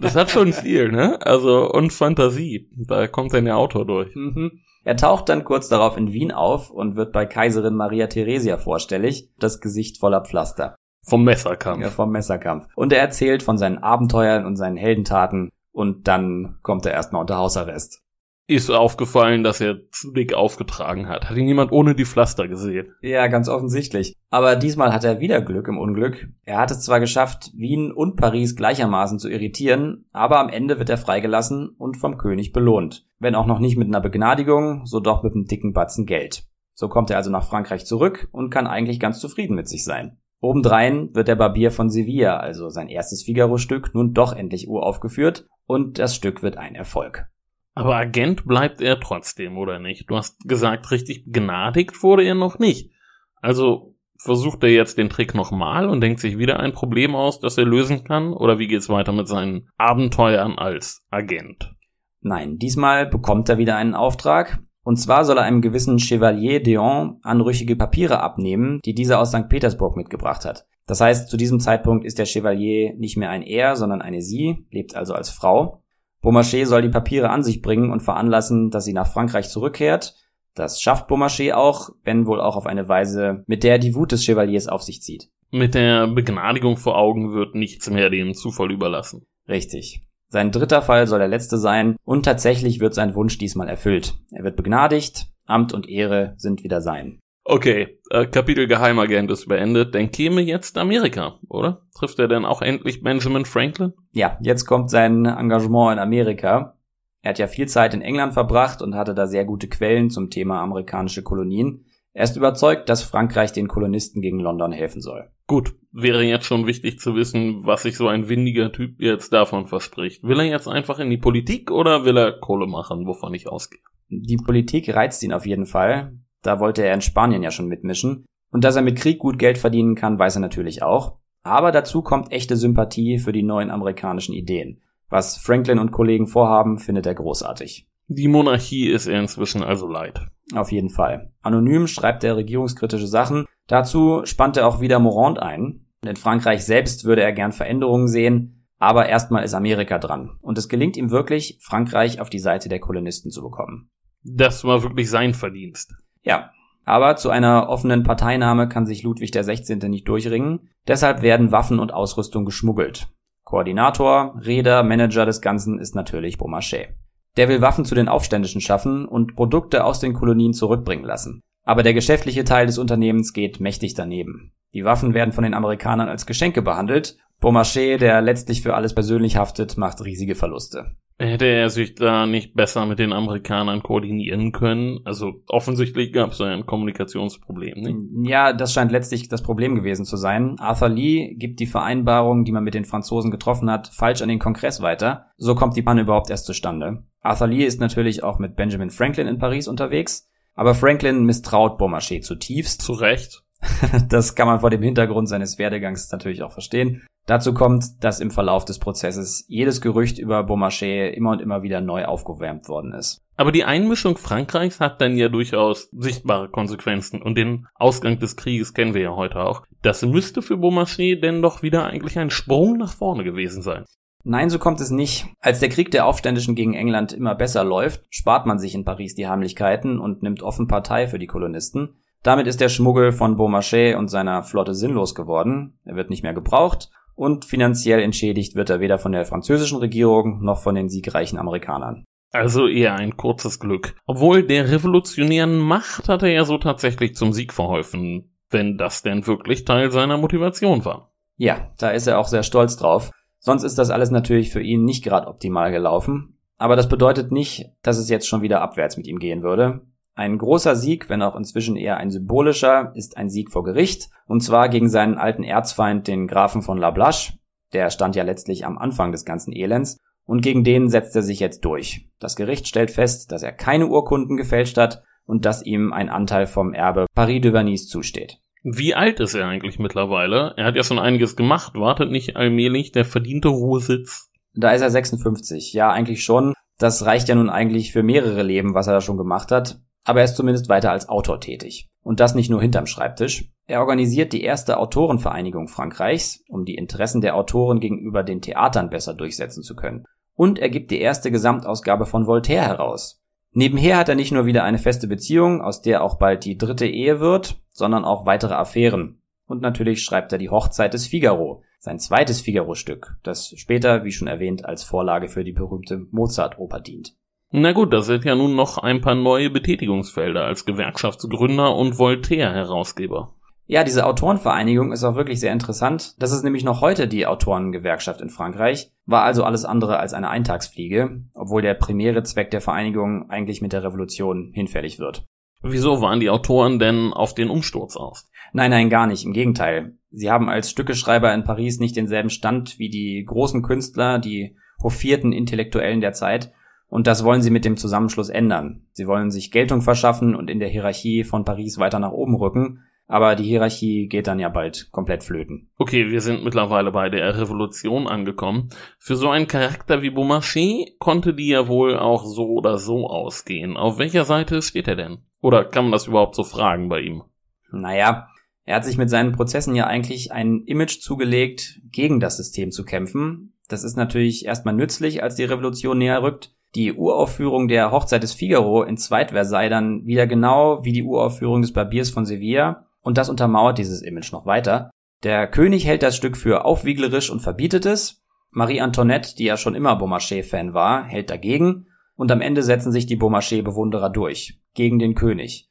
das 0.00 0.14
hat 0.14 0.30
schon 0.30 0.52
Stil, 0.52 0.92
ne? 0.92 1.18
Also, 1.24 1.70
und 1.70 1.90
Fantasie. 1.90 2.68
Da 2.76 3.06
kommt 3.06 3.32
dann 3.32 3.46
der 3.46 3.56
Autor 3.56 3.86
durch. 3.86 4.14
Mhm. 4.14 4.60
Er 4.84 4.96
taucht 4.96 5.30
dann 5.30 5.44
kurz 5.44 5.68
darauf 5.68 5.96
in 5.96 6.12
Wien 6.12 6.32
auf 6.32 6.70
und 6.70 6.96
wird 6.96 7.12
bei 7.12 7.24
Kaiserin 7.24 7.74
Maria 7.74 8.08
Theresia 8.08 8.58
vorstellig, 8.58 9.30
das 9.38 9.60
Gesicht 9.60 9.98
voller 9.98 10.22
Pflaster. 10.22 10.76
Vom 11.02 11.24
Messerkampf. 11.24 11.82
Ja, 11.82 11.88
vom 11.88 12.10
Messerkampf. 12.10 12.68
Und 12.74 12.92
er 12.92 13.00
erzählt 13.00 13.42
von 13.42 13.56
seinen 13.56 13.78
Abenteuern 13.78 14.44
und 14.44 14.56
seinen 14.56 14.76
Heldentaten 14.76 15.50
und 15.72 16.06
dann 16.08 16.58
kommt 16.62 16.86
er 16.86 16.92
erstmal 16.92 17.20
unter 17.20 17.38
Hausarrest. 17.38 18.02
Ist 18.48 18.70
aufgefallen, 18.70 19.44
dass 19.44 19.60
er 19.60 19.88
zu 19.92 20.12
dick 20.12 20.34
aufgetragen 20.34 21.08
hat. 21.08 21.30
Hat 21.30 21.36
ihn 21.36 21.46
jemand 21.46 21.70
ohne 21.70 21.94
die 21.94 22.04
Pflaster 22.04 22.48
gesehen? 22.48 22.92
Ja, 23.00 23.28
ganz 23.28 23.48
offensichtlich. 23.48 24.16
Aber 24.30 24.56
diesmal 24.56 24.92
hat 24.92 25.04
er 25.04 25.20
wieder 25.20 25.40
Glück 25.40 25.68
im 25.68 25.78
Unglück. 25.78 26.28
Er 26.44 26.58
hat 26.58 26.72
es 26.72 26.80
zwar 26.80 26.98
geschafft, 26.98 27.52
Wien 27.54 27.92
und 27.92 28.16
Paris 28.16 28.56
gleichermaßen 28.56 29.20
zu 29.20 29.30
irritieren, 29.30 30.06
aber 30.12 30.40
am 30.40 30.48
Ende 30.48 30.78
wird 30.78 30.90
er 30.90 30.98
freigelassen 30.98 31.68
und 31.78 31.96
vom 31.96 32.18
König 32.18 32.52
belohnt. 32.52 33.06
Wenn 33.20 33.36
auch 33.36 33.46
noch 33.46 33.60
nicht 33.60 33.76
mit 33.76 33.86
einer 33.86 34.00
Begnadigung, 34.00 34.86
so 34.86 34.98
doch 34.98 35.22
mit 35.22 35.34
einem 35.34 35.44
dicken 35.44 35.72
Batzen 35.72 36.04
Geld. 36.04 36.44
So 36.74 36.88
kommt 36.88 37.10
er 37.10 37.18
also 37.18 37.30
nach 37.30 37.44
Frankreich 37.44 37.86
zurück 37.86 38.28
und 38.32 38.50
kann 38.50 38.66
eigentlich 38.66 38.98
ganz 38.98 39.20
zufrieden 39.20 39.54
mit 39.54 39.68
sich 39.68 39.84
sein. 39.84 40.18
Obendrein 40.40 41.14
wird 41.14 41.28
der 41.28 41.36
Barbier 41.36 41.70
von 41.70 41.88
Sevilla, 41.88 42.38
also 42.38 42.68
sein 42.68 42.88
erstes 42.88 43.22
Figaro-Stück, 43.22 43.94
nun 43.94 44.12
doch 44.12 44.32
endlich 44.32 44.68
uraufgeführt 44.68 45.46
und 45.66 45.98
das 45.98 46.14
Stück 46.14 46.42
wird 46.42 46.56
ein 46.56 46.74
Erfolg. 46.74 47.26
Aber 47.74 47.96
Agent 47.96 48.46
bleibt 48.46 48.80
er 48.80 49.00
trotzdem, 49.00 49.56
oder 49.56 49.78
nicht? 49.78 50.10
Du 50.10 50.16
hast 50.16 50.40
gesagt, 50.40 50.90
richtig 50.90 51.24
begnadigt 51.24 52.02
wurde 52.02 52.24
er 52.24 52.34
noch 52.34 52.58
nicht. 52.58 52.92
Also 53.40 53.96
versucht 54.18 54.62
er 54.62 54.70
jetzt 54.70 54.98
den 54.98 55.08
Trick 55.08 55.34
nochmal 55.34 55.88
und 55.88 56.00
denkt 56.00 56.20
sich 56.20 56.38
wieder 56.38 56.60
ein 56.60 56.72
Problem 56.72 57.14
aus, 57.14 57.40
das 57.40 57.58
er 57.58 57.64
lösen 57.64 58.04
kann? 58.04 58.32
Oder 58.32 58.58
wie 58.58 58.68
geht's 58.68 58.88
weiter 58.88 59.12
mit 59.12 59.26
seinen 59.26 59.68
Abenteuern 59.78 60.58
als 60.58 61.04
Agent? 61.10 61.74
Nein, 62.20 62.58
diesmal 62.58 63.06
bekommt 63.06 63.48
er 63.48 63.58
wieder 63.58 63.76
einen 63.76 63.94
Auftrag. 63.94 64.60
Und 64.84 64.96
zwar 64.96 65.24
soll 65.24 65.38
er 65.38 65.44
einem 65.44 65.62
gewissen 65.62 65.98
Chevalier 65.98 66.62
Deon 66.62 67.18
anrüchige 67.22 67.76
Papiere 67.76 68.20
abnehmen, 68.20 68.80
die 68.84 68.94
dieser 68.94 69.20
aus 69.20 69.30
St. 69.30 69.48
Petersburg 69.48 69.96
mitgebracht 69.96 70.44
hat. 70.44 70.66
Das 70.86 71.00
heißt, 71.00 71.28
zu 71.28 71.36
diesem 71.36 71.60
Zeitpunkt 71.60 72.04
ist 72.04 72.18
der 72.18 72.26
Chevalier 72.26 72.94
nicht 72.94 73.16
mehr 73.16 73.30
ein 73.30 73.42
Er, 73.42 73.76
sondern 73.76 74.02
eine 74.02 74.22
Sie, 74.22 74.66
lebt 74.70 74.96
also 74.96 75.14
als 75.14 75.30
Frau. 75.30 75.82
Beaumarchais 76.20 76.66
soll 76.66 76.82
die 76.82 76.88
Papiere 76.88 77.30
an 77.30 77.42
sich 77.42 77.62
bringen 77.62 77.90
und 77.90 78.00
veranlassen, 78.00 78.70
dass 78.70 78.84
sie 78.84 78.92
nach 78.92 79.06
Frankreich 79.12 79.48
zurückkehrt. 79.48 80.14
Das 80.54 80.80
schafft 80.80 81.08
Beaumarchais 81.08 81.52
auch, 81.52 81.90
wenn 82.04 82.26
wohl 82.26 82.40
auch 82.40 82.56
auf 82.56 82.66
eine 82.66 82.88
Weise, 82.88 83.42
mit 83.46 83.64
der 83.64 83.72
er 83.72 83.78
die 83.78 83.94
Wut 83.94 84.12
des 84.12 84.24
Chevaliers 84.24 84.68
auf 84.68 84.82
sich 84.82 85.02
zieht. 85.02 85.30
Mit 85.50 85.74
der 85.74 86.06
Begnadigung 86.06 86.76
vor 86.76 86.96
Augen 86.96 87.32
wird 87.32 87.54
nichts 87.54 87.90
mehr 87.90 88.10
dem 88.10 88.34
Zufall 88.34 88.70
überlassen. 88.70 89.26
Richtig. 89.48 90.02
Sein 90.28 90.50
dritter 90.50 90.80
Fall 90.80 91.06
soll 91.06 91.18
der 91.18 91.28
letzte 91.28 91.58
sein 91.58 91.96
und 92.04 92.24
tatsächlich 92.24 92.80
wird 92.80 92.94
sein 92.94 93.14
Wunsch 93.14 93.36
diesmal 93.36 93.68
erfüllt. 93.68 94.14
Er 94.30 94.44
wird 94.44 94.56
begnadigt, 94.56 95.26
Amt 95.44 95.74
und 95.74 95.88
Ehre 95.88 96.34
sind 96.38 96.64
wieder 96.64 96.80
sein. 96.80 97.18
Okay, 97.44 97.98
äh, 98.10 98.26
Kapitel 98.26 98.68
Geheimagent 98.68 99.30
ist 99.30 99.48
beendet. 99.48 99.94
Dann 99.94 100.10
käme 100.10 100.42
jetzt 100.42 100.78
Amerika, 100.78 101.40
oder? 101.48 101.86
Trifft 101.94 102.18
er 102.20 102.28
denn 102.28 102.44
auch 102.44 102.62
endlich 102.62 103.02
Benjamin 103.02 103.44
Franklin? 103.44 103.92
Ja, 104.12 104.38
jetzt 104.42 104.64
kommt 104.64 104.90
sein 104.90 105.24
Engagement 105.24 105.94
in 105.94 105.98
Amerika. 105.98 106.78
Er 107.22 107.30
hat 107.30 107.38
ja 107.38 107.48
viel 107.48 107.68
Zeit 107.68 107.94
in 107.94 108.02
England 108.02 108.34
verbracht 108.34 108.82
und 108.82 108.94
hatte 108.94 109.14
da 109.14 109.26
sehr 109.26 109.44
gute 109.44 109.68
Quellen 109.68 110.10
zum 110.10 110.30
Thema 110.30 110.60
amerikanische 110.60 111.22
Kolonien. 111.22 111.84
Er 112.14 112.24
ist 112.24 112.36
überzeugt, 112.36 112.88
dass 112.88 113.02
Frankreich 113.02 113.52
den 113.52 113.68
Kolonisten 113.68 114.20
gegen 114.20 114.38
London 114.38 114.72
helfen 114.72 115.00
soll. 115.00 115.30
Gut, 115.46 115.74
wäre 115.92 116.22
jetzt 116.22 116.46
schon 116.46 116.66
wichtig 116.66 116.98
zu 116.98 117.14
wissen, 117.14 117.64
was 117.64 117.82
sich 117.82 117.96
so 117.96 118.08
ein 118.08 118.28
windiger 118.28 118.70
Typ 118.70 119.00
jetzt 119.00 119.32
davon 119.32 119.66
verspricht. 119.66 120.22
Will 120.22 120.40
er 120.40 120.46
jetzt 120.46 120.68
einfach 120.68 120.98
in 120.98 121.10
die 121.10 121.16
Politik 121.16 121.70
oder 121.70 122.04
will 122.04 122.18
er 122.18 122.32
Kohle 122.32 122.66
machen, 122.66 123.06
wovon 123.06 123.34
ich 123.34 123.48
ausgehe? 123.48 123.80
Die 124.08 124.36
Politik 124.36 124.94
reizt 124.94 125.22
ihn 125.22 125.32
auf 125.32 125.46
jeden 125.46 125.66
Fall. 125.66 126.18
Da 126.42 126.60
wollte 126.60 126.84
er 126.84 126.94
in 126.94 127.00
Spanien 127.00 127.42
ja 127.42 127.50
schon 127.50 127.68
mitmischen. 127.68 128.26
Und 128.50 128.64
dass 128.64 128.76
er 128.76 128.82
mit 128.82 128.98
Krieg 128.98 129.18
gut 129.18 129.38
Geld 129.38 129.58
verdienen 129.58 129.94
kann, 129.94 130.18
weiß 130.18 130.36
er 130.36 130.40
natürlich 130.40 130.82
auch. 130.82 131.18
Aber 131.42 131.72
dazu 131.72 132.02
kommt 132.02 132.30
echte 132.30 132.56
Sympathie 132.56 133.18
für 133.18 133.32
die 133.32 133.42
neuen 133.42 133.70
amerikanischen 133.70 134.34
Ideen. 134.34 134.82
Was 135.08 135.36
Franklin 135.36 135.78
und 135.78 135.90
Kollegen 135.90 136.26
vorhaben, 136.26 136.78
findet 136.78 137.06
er 137.06 137.14
großartig. 137.14 137.86
Die 138.08 138.28
Monarchie 138.28 138.88
ist 138.88 139.06
er 139.06 139.20
inzwischen 139.20 139.62
also 139.62 139.86
leid. 139.86 140.20
Auf 140.54 140.72
jeden 140.72 140.90
Fall. 140.90 141.32
Anonym 141.42 141.86
schreibt 141.86 142.24
er 142.24 142.36
regierungskritische 142.36 143.06
Sachen. 143.06 143.46
Dazu 143.66 144.22
spannt 144.24 144.56
er 144.56 144.66
auch 144.66 144.80
wieder 144.80 144.98
Morand 144.98 145.38
ein. 145.38 145.86
In 146.04 146.16
Frankreich 146.16 146.64
selbst 146.64 147.04
würde 147.04 147.22
er 147.22 147.32
gern 147.32 147.52
Veränderungen 147.52 148.08
sehen, 148.08 148.66
aber 148.78 149.08
erstmal 149.08 149.44
ist 149.44 149.54
Amerika 149.54 149.98
dran. 149.98 150.36
Und 150.40 150.58
es 150.58 150.68
gelingt 150.68 150.96
ihm 150.96 151.10
wirklich, 151.10 151.58
Frankreich 151.60 152.20
auf 152.20 152.28
die 152.28 152.40
Seite 152.40 152.68
der 152.68 152.80
Kolonisten 152.80 153.30
zu 153.30 153.42
bekommen. 153.42 153.88
Das 154.24 154.64
war 154.64 154.82
wirklich 154.82 155.08
sein 155.08 155.34
Verdienst. 155.34 155.94
Ja, 156.22 156.50
aber 156.84 157.16
zu 157.16 157.30
einer 157.30 157.68
offenen 157.68 158.02
Parteinahme 158.02 158.68
kann 158.68 158.86
sich 158.86 159.02
Ludwig 159.02 159.30
XVI. 159.32 159.88
nicht 159.88 160.08
durchringen. 160.08 160.70
Deshalb 160.88 161.22
werden 161.22 161.52
Waffen 161.52 161.78
und 161.78 161.92
Ausrüstung 161.92 162.44
geschmuggelt. 162.44 163.08
Koordinator, 163.44 164.34
Räder, 164.44 164.82
Manager 164.82 165.26
des 165.26 165.40
Ganzen 165.40 165.78
ist 165.78 165.94
natürlich 165.94 166.38
Beaumarchais. 166.38 166.88
Der 167.36 167.48
will 167.48 167.60
Waffen 167.60 167.84
zu 167.84 167.94
den 167.94 168.08
Aufständischen 168.08 168.60
schaffen 168.60 169.06
und 169.06 169.36
Produkte 169.36 169.84
aus 169.84 170.00
den 170.00 170.12
Kolonien 170.12 170.52
zurückbringen 170.52 171.04
lassen. 171.04 171.40
Aber 171.64 171.82
der 171.82 171.94
geschäftliche 171.94 172.44
Teil 172.44 172.66
des 172.66 172.78
Unternehmens 172.78 173.32
geht 173.32 173.60
mächtig 173.60 173.94
daneben. 173.94 174.52
Die 174.74 174.84
Waffen 174.84 175.14
werden 175.14 175.32
von 175.32 175.44
den 175.44 175.54
Amerikanern 175.54 176.08
als 176.08 176.26
Geschenke 176.26 176.62
behandelt. 176.62 177.16
Beaumarchais, 177.40 177.98
der 177.98 178.20
letztlich 178.20 178.62
für 178.62 178.74
alles 178.74 178.94
persönlich 178.94 179.36
haftet, 179.36 179.76
macht 179.76 180.04
riesige 180.04 180.34
Verluste. 180.34 180.96
Hätte 181.18 181.46
er 181.46 181.70
sich 181.70 181.94
da 181.94 182.26
nicht 182.26 182.54
besser 182.54 182.84
mit 182.86 182.98
den 182.98 183.12
Amerikanern 183.12 183.82
koordinieren 183.82 184.52
können? 184.52 185.00
Also 185.04 185.42
offensichtlich 185.48 186.12
gab 186.12 186.32
es 186.32 186.38
da 186.38 186.46
ein 186.46 186.66
Kommunikationsproblem. 186.66 187.78
Nicht? 187.78 188.28
Ja, 188.28 188.52
das 188.52 188.72
scheint 188.72 188.92
letztlich 188.92 189.28
das 189.28 189.42
Problem 189.42 189.74
gewesen 189.74 190.04
zu 190.04 190.16
sein. 190.16 190.56
Arthur 190.58 190.88
Lee 190.88 191.34
gibt 191.34 191.60
die 191.60 191.66
Vereinbarung, 191.66 192.44
die 192.44 192.52
man 192.52 192.64
mit 192.64 192.74
den 192.74 192.84
Franzosen 192.84 193.30
getroffen 193.30 193.70
hat, 193.70 193.88
falsch 193.88 194.22
an 194.22 194.28
den 194.28 194.38
Kongress 194.38 194.82
weiter. 194.82 195.26
So 195.36 195.54
kommt 195.54 195.76
die 195.76 195.82
Panne 195.82 196.02
überhaupt 196.02 196.30
erst 196.30 196.46
zustande. 196.46 197.04
Arthur 197.20 197.46
Lee 197.46 197.64
ist 197.64 197.80
natürlich 197.80 198.22
auch 198.22 198.38
mit 198.38 198.56
Benjamin 198.56 198.90
Franklin 198.90 199.28
in 199.28 199.38
Paris 199.38 199.68
unterwegs, 199.68 200.28
aber 200.54 200.74
Franklin 200.74 201.24
misstraut 201.24 201.78
Beaumarchais 201.78 202.22
zutiefst. 202.22 202.82
Zu 202.82 202.92
Recht. 202.92 203.42
Das 204.08 204.34
kann 204.34 204.48
man 204.48 204.60
vor 204.60 204.70
dem 204.70 204.82
Hintergrund 204.82 205.28
seines 205.28 205.58
Werdegangs 205.58 206.10
natürlich 206.10 206.42
auch 206.42 206.52
verstehen. 206.52 207.06
Dazu 207.26 207.54
kommt, 207.54 207.84
dass 208.02 208.20
im 208.20 208.32
Verlauf 208.32 208.64
des 208.64 208.80
Prozesses 208.80 209.44
jedes 209.46 209.80
Gerücht 209.80 210.18
über 210.18 210.42
Beaumarchais 210.42 211.14
immer 211.14 211.30
und 211.30 211.40
immer 211.40 211.62
wieder 211.62 211.80
neu 211.80 212.04
aufgewärmt 212.04 212.68
worden 212.68 212.92
ist. 212.92 213.22
Aber 213.36 213.52
die 213.52 213.64
Einmischung 213.64 214.16
Frankreichs 214.16 214.80
hat 214.80 215.00
dann 215.00 215.16
ja 215.16 215.28
durchaus 215.28 215.88
sichtbare 215.92 216.48
Konsequenzen 216.48 217.22
und 217.22 217.36
den 217.36 217.66
Ausgang 217.74 218.18
des 218.18 218.36
Krieges 218.36 218.74
kennen 218.74 218.94
wir 218.94 219.02
ja 219.02 219.16
heute 219.16 219.36
auch. 219.36 219.62
Das 219.82 220.02
müsste 220.02 220.42
für 220.42 220.56
Beaumarchais 220.56 221.20
denn 221.20 221.42
doch 221.42 221.62
wieder 221.62 221.84
eigentlich 221.84 222.18
ein 222.18 222.30
Sprung 222.30 222.76
nach 222.76 222.92
vorne 222.92 223.24
gewesen 223.24 223.62
sein. 223.62 223.84
Nein, 224.24 224.50
so 224.50 224.58
kommt 224.58 224.80
es 224.80 224.90
nicht. 224.90 225.26
Als 225.40 225.60
der 225.60 225.68
Krieg 225.68 225.90
der 225.90 226.06
Aufständischen 226.06 226.54
gegen 226.54 226.74
England 226.74 227.12
immer 227.12 227.34
besser 227.34 227.64
läuft, 227.64 228.02
spart 228.10 228.46
man 228.46 228.58
sich 228.58 228.74
in 228.74 228.84
Paris 228.84 229.14
die 229.14 229.26
Heimlichkeiten 229.26 229.98
und 229.98 230.22
nimmt 230.22 230.42
offen 230.42 230.68
Partei 230.68 231.08
für 231.08 231.18
die 231.18 231.26
Kolonisten. 231.26 231.96
Damit 232.22 232.46
ist 232.46 232.60
der 232.60 232.68
Schmuggel 232.68 233.10
von 233.10 233.36
Beaumarchais 233.36 233.96
und 233.96 234.08
seiner 234.08 234.44
Flotte 234.44 234.74
sinnlos 234.74 235.16
geworden. 235.16 235.78
Er 235.84 235.96
wird 235.96 236.10
nicht 236.10 236.22
mehr 236.22 236.34
gebraucht 236.34 236.90
und 237.14 237.44
finanziell 237.44 238.00
entschädigt 238.00 238.54
wird 238.54 238.70
er 238.70 238.80
weder 238.80 238.98
von 238.98 239.12
der 239.12 239.24
französischen 239.24 239.78
Regierung 239.78 240.42
noch 240.42 240.62
von 240.62 240.74
den 240.74 240.88
siegreichen 240.88 241.38
Amerikanern. 241.38 242.04
Also 242.32 242.66
eher 242.66 242.94
ein 242.94 243.16
kurzes 243.16 243.60
Glück. 243.60 243.94
Obwohl 244.06 244.42
der 244.42 244.70
revolutionären 244.70 245.58
Macht 245.58 246.08
hat 246.08 246.22
er 246.22 246.30
ja 246.30 246.44
so 246.44 246.56
tatsächlich 246.56 247.14
zum 247.14 247.32
Sieg 247.32 247.52
verholfen, 247.52 248.34
wenn 248.48 248.78
das 248.78 249.02
denn 249.02 249.26
wirklich 249.26 249.64
Teil 249.64 249.90
seiner 249.90 250.16
Motivation 250.16 250.84
war. 250.84 251.12
Ja, 251.36 251.72
da 251.78 251.90
ist 251.90 252.06
er 252.06 252.18
auch 252.18 252.28
sehr 252.28 252.42
stolz 252.42 252.76
drauf. 252.76 253.10
Sonst 253.38 253.64
ist 253.64 253.76
das 253.76 253.90
alles 253.90 254.10
natürlich 254.10 254.50
für 254.50 254.62
ihn 254.62 254.82
nicht 254.84 255.04
gerade 255.04 255.26
optimal 255.26 255.72
gelaufen. 255.72 256.38
Aber 256.56 256.76
das 256.76 256.88
bedeutet 256.88 257.32
nicht, 257.32 257.66
dass 257.82 257.98
es 257.98 258.08
jetzt 258.08 258.28
schon 258.28 258.40
wieder 258.40 258.62
abwärts 258.62 258.96
mit 258.96 259.06
ihm 259.06 259.18
gehen 259.18 259.42
würde. 259.42 259.80
Ein 260.14 260.36
großer 260.36 260.76
Sieg, 260.76 261.08
wenn 261.08 261.22
auch 261.22 261.36
inzwischen 261.36 261.76
eher 261.76 261.96
ein 261.96 262.10
symbolischer, 262.10 262.92
ist 262.94 263.16
ein 263.16 263.30
Sieg 263.30 263.50
vor 263.50 263.64
Gericht, 263.64 264.10
und 264.26 264.42
zwar 264.42 264.68
gegen 264.68 264.90
seinen 264.90 265.16
alten 265.16 265.42
Erzfeind, 265.42 266.06
den 266.06 266.26
Grafen 266.26 266.60
von 266.60 266.76
La 266.76 266.90
Blache. 266.90 267.34
Der 267.72 267.90
stand 267.90 268.14
ja 268.14 268.22
letztlich 268.22 268.66
am 268.66 268.76
Anfang 268.76 269.12
des 269.12 269.24
ganzen 269.24 269.52
Elends, 269.52 269.98
und 270.24 270.42
gegen 270.42 270.64
den 270.64 270.88
setzt 270.88 271.16
er 271.16 271.22
sich 271.22 271.40
jetzt 271.40 271.64
durch. 271.64 272.08
Das 272.18 272.36
Gericht 272.36 272.68
stellt 272.68 272.90
fest, 272.90 273.32
dass 273.32 273.42
er 273.42 273.52
keine 273.52 273.86
Urkunden 273.86 274.36
gefälscht 274.36 274.76
hat 274.76 275.02
und 275.24 275.44
dass 275.44 275.64
ihm 275.64 275.92
ein 275.92 276.10
Anteil 276.10 276.46
vom 276.46 276.74
Erbe 276.74 277.06
Paris 277.14 277.40
de 277.40 277.52
Vernis 277.52 277.88
zusteht. 277.88 278.38
Wie 278.62 278.94
alt 278.94 279.18
ist 279.18 279.34
er 279.34 279.48
eigentlich 279.48 279.78
mittlerweile? 279.78 280.54
Er 280.56 280.66
hat 280.66 280.76
ja 280.76 280.84
schon 280.84 281.00
einiges 281.00 281.34
gemacht. 281.34 281.74
Wartet 281.74 282.12
nicht 282.12 282.36
allmählich 282.36 282.92
der 282.92 283.04
verdiente 283.04 283.48
Ruhesitz? 283.48 284.30
Da 284.54 284.70
ist 284.70 284.82
er 284.82 284.90
56. 284.90 285.72
Ja, 285.72 285.90
eigentlich 285.90 286.22
schon. 286.22 286.54
Das 286.78 287.04
reicht 287.04 287.28
ja 287.28 287.34
nun 287.34 287.50
eigentlich 287.50 287.92
für 287.92 288.02
mehrere 288.02 288.42
Leben, 288.42 288.74
was 288.74 288.86
er 288.86 288.94
da 288.94 289.00
schon 289.00 289.16
gemacht 289.16 289.50
hat. 289.50 289.80
Aber 290.04 290.20
er 290.20 290.24
ist 290.24 290.36
zumindest 290.36 290.68
weiter 290.68 290.90
als 290.90 291.08
Autor 291.08 291.40
tätig. 291.40 291.88
Und 292.02 292.20
das 292.20 292.34
nicht 292.34 292.50
nur 292.50 292.60
hinterm 292.60 292.86
Schreibtisch. 292.86 293.50
Er 293.66 293.80
organisiert 293.80 294.32
die 294.32 294.42
erste 294.42 294.78
Autorenvereinigung 294.78 295.68
Frankreichs, 295.68 296.42
um 296.48 296.64
die 296.64 296.74
Interessen 296.74 297.20
der 297.20 297.36
Autoren 297.36 297.78
gegenüber 297.78 298.24
den 298.24 298.40
Theatern 298.40 298.90
besser 298.90 299.14
durchsetzen 299.14 299.62
zu 299.62 299.76
können. 299.76 300.04
Und 300.34 300.58
er 300.58 300.70
gibt 300.70 300.90
die 300.90 301.00
erste 301.00 301.30
Gesamtausgabe 301.30 302.06
von 302.06 302.26
Voltaire 302.26 302.66
heraus. 302.66 303.22
Nebenher 303.52 303.98
hat 303.98 304.08
er 304.08 304.14
nicht 304.14 304.32
nur 304.32 304.46
wieder 304.46 304.64
eine 304.64 304.78
feste 304.78 305.06
Beziehung, 305.06 305.60
aus 305.60 305.82
der 305.82 306.02
auch 306.02 306.16
bald 306.16 306.44
die 306.44 306.56
dritte 306.56 306.86
Ehe 306.86 307.20
wird, 307.20 307.60
sondern 307.70 308.04
auch 308.04 308.26
weitere 308.26 308.54
Affären. 308.54 309.20
Und 309.46 309.60
natürlich 309.60 310.02
schreibt 310.02 310.32
er 310.32 310.38
die 310.38 310.48
Hochzeit 310.48 310.94
des 310.94 311.06
Figaro, 311.06 311.62
sein 311.78 311.98
zweites 311.98 312.40
Figaro-Stück, 312.40 313.18
das 313.22 313.52
später, 313.56 314.04
wie 314.04 314.12
schon 314.12 314.28
erwähnt, 314.28 314.64
als 314.64 314.84
Vorlage 314.84 315.28
für 315.28 315.44
die 315.44 315.52
berühmte 315.52 316.06
Mozart-Oper 316.10 316.80
dient. 316.80 317.14
Na 317.54 317.72
gut, 317.72 317.92
das 317.92 318.06
sind 318.06 318.24
ja 318.24 318.34
nun 318.34 318.56
noch 318.56 318.78
ein 318.78 319.02
paar 319.02 319.14
neue 319.14 319.50
Betätigungsfelder 319.50 320.42
als 320.42 320.64
Gewerkschaftsgründer 320.64 321.76
und 321.76 321.98
Voltaire-Herausgeber. 321.98 323.34
Ja, 323.66 323.84
diese 323.84 324.06
Autorenvereinigung 324.06 324.90
ist 324.90 325.04
auch 325.04 325.16
wirklich 325.16 325.38
sehr 325.38 325.52
interessant. 325.52 326.14
Das 326.18 326.32
ist 326.32 326.44
nämlich 326.44 326.64
noch 326.64 326.80
heute 326.80 327.06
die 327.06 327.26
Autorengewerkschaft 327.26 328.22
in 328.22 328.30
Frankreich, 328.30 328.90
war 329.04 329.22
also 329.22 329.44
alles 329.44 329.66
andere 329.66 329.98
als 329.98 330.14
eine 330.14 330.30
Eintagsfliege, 330.30 331.24
obwohl 331.34 331.60
der 331.60 331.74
primäre 331.74 332.22
Zweck 332.22 332.50
der 332.50 332.62
Vereinigung 332.62 333.28
eigentlich 333.28 333.60
mit 333.60 333.74
der 333.74 333.84
Revolution 333.84 334.50
hinfällig 334.54 334.98
wird. 334.98 335.26
Wieso 335.62 336.00
waren 336.00 336.20
die 336.20 336.30
Autoren 336.30 336.78
denn 336.78 337.12
auf 337.12 337.34
den 337.34 337.50
Umsturz 337.50 337.96
aus? 337.96 338.30
Nein, 338.52 338.70
nein, 338.70 338.88
gar 338.88 339.06
nicht. 339.06 339.24
Im 339.24 339.32
Gegenteil. 339.32 339.96
Sie 340.10 340.30
haben 340.30 340.48
als 340.48 340.70
Stückeschreiber 340.70 341.32
in 341.34 341.44
Paris 341.44 341.78
nicht 341.78 341.96
denselben 341.96 342.30
Stand 342.30 342.78
wie 342.78 342.88
die 342.88 343.22
großen 343.24 343.62
Künstler, 343.62 344.18
die 344.18 344.56
hofierten 344.82 345.32
Intellektuellen 345.32 346.00
der 346.00 346.14
Zeit. 346.14 346.52
Und 346.92 347.06
das 347.06 347.24
wollen 347.24 347.40
sie 347.40 347.48
mit 347.48 347.64
dem 347.64 347.78
Zusammenschluss 347.78 348.28
ändern. 348.28 348.82
Sie 348.92 349.06
wollen 349.06 349.30
sich 349.30 349.50
Geltung 349.50 349.80
verschaffen 349.80 350.34
und 350.34 350.50
in 350.50 350.60
der 350.60 350.68
Hierarchie 350.68 351.24
von 351.24 351.46
Paris 351.46 351.78
weiter 351.78 351.98
nach 351.98 352.12
oben 352.12 352.36
rücken. 352.36 352.84
aber 353.06 353.34
die 353.34 353.44
Hierarchie 353.44 354.08
geht 354.08 354.26
dann 354.26 354.38
ja 354.38 354.50
bald 354.50 354.90
komplett 354.92 355.24
flöten. 355.24 355.70
Okay, 355.78 356.10
wir 356.10 356.20
sind 356.20 356.44
mittlerweile 356.44 356.92
bei 356.92 357.08
der 357.08 357.38
Revolution 357.38 358.06
angekommen. 358.06 358.68
Für 358.98 359.16
so 359.16 359.30
einen 359.30 359.46
Charakter 359.46 360.02
wie 360.02 360.10
Beaumarchais 360.10 360.92
konnte 360.98 361.32
die 361.32 361.48
ja 361.48 361.66
wohl 361.66 361.96
auch 361.96 362.26
so 362.26 362.46
oder 362.50 362.76
so 362.76 363.08
ausgehen. 363.08 363.78
Auf 363.78 363.98
welcher 363.98 364.26
Seite 364.26 364.60
steht 364.60 364.86
er 364.86 364.96
denn? 364.96 365.18
Oder 365.40 365.64
kann 365.64 365.84
man 365.84 365.92
das 365.92 366.08
überhaupt 366.08 366.34
so 366.34 366.44
fragen 366.44 366.90
bei 366.90 367.00
ihm? 367.00 367.22
Naja, 367.70 368.28
er 368.64 368.76
hat 368.76 368.84
sich 368.84 368.98
mit 368.98 369.08
seinen 369.08 369.32
Prozessen 369.32 369.74
ja 369.74 369.86
eigentlich 369.86 370.30
ein 370.30 370.64
Image 370.66 371.00
zugelegt, 371.00 371.80
gegen 371.90 372.20
das 372.20 372.36
System 372.36 372.70
zu 372.70 372.84
kämpfen. 372.84 373.54
Das 373.68 373.82
ist 373.82 373.96
natürlich 373.96 374.44
erstmal 374.44 374.74
nützlich, 374.74 375.22
als 375.22 375.36
die 375.36 375.44
Revolution 375.44 375.96
näher 375.96 376.22
rückt. 376.22 376.54
Die 376.74 376.92
Uraufführung 376.92 377.68
der 377.68 377.90
Hochzeit 377.90 378.22
des 378.22 378.32
Figaro 378.32 378.82
in 378.82 378.96
Zweitversailles 378.96 379.70
dann 379.70 380.06
wieder 380.06 380.26
genau 380.26 380.84
wie 380.84 380.92
die 380.92 381.02
Uraufführung 381.02 381.60
des 381.60 381.72
Barbiers 381.72 382.10
von 382.10 382.24
Sevilla 382.24 382.86
und 383.02 383.18
das 383.18 383.28
untermauert 383.28 383.78
dieses 383.78 384.00
Image 384.00 384.32
noch 384.32 384.46
weiter. 384.46 384.90
Der 385.22 385.46
König 385.46 385.86
hält 385.86 386.02
das 386.02 386.16
Stück 386.16 386.36
für 386.36 386.64
aufwieglerisch 386.64 387.30
und 387.30 387.40
verbietet 387.40 387.86
es. 387.86 388.22
Marie 388.50 388.80
Antoinette, 388.80 389.36
die 389.36 389.44
ja 389.44 389.56
schon 389.56 389.74
immer 389.74 389.96
Beaumarchais-Fan 389.96 390.74
war, 390.74 391.04
hält 391.04 391.30
dagegen. 391.30 391.86
Und 392.16 392.30
am 392.30 392.40
Ende 392.40 392.62
setzen 392.62 392.92
sich 392.92 393.06
die 393.06 393.16
Beaumarchais-Bewunderer 393.16 394.10
durch. 394.10 394.60
Gegen 394.74 394.98
den 394.98 395.14
König. 395.14 395.68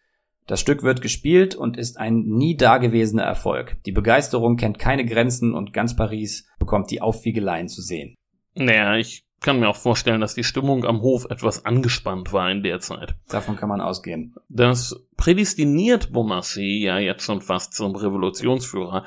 Das 0.48 0.60
Stück 0.60 0.84
wird 0.84 1.02
gespielt 1.02 1.56
und 1.56 1.78
ist 1.78 1.98
ein 1.98 2.24
nie 2.26 2.58
dagewesener 2.58 3.24
Erfolg. 3.24 3.78
Die 3.86 3.92
Begeisterung 3.92 4.58
kennt 4.58 4.80
keine 4.80 5.06
Grenzen 5.06 5.54
und 5.54 5.74
ganz 5.74 5.96
Paris 5.96 6.48
bekommt 6.60 6.92
die 6.92 7.02
Aufwiegeleien 7.02 7.68
zu 7.68 7.82
sehen. 7.82 8.16
Naja, 8.56 8.96
ich 8.96 9.24
kann 9.42 9.60
mir 9.60 9.68
auch 9.68 9.76
vorstellen, 9.76 10.22
dass 10.22 10.36
die 10.36 10.44
Stimmung 10.44 10.86
am 10.86 11.02
Hof 11.02 11.26
etwas 11.30 11.66
angespannt 11.66 12.32
war 12.32 12.50
in 12.50 12.64
der 12.64 12.80
Zeit. 12.80 13.16
Davon 13.28 13.58
kann 13.58 13.70
man 13.70 13.82
ausgehen. 13.82 14.36
Das 14.50 14.96
prädestiniert 15.18 16.14
Beaumarchais 16.14 16.84
ja 16.84 17.00
jetzt 17.00 17.24
schon 17.24 17.42
fast 17.42 17.74
zum 17.74 17.96
Revolutionsführer. 17.96 19.04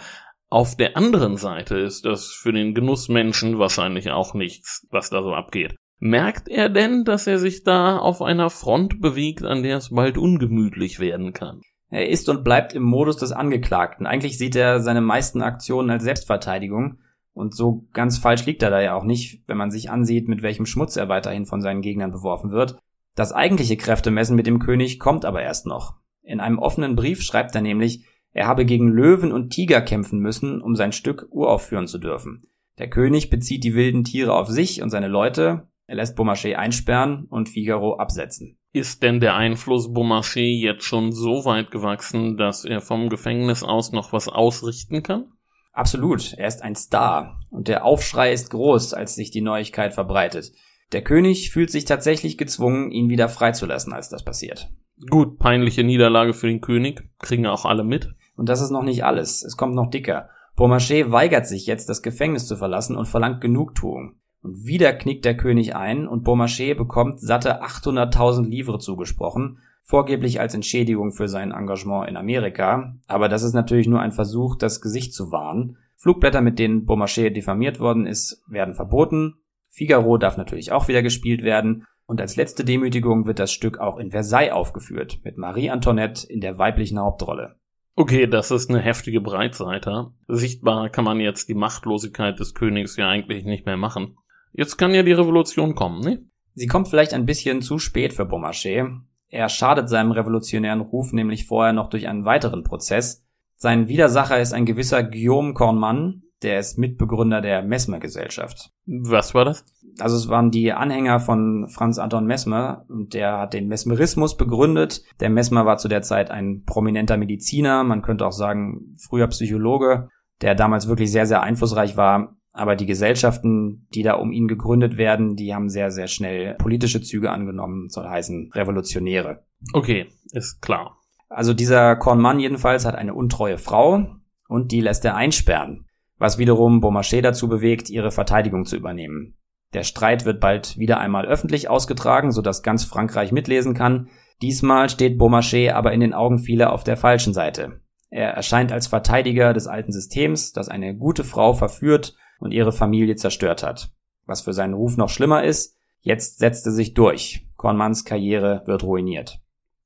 Auf 0.51 0.77
der 0.77 0.97
anderen 0.97 1.37
Seite 1.37 1.79
ist 1.79 2.05
das 2.05 2.27
für 2.27 2.53
den 2.53 2.75
Genussmenschen 2.75 3.59
wahrscheinlich 3.59 4.11
auch 4.11 4.35
nichts, 4.35 4.87
was 4.91 5.11
da 5.11 5.23
so 5.23 5.33
abgeht. 5.33 5.77
Merkt 5.99 6.49
er 6.49 6.69
denn, 6.69 7.05
dass 7.05 7.27
er 7.27 7.39
sich 7.39 7.65
da 7.65 7.99
auf 7.99 8.21
einer 8.21 8.51
Front 8.51 9.01
bewegt, 9.01 9.45
an 9.45 9.63
der 9.63 9.79
es 9.79 9.91
bald 9.91 10.19
ungemütlich 10.19 11.01
werden 11.01 11.33
kann? 11.33 11.63
Er 11.89 12.09
ist 12.09 12.29
und 12.29 12.45
bleibt 12.45 12.75
im 12.75 12.83
Modus 12.83 13.17
des 13.17 13.33
Angeklagten. 13.33 14.07
Eigentlich 14.07 14.37
sieht 14.37 14.57
er 14.57 14.81
seine 14.81 15.01
meisten 15.01 15.43
Aktionen 15.43 15.91
als 15.91 16.03
Selbstverteidigung. 16.03 16.99
Und 17.35 17.55
so 17.55 17.87
ganz 17.93 18.17
falsch 18.17 18.47
liegt 18.47 18.63
er 18.63 18.71
da 18.71 18.81
ja 18.81 18.95
auch 18.95 19.05
nicht, 19.05 19.43
wenn 19.47 19.57
man 19.57 19.71
sich 19.71 19.91
ansieht, 19.91 20.29
mit 20.29 20.43
welchem 20.43 20.67
Schmutz 20.67 20.97
er 20.97 21.09
weiterhin 21.09 21.47
von 21.47 21.61
seinen 21.61 21.83
Gegnern 21.83 22.13
beworfen 22.13 22.53
wird. 22.53 22.79
Das 23.17 23.33
eigentliche 23.33 23.77
Kräftemessen 23.77 24.37
mit 24.37 24.47
dem 24.47 24.61
König 24.61 24.99
kommt 24.99 25.25
aber 25.25 25.43
erst 25.43 25.67
noch. 25.67 25.97
In 26.23 26.41
einem 26.41 26.59
offenen 26.59 26.97
Brief 26.97 27.23
schreibt 27.23 27.55
er 27.55 27.61
nämlich, 27.61 28.07
er 28.33 28.47
habe 28.47 28.65
gegen 28.65 28.89
Löwen 28.89 29.33
und 29.33 29.51
Tiger 29.51 29.81
kämpfen 29.81 30.21
müssen, 30.21 30.61
um 30.61 30.75
sein 30.75 30.93
Stück 30.93 31.27
uraufführen 31.31 31.87
zu 31.87 31.99
dürfen. 31.99 32.45
Der 32.79 32.91
König 32.91 33.31
bezieht 33.31 33.63
die 33.63 33.75
wilden 33.75 34.03
Tiere 34.05 34.35
auf 34.35 34.49
sich 34.49 34.83
und 34.83 34.91
seine 34.91 35.09
Leute, 35.09 35.69
er 35.87 35.97
lässt 35.97 36.17
Beaumarchais 36.17 36.57
einsperren 36.57 37.27
und 37.29 37.49
Figaro 37.49 37.97
absetzen. 37.97 38.59
Ist 38.73 39.03
denn 39.03 39.21
der 39.21 39.37
Einfluss 39.37 39.93
Beaumarchais 39.93 40.61
jetzt 40.61 40.83
schon 40.83 41.13
so 41.13 41.45
weit 41.45 41.71
gewachsen, 41.71 42.37
dass 42.37 42.65
er 42.65 42.81
vom 42.81 43.09
Gefängnis 43.09 43.63
aus 43.63 43.93
noch 43.93 44.13
was 44.13 44.29
ausrichten 44.29 45.03
kann? 45.03 45.34
Absolut, 45.75 46.35
er 46.35 46.47
ist 46.47 46.63
ein 46.63 46.77
Star 46.77 47.41
und 47.51 47.67
der 47.67 47.85
Aufschrei 47.85 48.33
ist 48.33 48.51
groß, 48.51 48.95
als 48.95 49.17
sich 49.17 49.33
die 49.33 49.41
Neuigkeit 49.41 49.93
verbreitet. 49.93 50.53
Der 50.93 51.03
König 51.03 51.51
fühlt 51.51 51.73
sich 51.73 51.85
tatsächlich 51.85 52.39
gezwungen, 52.39 52.93
ihn 52.93 53.09
wieder 53.09 53.29
freizulassen, 53.29 53.93
als 53.93 54.09
das 54.09 54.25
passiert. 54.25 54.71
Gut, 55.11 55.41
peinliche 55.41 55.83
Niederlage 55.83 56.33
für 56.33 56.47
den 56.47 56.61
König, 56.61 57.03
kriegen 57.19 57.47
auch 57.47 57.65
alle 57.65 57.83
mit. 57.83 58.15
Und 58.37 58.49
das 58.49 58.61
ist 58.61 58.71
noch 58.71 58.85
nicht 58.85 59.05
alles, 59.05 59.43
es 59.43 59.57
kommt 59.57 59.75
noch 59.75 59.91
dicker. 59.91 60.29
Beaumarchais 60.55 61.11
weigert 61.11 61.49
sich 61.49 61.67
jetzt, 61.67 61.89
das 61.89 62.03
Gefängnis 62.03 62.47
zu 62.47 62.57
verlassen 62.57 62.97
und 62.97 63.07
verlangt 63.07 63.41
Genugtuung. 63.41 64.15
Und 64.43 64.65
wieder 64.65 64.93
knickt 64.93 65.25
der 65.25 65.37
König 65.37 65.75
ein 65.75 66.07
und 66.07 66.23
Beaumarchais 66.23 66.77
bekommt 66.77 67.19
satte 67.19 67.65
800.000 67.65 68.47
Livres 68.47 68.85
zugesprochen, 68.85 69.59
vorgeblich 69.85 70.41
als 70.41 70.55
Entschädigung 70.55 71.13
für 71.13 71.29
sein 71.29 71.53
Engagement 71.53 72.09
in 72.09 72.17
Amerika, 72.17 72.97
aber 73.07 73.29
das 73.29 73.43
ist 73.43 73.53
natürlich 73.53 73.87
nur 73.87 74.01
ein 74.01 74.13
Versuch, 74.13 74.57
das 74.57 74.81
Gesicht 74.81 75.15
zu 75.15 75.31
wahren. 75.31 75.77
Flugblätter, 75.97 76.41
mit 76.41 76.59
denen 76.59 76.87
Beaumarchais 76.87 77.33
diffamiert 77.33 77.79
worden 77.79 78.07
ist, 78.07 78.43
werden 78.49 78.75
verboten. 78.75 79.35
Figaro 79.69 80.19
darf 80.19 80.37
natürlich 80.37 80.73
auch 80.73 80.89
wieder 80.89 81.03
gespielt 81.03 81.43
werden. 81.43 81.87
Und 82.07 82.21
als 82.21 82.37
letzte 82.37 82.65
Demütigung 82.65 83.27
wird 83.27 83.39
das 83.39 83.53
Stück 83.53 83.79
auch 83.79 83.99
in 83.99 84.11
Versailles 84.11 84.53
aufgeführt, 84.53 85.21
mit 85.25 85.39
Marie 85.39 85.71
Antoinette 85.71 86.27
in 86.27 86.41
der 86.41 86.59
weiblichen 86.59 86.99
Hauptrolle. 86.99 87.57
Okay, 87.97 88.27
das 88.27 88.51
ist 88.51 88.69
eine 88.69 88.81
heftige 88.81 89.21
Breitseite. 89.21 90.09
Sichtbar 90.29 90.91
kann 90.91 91.05
man 91.05 91.21
jetzt 91.21 91.49
die 91.49 91.55
Machtlosigkeit 91.55 92.39
des 92.39 92.53
Königs 92.53 92.97
ja 92.97 93.09
eigentlich 93.09 93.45
nicht 93.45 93.65
mehr 93.65 93.77
machen. 93.77 94.17
Jetzt 94.53 94.77
kann 94.77 94.95
ja 94.95 95.03
die 95.03 95.13
Revolution 95.13 95.75
kommen, 95.75 96.01
ne? 96.01 96.25
Sie 96.55 96.67
kommt 96.67 96.89
vielleicht 96.89 97.15
ein 97.15 97.27
bisschen 97.27 97.63
zu 97.63 97.79
spät 97.79 98.13
für 98.13 98.25
Beaumarchais. 98.27 98.87
Er 99.35 99.49
schadet 99.49 99.89
seinem 99.89 100.13
revolutionären 100.13 100.81
Ruf 100.81 101.13
nämlich 101.13 101.49
vorher 101.49 101.73
noch 101.73 101.91
durch 101.91 102.07
einen 102.07 102.25
weiteren 102.25 102.63
Prozess. 102.63 103.27
Sein 103.57 103.89
Widersacher 103.89 104.39
ist 104.39 104.53
ein 104.53 104.65
gewisser 104.65 105.03
Guillaume 105.03 105.55
Cornmann, 105.55 106.23
der 106.45 106.61
ist 106.61 106.79
Mitbegründer 106.79 107.41
der 107.41 107.63
Mesmer-Gesellschaft. 107.63 108.71
Was 108.87 109.35
war 109.35 109.45
das? 109.45 109.65
Also 109.99 110.17
es 110.17 110.29
waren 110.29 110.53
die 110.53 110.73
Anhänger 110.73 111.19
von 111.19 111.67
Franz 111.69 111.99
Anton 111.99 112.27
Mesmer 112.27 112.85
und 112.89 113.13
der 113.13 113.41
hat 113.41 113.55
den 113.55 113.67
Mesmerismus 113.67 114.37
begründet. 114.37 115.03
Der 115.19 115.31
Mesmer 115.31 115.67
war 115.67 115.79
zu 115.79 115.89
der 115.89 116.03
Zeit 116.03 116.31
ein 116.31 116.63
prominenter 116.65 117.17
Mediziner, 117.17 117.83
man 117.83 118.03
könnte 118.03 118.27
auch 118.29 118.33
sagen 118.33 118.95
früher 119.01 119.27
Psychologe, 119.27 120.11
der 120.43 120.55
damals 120.55 120.87
wirklich 120.87 121.11
sehr, 121.11 121.27
sehr 121.27 121.43
einflussreich 121.43 121.97
war 121.97 122.37
aber 122.57 122.77
die 122.77 122.87
Gesellschaften, 122.87 123.89
die 123.95 124.05
da 124.05 124.15
um 124.15 124.31
ihn 124.31 124.47
gegründet 124.47 124.97
werden, 124.97 125.35
die 125.35 125.53
haben 125.53 125.69
sehr, 125.69 125.91
sehr 125.91 126.07
schnell 126.07 126.55
politische 126.55 127.03
Züge 127.03 127.33
angenommen, 127.33 127.89
soll 127.89 128.09
heißen 128.09 128.53
Revolutionäre. 128.55 129.45
Okay, 129.73 130.07
ist 130.31 130.63
klar. 130.63 130.97
Also 131.29 131.53
dieser 131.53 131.97
Kornmann 131.97 132.39
jedenfalls 132.39 132.85
hat 132.85 132.95
eine 132.95 133.13
untreue 133.13 133.59
Frau 133.59 134.07
und 134.49 134.71
die 134.71 134.81
lässt 134.81 135.05
er 135.05 135.17
einsperren, 135.17 135.87
was 136.17 136.39
wiederum 136.39 136.81
Beaumarchais 136.81 137.23
dazu 137.23 137.49
bewegt, 137.49 137.91
ihre 137.91 138.13
Verteidigung 138.13 138.67
zu 138.67 138.77
übernehmen. 138.77 139.37
Der 139.73 139.83
Streit 139.83 140.25
wird 140.25 140.39
bald 140.39 140.79
wieder 140.79 140.99
einmal 141.01 141.27
öffentlich 141.27 141.69
ausgetragen, 141.69 142.31
sodass 142.31 142.63
ganz 142.63 142.85
Frankreich 142.85 143.33
mitlesen 143.33 143.75
kann. 143.75 144.11
Diesmal 144.43 144.89
steht 144.89 145.19
Beaumarchais 145.19 145.73
aber 145.73 145.93
in 145.93 145.99
den 145.99 146.15
Augen 146.15 146.39
vieler 146.39 146.73
auf 146.73 146.85
der 146.85 146.97
falschen 146.97 147.35
Seite. 147.35 147.81
Er 148.11 148.31
erscheint 148.31 148.71
als 148.71 148.87
Verteidiger 148.87 149.53
des 149.53 149.67
alten 149.67 149.91
Systems, 149.91 150.53
das 150.53 150.69
eine 150.69 150.97
gute 150.97 151.25
Frau 151.25 151.53
verführt 151.53 152.15
und 152.45 152.53
ihre 152.53 152.73
Familie 152.73 153.17
zerstört 153.17 153.63
hat. 153.63 153.91
Was 154.27 154.43
für 154.43 154.53
seinen 154.53 154.75
Ruf 154.75 154.97
noch 154.97 155.09
schlimmer 155.09 155.43
ist, 155.45 155.77
jetzt 156.01 156.39
setzt 156.39 156.67
er 156.67 156.73
sich 156.73 156.95
durch. 156.95 157.47
Kornmanns 157.57 158.05
Karriere 158.05 158.63
wird 158.67 158.85
ruiniert. 158.85 159.41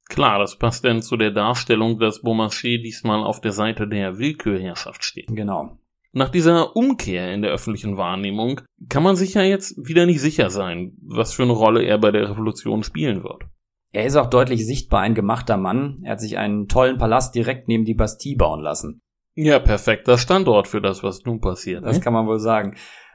Klar, 0.09 0.39
das 0.39 0.59
passt 0.59 0.85
denn 0.85 1.03
zu 1.03 1.17
der 1.17 1.31
Darstellung, 1.31 1.99
dass 1.99 2.23
Beaumarchais 2.23 2.83
diesmal 2.83 3.23
auf 3.23 3.41
der 3.41 3.53
Seite 3.53 3.87
der 3.87 4.19
Willkürherrschaft 4.19 5.05
steht. 5.05 5.29
Genau. 5.29 5.79
Nach 6.13 6.31
dieser 6.31 6.75
Umkehr 6.75 7.33
in 7.33 7.43
der 7.43 7.51
öffentlichen 7.51 7.99
Wahrnehmung 7.99 8.63
kann 8.89 9.03
man 9.03 9.17
sich 9.17 9.35
ja 9.35 9.43
jetzt 9.43 9.77
wieder 9.87 10.07
nicht 10.07 10.21
sicher 10.21 10.49
sein, 10.49 10.97
was 11.03 11.35
für 11.35 11.43
eine 11.43 11.53
Rolle 11.53 11.83
er 11.83 11.99
bei 11.99 12.11
der 12.11 12.31
Revolution 12.31 12.83
spielen 12.83 13.23
wird. 13.23 13.45
Er 13.93 14.07
ist 14.07 14.17
auch 14.17 14.29
deutlich 14.29 14.67
sichtbar 14.67 15.01
ein 15.01 15.15
gemachter 15.15 15.57
Mann. 15.57 16.01
Er 16.03 16.13
hat 16.13 16.21
sich 16.21 16.39
einen 16.39 16.69
tollen 16.69 16.99
Palast 16.99 17.35
direkt 17.35 17.69
neben 17.69 17.85
die 17.85 17.95
Bastille 17.95 18.37
bauen 18.37 18.63
lassen. 18.63 19.01
Ja, 19.41 19.61
perfekter 19.61 20.19
Standort 20.19 20.67
für 20.67 20.81
das, 20.81 21.05
was 21.05 21.25
nun 21.25 21.41
passiert. 21.41 21.85
Das 21.85 21.99
ne? 21.99 22.03
kann 22.03 22.13
man 22.13 22.27
wohl 22.27 22.41
sagen. 22.41 22.75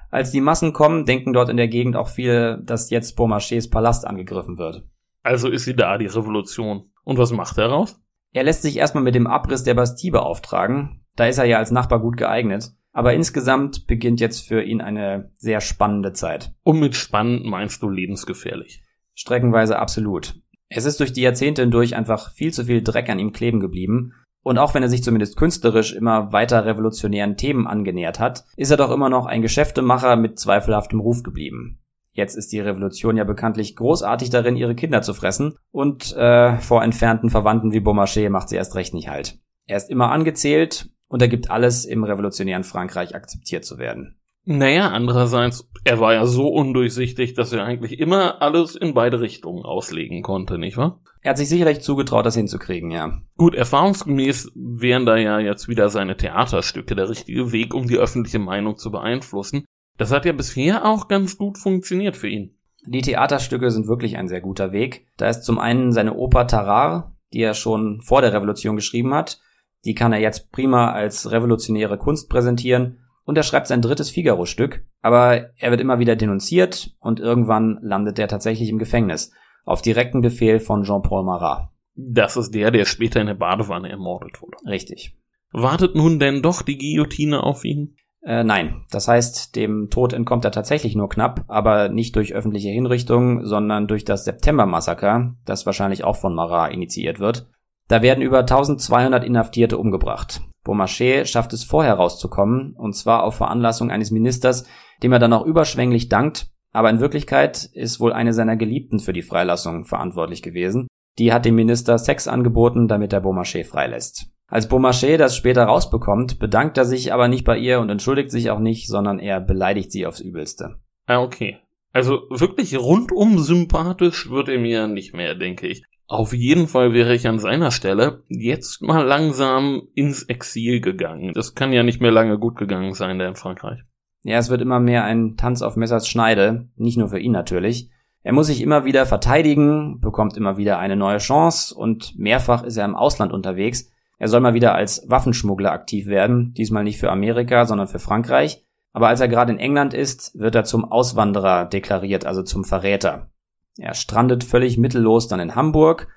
Als 0.10 0.32
die 0.32 0.40
Massen 0.40 0.72
kommen, 0.72 1.06
denken 1.06 1.34
dort 1.34 1.50
in 1.50 1.58
der 1.58 1.68
Gegend 1.68 1.98
auch 1.98 2.08
viele, 2.08 2.64
dass 2.64 2.90
jetzt 2.90 3.18
Beaumarchais 3.18 3.70
Palast 3.70 4.08
angegriffen 4.08 4.58
wird. 4.58 4.88
Also 5.22 5.50
ist 5.50 5.66
sie 5.66 5.76
da, 5.76 5.98
die 5.98 6.06
Revolution. 6.06 6.90
Und 7.04 7.18
was 7.18 7.34
macht 7.34 7.58
er 7.58 7.68
raus? 7.68 8.02
Er 8.32 8.46
lässt 8.46 8.62
sich 8.62 8.78
erstmal 8.78 9.04
mit 9.04 9.16
dem 9.16 9.28
Abriss 9.28 9.66
der 9.66 9.74
Bastille 9.74 10.14
beauftragen. 10.14 11.04
Da 11.18 11.26
ist 11.26 11.40
er 11.40 11.46
ja 11.46 11.58
als 11.58 11.72
Nachbar 11.72 12.00
gut 12.00 12.16
geeignet. 12.16 12.72
Aber 12.94 13.14
insgesamt 13.14 13.86
beginnt 13.86 14.22
jetzt 14.22 14.48
für 14.48 14.64
ihn 14.64 14.80
eine 14.80 15.30
sehr 15.36 15.60
spannende 15.60 16.14
Zeit. 16.14 16.54
Und 16.64 16.80
mit 16.80 16.96
spannend 16.96 17.46
meinst 17.46 17.84
du 17.84 17.90
lebensgefährlich. 17.90 18.82
Streckenweise 19.14 19.78
absolut. 19.78 20.36
Es 20.70 20.86
ist 20.86 21.02
durch 21.02 21.12
die 21.12 21.22
Jahrzehnte 21.22 21.64
hindurch 21.64 21.98
einfach 21.98 22.32
viel 22.32 22.54
zu 22.54 22.64
viel 22.64 22.82
Dreck 22.82 23.10
an 23.10 23.20
ihm 23.20 23.34
kleben 23.34 23.60
geblieben 23.60 24.14
und 24.44 24.58
auch 24.58 24.74
wenn 24.74 24.84
er 24.84 24.90
sich 24.90 25.04
zumindest 25.04 25.38
künstlerisch 25.38 25.94
immer 25.94 26.32
weiter 26.32 26.66
revolutionären 26.66 27.38
Themen 27.38 27.66
angenähert 27.66 28.20
hat, 28.20 28.46
ist 28.56 28.72
er 28.72 28.78
doch 28.78 28.92
immer 28.92 29.10
noch 29.10 29.26
ein 29.26 29.42
Geschäftemacher 29.42 30.16
mit 30.16 30.38
zweifelhaftem 30.38 31.00
Ruf 31.00 31.24
geblieben. 31.24 31.80
Jetzt 32.12 32.36
ist 32.36 32.52
die 32.52 32.60
Revolution 32.60 33.18
ja 33.18 33.24
bekanntlich 33.24 33.76
großartig 33.76 34.30
darin, 34.30 34.56
ihre 34.56 34.76
Kinder 34.76 35.02
zu 35.02 35.16
fressen, 35.16 35.56
und 35.72 36.16
äh, 36.16 36.58
vor 36.60 36.84
entfernten 36.84 37.32
Verwandten 37.32 37.72
wie 37.72 37.80
Beaumarchais 37.80 38.30
macht 38.30 38.50
sie 38.50 38.56
erst 38.56 38.76
recht 38.76 38.94
nicht 38.94 39.10
halt. 39.10 39.40
Er 39.66 39.78
ist 39.78 39.90
immer 39.90 40.12
angezählt 40.12 40.90
und 41.08 41.22
er 41.22 41.28
gibt 41.28 41.50
alles, 41.50 41.86
im 41.86 42.04
revolutionären 42.04 42.64
Frankreich 42.64 43.16
akzeptiert 43.16 43.66
zu 43.66 43.80
werden. 43.80 44.20
Naja, 44.46 44.90
andererseits, 44.90 45.70
er 45.86 46.00
war 46.00 46.14
ja 46.14 46.26
so 46.26 46.48
undurchsichtig, 46.50 47.34
dass 47.34 47.54
er 47.54 47.64
eigentlich 47.64 48.00
immer 48.00 48.42
alles 48.42 48.76
in 48.76 48.94
beide 48.94 49.22
Richtungen 49.22 49.64
auslegen 49.64 50.22
konnte, 50.22 50.58
nicht 50.58 50.78
wahr? 50.78 51.02
Er 51.22 51.32
hat 51.32 51.38
sich 51.38 51.48
sicherlich 51.48 51.80
zugetraut, 51.80 52.26
das 52.26 52.36
hinzukriegen, 52.36 52.92
ja. 52.92 53.22
Gut, 53.38 53.56
erfahrungsgemäß 53.56 54.52
wären 54.56 55.06
da 55.06 55.16
ja 55.16 55.40
jetzt 55.40 55.70
wieder 55.70 55.90
seine 55.90 56.18
Theaterstücke 56.18 56.96
der 56.96 57.10
richtige 57.10 57.54
Weg, 57.54 57.74
um 57.74 57.88
die 57.88 57.98
öffentliche 57.98 58.40
Meinung 58.40 58.76
zu 58.76 58.92
beeinflussen. 58.92 59.64
Das 59.98 60.12
hat 60.12 60.26
ja 60.26 60.34
bisher 60.34 60.86
auch 60.86 61.08
ganz 61.08 61.38
gut 61.38 61.58
funktioniert 61.58 62.18
für 62.18 62.28
ihn. 62.28 62.58
Die 62.86 63.02
Theaterstücke 63.02 63.72
sind 63.72 63.88
wirklich 63.88 64.18
ein 64.18 64.28
sehr 64.28 64.42
guter 64.42 64.74
Weg. 64.74 65.08
Da 65.16 65.30
ist 65.30 65.44
zum 65.44 65.60
einen 65.60 65.94
seine 65.94 66.16
Oper 66.16 66.48
Tarar, 66.48 67.16
die 67.32 67.42
er 67.42 67.54
schon 67.54 68.02
vor 68.02 68.22
der 68.22 68.34
Revolution 68.34 68.76
geschrieben 68.76 69.14
hat. 69.14 69.40
Die 69.86 69.96
kann 69.96 70.12
er 70.12 70.20
jetzt 70.20 70.52
prima 70.52 70.92
als 70.92 71.32
revolutionäre 71.32 71.98
Kunst 71.98 72.30
präsentieren. 72.30 73.03
Und 73.26 73.38
er 73.38 73.44
schreibt 73.44 73.68
sein 73.68 73.82
drittes 73.82 74.10
Figaro-Stück, 74.10 74.86
aber 75.02 75.50
er 75.58 75.72
wird 75.72 75.82
immer 75.82 76.00
wieder 76.00 76.16
denunziert 76.16 76.96
und 77.00 77.20
irgendwann 77.20 77.80
landet 77.82 78.20
er 78.20 78.28
tatsächlich 78.28 78.70
im 78.70 78.80
Gefängnis 78.80 79.32
auf 79.66 79.82
direkten 79.82 80.22
Befehl 80.22 80.60
von 80.60 80.84
Jean-Paul 80.84 81.24
Marat. 81.24 81.70
Das 81.96 82.38
ist 82.38 82.52
der, 82.52 82.72
der 82.72 82.86
später 82.86 83.22
in 83.22 83.28
der 83.28 83.36
Badewanne 83.36 83.90
ermordet 83.90 84.42
wurde. 84.42 84.58
Richtig. 84.68 85.16
Wartet 85.52 85.96
nun 85.96 86.20
denn 86.20 86.42
doch 86.42 86.64
die 86.64 86.78
Guillotine 86.78 87.44
auf 87.44 87.64
ihn? 87.64 87.96
Äh, 88.26 88.44
nein, 88.44 88.86
das 88.90 89.08
heißt, 89.08 89.56
dem 89.56 89.90
Tod 89.90 90.14
entkommt 90.14 90.46
er 90.46 90.52
tatsächlich 90.52 90.96
nur 90.96 91.10
knapp, 91.10 91.44
aber 91.48 91.90
nicht 91.90 92.16
durch 92.16 92.34
öffentliche 92.34 92.70
Hinrichtung, 92.70 93.46
sondern 93.46 93.88
durch 93.88 94.06
das 94.06 94.24
September-Massaker, 94.26 95.36
das 95.46 95.66
wahrscheinlich 95.66 96.04
auch 96.04 96.16
von 96.16 96.34
Marat 96.34 96.74
initiiert 96.74 97.20
wird. 97.20 97.48
Da 97.90 98.02
werden 98.02 98.24
über 98.24 98.40
1200 98.40 99.24
Inhaftierte 99.24 99.78
umgebracht. 99.78 100.42
Beaumarchais 100.64 101.26
schafft 101.26 101.54
es 101.54 101.64
vorher 101.64 101.96
rauszukommen, 101.96 102.74
und 102.78 102.96
zwar 102.96 103.24
auf 103.24 103.36
Veranlassung 103.36 103.92
eines 103.92 104.12
Ministers, 104.12 104.66
dem 105.02 105.12
er 105.12 105.20
dann 105.20 105.34
auch 105.34 105.46
überschwänglich 105.46 106.10
dankt, 106.10 106.48
aber 106.72 106.90
in 106.90 107.00
Wirklichkeit 107.00 107.70
ist 107.74 108.00
wohl 108.00 108.14
eine 108.14 108.34
seiner 108.34 108.56
Geliebten 108.56 109.00
für 109.00 109.14
die 109.14 109.22
Freilassung 109.22 109.86
verantwortlich 109.86 110.42
gewesen. 110.42 110.88
Die 111.20 111.32
hat 111.32 111.46
dem 111.46 111.56
Minister 111.56 111.98
Sex 112.00 112.28
angeboten, 112.28 112.88
damit 112.88 113.14
er 113.14 113.22
Beaumarchais 113.22 113.66
freilässt. 113.66 114.28
Als 114.48 114.68
Beaumarchais 114.68 115.18
das 115.18 115.36
später 115.36 115.66
rausbekommt, 115.66 116.40
bedankt 116.40 116.78
er 116.78 116.86
sich 116.86 117.14
aber 117.14 117.28
nicht 117.28 117.44
bei 117.44 117.58
ihr 117.58 117.80
und 117.80 117.90
entschuldigt 117.90 118.32
sich 118.32 118.50
auch 118.50 118.60
nicht, 118.60 118.88
sondern 118.88 119.20
er 119.20 119.40
beleidigt 119.40 119.92
sie 119.92 120.06
aufs 120.06 120.20
Übelste. 120.20 120.80
Ah, 121.06 121.22
okay. 121.22 121.58
Also 121.92 122.24
wirklich 122.30 122.76
rundum 122.78 123.38
sympathisch 123.38 124.30
wird 124.32 124.50
er 124.50 124.60
mir 124.60 124.88
nicht 124.88 125.14
mehr, 125.14 125.36
denke 125.36 125.68
ich. 125.68 125.84
Auf 126.14 126.32
jeden 126.32 126.68
Fall 126.68 126.94
wäre 126.94 127.16
ich 127.16 127.28
an 127.28 127.40
seiner 127.40 127.72
Stelle 127.72 128.22
jetzt 128.28 128.84
mal 128.84 129.04
langsam 129.04 129.88
ins 129.96 130.22
Exil 130.22 130.80
gegangen. 130.80 131.32
Das 131.34 131.56
kann 131.56 131.74
ja 131.74 131.82
nicht 131.82 132.02
mehr 132.02 132.12
lange 132.12 132.38
gut 132.38 132.56
gegangen 132.56 132.94
sein, 132.94 133.18
der 133.18 133.30
in 133.30 133.36
Frankreich. 133.36 133.80
Ja, 134.22 134.38
es 134.38 134.52
wird 134.52 134.62
immer 134.62 134.80
mehr 134.80 135.06
ein 135.06 135.38
Tanz 135.38 135.64
auf 135.64 135.76
Messers 135.76 136.08
Schneide, 136.08 136.70
nicht 136.76 137.00
nur 137.00 137.08
für 137.08 137.18
ihn 137.18 137.32
natürlich. 137.32 137.90
Er 138.22 138.32
muss 138.32 138.46
sich 138.46 138.62
immer 138.62 138.86
wieder 138.86 139.08
verteidigen, 139.08 140.02
bekommt 140.02 140.38
immer 140.38 140.56
wieder 140.56 140.78
eine 140.78 140.96
neue 140.96 141.18
Chance 141.18 141.74
und 141.74 142.16
mehrfach 142.16 142.62
ist 142.62 142.78
er 142.78 142.86
im 142.86 142.96
Ausland 142.96 143.34
unterwegs. 143.34 143.90
Er 144.20 144.28
soll 144.28 144.40
mal 144.40 144.54
wieder 144.54 144.76
als 144.76 145.10
Waffenschmuggler 145.10 145.72
aktiv 145.72 146.06
werden, 146.06 146.54
diesmal 146.54 146.84
nicht 146.84 147.00
für 147.00 147.12
Amerika, 147.12 147.66
sondern 147.66 147.88
für 147.88 147.98
Frankreich. 147.98 148.64
Aber 148.92 149.08
als 149.08 149.20
er 149.20 149.30
gerade 149.30 149.52
in 149.52 149.58
England 149.58 149.96
ist, 149.96 150.38
wird 150.38 150.54
er 150.54 150.64
zum 150.64 150.86
Auswanderer 150.86 151.66
deklariert, 151.66 152.28
also 152.28 152.44
zum 152.44 152.66
Verräter. 152.66 153.32
Er 153.78 153.94
strandet 153.94 154.44
völlig 154.44 154.78
mittellos 154.78 155.28
dann 155.28 155.40
in 155.40 155.56
Hamburg. 155.56 156.08